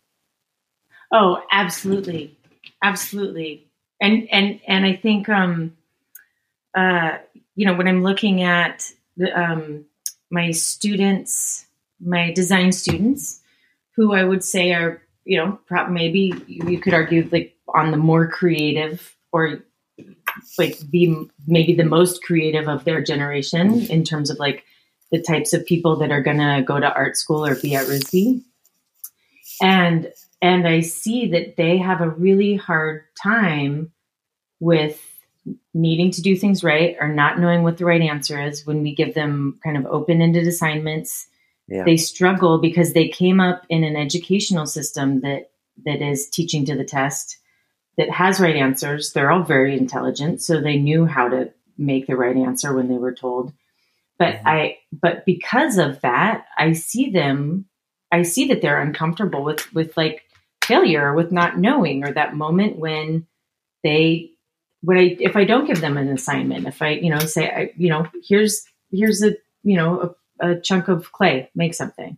Oh, 1.12 1.42
absolutely, 1.52 2.38
absolutely. 2.84 3.68
And 4.00 4.28
and 4.32 4.60
and 4.68 4.86
I 4.86 4.94
think 4.94 5.30
um, 5.30 5.76
uh, 6.76 7.18
you 7.56 7.66
know 7.66 7.74
when 7.74 7.88
I'm 7.88 8.04
looking 8.04 8.44
at 8.44 8.92
the, 9.18 9.32
um, 9.40 9.86
my 10.30 10.52
students, 10.52 11.66
my 12.00 12.32
design 12.32 12.72
students, 12.72 13.42
who 13.96 14.14
I 14.14 14.24
would 14.24 14.44
say 14.44 14.74
are 14.74 15.02
you 15.26 15.38
know 15.38 15.60
maybe 15.90 16.34
you 16.48 16.80
could 16.80 16.94
argue 16.94 17.28
like 17.32 17.56
on 17.74 17.92
the 17.92 17.98
more 17.98 18.28
creative 18.28 19.16
or 19.32 19.64
like 20.58 20.78
be 20.90 21.28
maybe 21.48 21.74
the 21.74 21.86
most 21.86 22.24
creative 22.24 22.68
of 22.68 22.84
their 22.84 23.02
generation 23.02 23.82
in 23.90 24.04
terms 24.04 24.30
of 24.30 24.40
like 24.40 24.66
the 25.14 25.22
types 25.22 25.53
of 25.53 25.64
people 25.68 25.97
that 25.97 26.11
are 26.11 26.24
going 26.24 26.39
to 26.39 26.64
go 26.66 26.80
to 26.80 26.91
art 26.91 27.16
school 27.16 27.45
or 27.45 27.55
be 27.55 27.76
at 27.76 27.86
RISD. 27.86 28.41
And 29.61 30.11
and 30.41 30.68
I 30.68 30.82
see 30.82 31.28
that 31.30 31.55
they 31.55 31.78
have 31.78 32.01
a 32.01 32.09
really 32.09 32.55
hard 32.55 33.03
time 33.22 33.93
with 34.59 34.99
needing 35.74 36.09
to 36.11 36.22
do 36.22 36.36
things 36.36 36.64
right 36.64 36.97
or 36.99 37.07
not 37.07 37.39
knowing 37.39 37.61
what 37.61 37.78
the 37.78 37.86
right 37.86 38.01
answer 38.01 38.41
is 38.41 38.66
when 38.66 38.82
we 38.82 38.95
give 38.95 39.14
them 39.14 39.59
kind 39.64 39.78
of 39.78 39.86
open-ended 39.86 40.47
assignments. 40.47 41.28
Yeah. 41.68 41.84
They 41.86 41.95
struggle 41.95 42.59
because 42.59 42.93
they 42.93 43.07
came 43.07 43.39
up 43.39 43.64
in 43.70 43.84
an 43.84 43.95
educational 43.95 44.66
system 44.66 45.22
that 45.22 45.51
that 45.86 46.01
is 46.01 46.28
teaching 46.28 46.66
to 46.66 46.76
the 46.76 46.84
test 46.84 47.38
that 47.97 48.09
has 48.09 48.39
right 48.39 48.55
answers. 48.55 49.14
They're 49.14 49.32
all 49.32 49.43
very 49.43 49.78
intelligent, 49.78 50.41
so 50.41 50.59
they 50.59 50.78
knew 50.78 51.05
how 51.05 51.30
to 51.30 51.53
make 51.78 52.07
the 52.07 52.18
right 52.18 52.36
answer 52.36 52.74
when 52.74 52.88
they 52.88 52.97
were 52.97 53.14
told. 53.14 53.53
But 54.20 54.36
mm-hmm. 54.36 54.47
I, 54.47 54.78
but 54.91 55.26
because 55.26 55.78
of 55.78 56.01
that, 56.01 56.45
I 56.57 56.74
see 56.74 57.09
them, 57.09 57.66
I 58.11 58.24
see 58.24 58.47
that 58.49 58.61
they're 58.61 58.82
uncomfortable 58.82 59.43
with, 59.43 59.74
with 59.74 59.97
like 59.97 60.24
failure, 60.64 61.14
with 61.14 61.32
not 61.32 61.57
knowing, 61.57 62.03
or 62.03 62.14
that 62.14 62.36
moment 62.36 62.78
when 62.78 63.28
they, 63.84 64.32
when 64.82 64.97
I, 64.97 65.18
if 65.20 65.36
I 65.36 65.45
don't 65.45 65.66
give 65.66 65.82
them 65.82 65.97
an 65.97 66.09
assignment, 66.09 66.68
if 66.68 66.82
I, 66.82 66.89
you 66.89 67.09
know, 67.09 67.20
say, 67.20 67.49
I, 67.49 67.74
you 67.76 67.89
know, 67.89 68.07
here's, 68.28 68.64
here's 68.91 69.24
a, 69.24 69.36
you 69.64 69.78
know, 69.78 70.16
a, 70.39 70.51
a 70.51 70.59
chunk 70.59 70.88
of 70.88 71.11
clay, 71.11 71.49
make 71.55 71.74
something. 71.74 72.18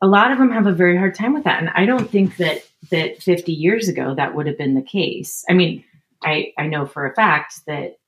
A 0.00 0.06
lot 0.06 0.32
of 0.32 0.38
them 0.38 0.50
have 0.50 0.66
a 0.66 0.72
very 0.72 0.96
hard 0.96 1.14
time 1.14 1.32
with 1.32 1.44
that. 1.44 1.60
And 1.60 1.70
I 1.70 1.86
don't 1.86 2.10
think 2.10 2.38
that, 2.38 2.66
that 2.90 3.22
50 3.22 3.52
years 3.52 3.88
ago 3.88 4.14
that 4.16 4.34
would 4.34 4.46
have 4.46 4.58
been 4.58 4.74
the 4.74 4.82
case. 4.82 5.44
I 5.48 5.52
mean, 5.52 5.84
I, 6.24 6.52
I 6.58 6.66
know 6.66 6.86
for 6.86 7.06
a 7.06 7.14
fact 7.14 7.64
that 7.66 7.98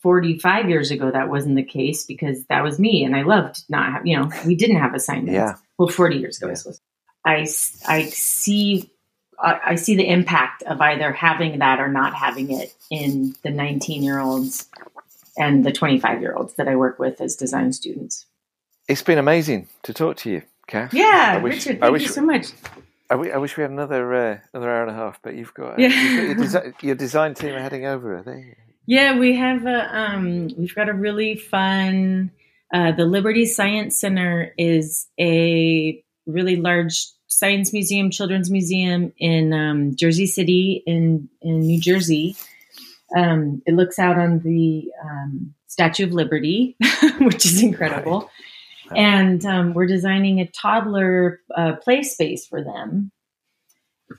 45 0.00 0.68
years 0.68 0.90
ago 0.90 1.10
that 1.10 1.28
wasn't 1.28 1.56
the 1.56 1.62
case 1.62 2.04
because 2.04 2.44
that 2.46 2.62
was 2.62 2.78
me 2.78 3.04
and 3.04 3.14
I 3.14 3.22
loved 3.22 3.62
not 3.68 3.92
have, 3.92 4.06
you 4.06 4.16
know, 4.16 4.30
we 4.46 4.54
didn't 4.54 4.76
have 4.78 4.94
assignments. 4.94 5.32
Yeah. 5.32 5.54
Well, 5.78 5.88
40 5.88 6.16
years 6.16 6.40
ago, 6.40 6.48
yeah. 6.48 6.72
I, 7.24 7.46
I 7.86 8.04
see, 8.04 8.90
I 9.38 9.74
see 9.74 9.96
the 9.96 10.08
impact 10.08 10.62
of 10.62 10.80
either 10.80 11.12
having 11.12 11.58
that 11.58 11.80
or 11.80 11.88
not 11.88 12.14
having 12.14 12.50
it 12.50 12.74
in 12.90 13.34
the 13.42 13.50
19 13.50 14.02
year 14.02 14.20
olds 14.20 14.68
and 15.36 15.64
the 15.64 15.72
25 15.72 16.20
year 16.20 16.34
olds 16.34 16.54
that 16.54 16.68
I 16.68 16.76
work 16.76 16.98
with 16.98 17.20
as 17.20 17.36
design 17.36 17.72
students. 17.72 18.26
It's 18.88 19.02
been 19.02 19.18
amazing 19.18 19.68
to 19.84 19.94
talk 19.94 20.16
to 20.18 20.30
you, 20.30 20.42
Cas. 20.66 20.92
Yeah, 20.92 21.34
I 21.36 21.42
wish, 21.42 21.66
Richard, 21.66 21.80
thank 21.80 21.92
wish, 21.92 22.02
you 22.02 22.08
so 22.08 22.22
much. 22.22 22.48
I, 23.10 23.14
w- 23.14 23.32
I 23.32 23.38
wish 23.38 23.56
we 23.56 23.62
had 23.62 23.70
another 23.70 24.14
uh, 24.14 24.38
another 24.52 24.70
hour 24.70 24.82
and 24.82 24.90
a 24.90 24.94
half, 24.94 25.20
but 25.22 25.34
you've 25.34 25.54
got, 25.54 25.74
uh, 25.74 25.76
yeah. 25.78 25.88
you've 25.88 26.16
got 26.16 26.26
your, 26.26 26.46
desi- 26.46 26.74
your, 26.82 26.94
design 26.94 27.34
team 27.34 27.54
are 27.54 27.60
heading 27.60 27.86
over, 27.86 28.16
are 28.16 28.22
they? 28.22 28.56
Yeah, 28.90 29.20
we 29.20 29.36
have 29.36 29.66
a 29.66 29.96
um, 29.96 30.48
we've 30.58 30.74
got 30.74 30.88
a 30.88 30.92
really 30.92 31.36
fun. 31.36 32.32
Uh, 32.74 32.90
the 32.90 33.04
Liberty 33.04 33.46
Science 33.46 34.00
Center 34.00 34.52
is 34.58 35.06
a 35.16 36.02
really 36.26 36.56
large 36.56 37.06
science 37.28 37.72
museum, 37.72 38.10
children's 38.10 38.50
museum 38.50 39.12
in 39.16 39.52
um, 39.52 39.94
Jersey 39.94 40.26
City 40.26 40.82
in 40.88 41.28
in 41.40 41.60
New 41.60 41.80
Jersey. 41.80 42.34
Um, 43.16 43.62
it 43.64 43.74
looks 43.74 44.00
out 44.00 44.18
on 44.18 44.40
the 44.40 44.90
um, 45.04 45.54
Statue 45.68 46.06
of 46.06 46.12
Liberty, 46.12 46.76
which 47.20 47.46
is 47.46 47.62
incredible. 47.62 48.28
And 48.96 49.46
um, 49.46 49.72
we're 49.72 49.86
designing 49.86 50.40
a 50.40 50.48
toddler 50.48 51.38
uh, 51.56 51.76
play 51.76 52.02
space 52.02 52.44
for 52.44 52.64
them 52.64 53.12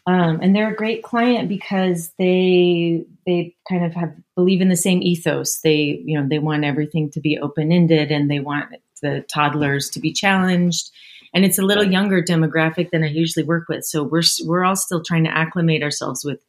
um, 0.06 0.40
and 0.42 0.56
they're 0.56 0.72
a 0.72 0.76
great 0.76 1.04
client 1.04 1.50
because 1.50 2.12
they 2.18 3.06
they 3.26 3.56
kind 3.70 3.86
of 3.86 3.94
have 3.94 4.14
believe 4.36 4.62
in 4.62 4.70
the 4.70 4.76
same 4.76 5.02
ethos. 5.02 5.60
They 5.60 6.02
you 6.06 6.20
know 6.20 6.28
they 6.28 6.40
want 6.40 6.64
everything 6.64 7.10
to 7.12 7.20
be 7.20 7.40
open 7.40 7.72
ended 7.72 8.12
and 8.12 8.30
they 8.30 8.40
want 8.40 8.70
the 9.02 9.26
toddlers 9.34 9.90
to 9.92 10.00
be 10.00 10.14
challenged. 10.14 10.92
And 11.34 11.46
it's 11.46 11.58
a 11.58 11.64
little 11.64 11.84
younger 11.84 12.22
demographic 12.22 12.92
than 12.92 13.04
I 13.04 13.08
usually 13.08 13.46
work 13.46 13.70
with, 13.70 13.86
so 13.86 14.04
we're 14.04 14.24
we're 14.46 14.66
all 14.66 14.76
still 14.76 15.04
trying 15.04 15.24
to 15.26 15.36
acclimate 15.36 15.84
ourselves 15.84 16.26
with 16.26 16.40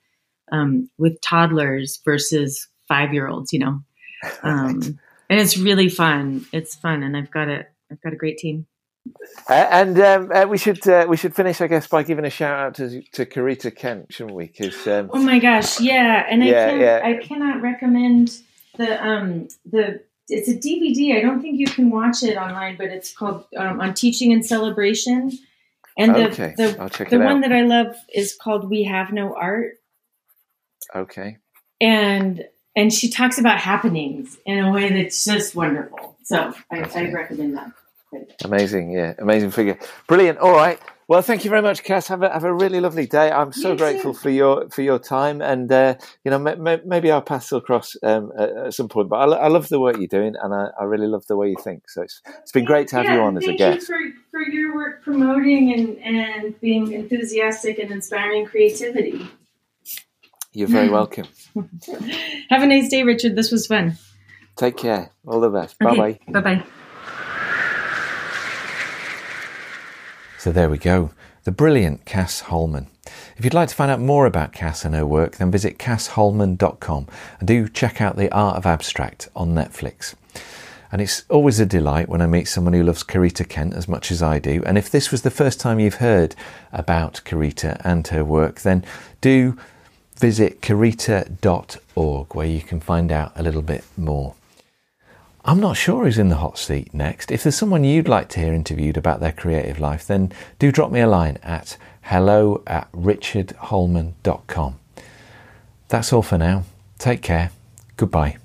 um, 0.50 0.90
with 0.98 1.20
toddlers 1.20 2.00
versus 2.04 2.68
five 2.88 3.12
year 3.12 3.28
olds. 3.28 3.52
You 3.52 3.60
know, 3.60 3.80
um, 4.42 4.98
and 5.30 5.40
it's 5.40 5.56
really 5.56 5.88
fun. 5.88 6.46
It's 6.52 6.74
fun, 6.74 7.02
and 7.02 7.16
I've 7.16 7.30
got 7.30 7.48
a 7.48 7.66
I've 7.90 8.00
got 8.00 8.12
a 8.12 8.16
great 8.16 8.38
team. 8.38 8.66
Uh, 9.48 9.52
and 9.52 9.98
um, 10.00 10.30
uh, 10.32 10.46
we 10.46 10.56
should 10.58 10.86
uh, 10.88 11.06
we 11.08 11.16
should 11.16 11.34
finish, 11.34 11.60
I 11.60 11.66
guess, 11.66 11.86
by 11.86 12.02
giving 12.02 12.24
a 12.24 12.30
shout 12.30 12.58
out 12.58 12.74
to 12.76 13.02
to 13.12 13.26
Corita 13.26 13.74
Kent, 13.74 14.12
shouldn't 14.12 14.36
we? 14.36 14.48
Cause, 14.48 14.86
um, 14.86 15.10
oh 15.12 15.22
my 15.22 15.38
gosh, 15.38 15.80
yeah, 15.80 16.24
and 16.28 16.44
yeah, 16.44 16.66
I 16.66 16.70
can 16.70 16.80
yeah. 16.80 17.00
I 17.02 17.14
cannot 17.14 17.62
recommend 17.62 18.38
the 18.78 19.04
um 19.04 19.48
the 19.64 20.02
it's 20.28 20.48
a 20.48 20.54
DVD. 20.54 21.16
I 21.18 21.20
don't 21.20 21.42
think 21.42 21.58
you 21.58 21.66
can 21.66 21.90
watch 21.90 22.22
it 22.22 22.36
online, 22.36 22.76
but 22.76 22.86
it's 22.86 23.12
called 23.12 23.44
um, 23.56 23.80
on 23.80 23.94
teaching 23.94 24.32
and 24.32 24.44
celebration. 24.46 25.32
And 25.98 26.14
the 26.14 26.28
Okay, 26.28 26.54
the, 26.56 26.76
I'll 26.80 26.88
check 26.88 27.10
the 27.10 27.18
one 27.18 27.38
out. 27.38 27.42
that 27.42 27.52
I 27.52 27.62
love 27.62 27.96
is 28.14 28.34
called 28.40 28.70
"We 28.70 28.84
Have 28.84 29.12
No 29.12 29.34
Art," 29.34 29.74
Okay. 30.94 31.38
and 31.80 32.44
and 32.76 32.92
she 32.92 33.10
talks 33.10 33.38
about 33.38 33.58
happenings 33.58 34.38
in 34.46 34.58
a 34.64 34.72
way 34.72 34.90
that's 34.90 35.24
just 35.24 35.54
wonderful. 35.54 36.16
So 36.22 36.54
I, 36.70 36.78
I 36.94 37.10
recommend 37.10 37.56
that. 37.58 37.72
Amazing, 38.44 38.92
yeah, 38.92 39.14
amazing 39.18 39.50
figure. 39.50 39.78
Brilliant. 40.06 40.38
All 40.38 40.52
right. 40.52 40.78
Well, 41.08 41.20
thank 41.22 41.44
you 41.44 41.50
very 41.50 41.62
much, 41.62 41.82
Cas. 41.82 42.08
Have 42.08 42.22
a 42.22 42.30
have 42.30 42.44
a 42.44 42.52
really 42.52 42.80
lovely 42.80 43.06
day. 43.06 43.30
I'm 43.30 43.52
so 43.52 43.72
You 43.72 43.76
grateful 43.76 44.12
too. 44.14 44.18
for 44.20 44.30
your 44.30 44.68
for 44.70 44.82
your 44.82 44.98
time, 44.98 45.42
and 45.42 45.70
uh, 45.70 45.94
you 46.24 46.30
know, 46.30 46.44
m- 46.46 46.66
m- 46.66 46.80
maybe 46.86 47.10
our 47.10 47.20
paths 47.20 47.50
will 47.52 47.60
cross 47.60 47.96
um, 48.02 48.32
at, 48.38 48.50
at 48.50 48.74
some 48.74 48.88
point. 48.88 49.08
But 49.08 49.16
I, 49.16 49.24
lo- 49.26 49.36
I 49.36 49.48
love 49.48 49.68
the 49.68 49.80
work 49.80 49.98
you're 49.98 50.06
doing, 50.06 50.34
and 50.42 50.54
I, 50.54 50.68
I 50.80 50.84
really 50.84 51.06
love 51.08 51.26
the 51.26 51.36
way 51.36 51.48
you 51.50 51.56
think. 51.62 51.90
So 51.90 52.02
it's 52.02 52.22
it's 52.40 52.52
been 52.52 52.64
great 52.64 52.88
to 52.88 52.96
have 52.96 53.06
you 53.06 53.20
on 53.20 53.36
as 53.36 53.42
a 53.44 53.46
thank 53.48 53.58
guest. 53.58 53.88
you 53.88 54.12
for, 54.12 54.16
for 54.30 54.42
your 54.42 54.74
work 54.74 55.02
promoting 55.02 55.72
and, 55.74 55.98
and 55.98 56.60
being 56.60 56.92
enthusiastic 56.92 57.78
and 57.78 57.90
inspiring 57.90 58.46
creativity. 58.46 59.26
You're 60.52 60.68
very 60.68 60.88
welcome. 60.98 61.26
Have 62.48 62.62
a 62.62 62.66
nice 62.66 62.88
day, 62.88 63.02
Richard. 63.02 63.36
This 63.36 63.50
was 63.50 63.66
fun. 63.66 63.98
Take 64.56 64.76
care. 64.76 65.10
All 65.26 65.40
the 65.40 65.50
best. 65.50 65.78
Bye 65.78 65.96
bye. 65.96 66.18
Bye 66.28 66.40
bye. 66.40 66.64
So 70.42 70.50
there 70.50 70.68
we 70.68 70.76
go. 70.76 71.12
The 71.44 71.52
brilliant 71.52 72.04
Cas 72.04 72.40
Holman. 72.40 72.88
If 73.36 73.44
you'd 73.44 73.54
like 73.54 73.68
to 73.68 73.76
find 73.76 73.92
out 73.92 74.00
more 74.00 74.26
about 74.26 74.52
Cas 74.52 74.84
and 74.84 74.92
her 74.92 75.06
work, 75.06 75.36
then 75.36 75.52
visit 75.52 75.78
casholman.com 75.78 77.06
and 77.38 77.46
do 77.46 77.68
check 77.68 78.00
out 78.00 78.16
The 78.16 78.28
Art 78.32 78.56
of 78.56 78.66
Abstract 78.66 79.28
on 79.36 79.54
Netflix. 79.54 80.16
And 80.90 81.00
it's 81.00 81.22
always 81.28 81.60
a 81.60 81.64
delight 81.64 82.08
when 82.08 82.20
I 82.20 82.26
meet 82.26 82.48
someone 82.48 82.74
who 82.74 82.82
loves 82.82 83.04
Corita 83.04 83.48
Kent 83.48 83.74
as 83.74 83.86
much 83.86 84.10
as 84.10 84.20
I 84.20 84.40
do. 84.40 84.64
And 84.66 84.76
if 84.76 84.90
this 84.90 85.12
was 85.12 85.22
the 85.22 85.30
first 85.30 85.60
time 85.60 85.78
you've 85.78 86.02
heard 86.02 86.34
about 86.72 87.20
Corita 87.24 87.80
and 87.84 88.04
her 88.08 88.24
work, 88.24 88.62
then 88.62 88.84
do 89.20 89.56
visit 90.16 90.60
corita.org 90.60 92.34
where 92.34 92.46
you 92.48 92.62
can 92.62 92.80
find 92.80 93.12
out 93.12 93.30
a 93.36 93.44
little 93.44 93.62
bit 93.62 93.84
more. 93.96 94.34
I'm 95.44 95.58
not 95.58 95.76
sure 95.76 96.04
who's 96.04 96.18
in 96.18 96.28
the 96.28 96.36
hot 96.36 96.56
seat 96.56 96.94
next. 96.94 97.32
If 97.32 97.42
there's 97.42 97.56
someone 97.56 97.82
you'd 97.82 98.08
like 98.08 98.28
to 98.30 98.40
hear 98.40 98.54
interviewed 98.54 98.96
about 98.96 99.18
their 99.18 99.32
creative 99.32 99.80
life, 99.80 100.06
then 100.06 100.32
do 100.60 100.70
drop 100.70 100.92
me 100.92 101.00
a 101.00 101.08
line 101.08 101.38
at 101.42 101.76
hello 102.02 102.62
at 102.66 102.90
richardholman.com. 102.92 104.78
That's 105.88 106.12
all 106.12 106.22
for 106.22 106.38
now. 106.38 106.64
Take 106.98 107.22
care. 107.22 107.50
Goodbye. 107.96 108.41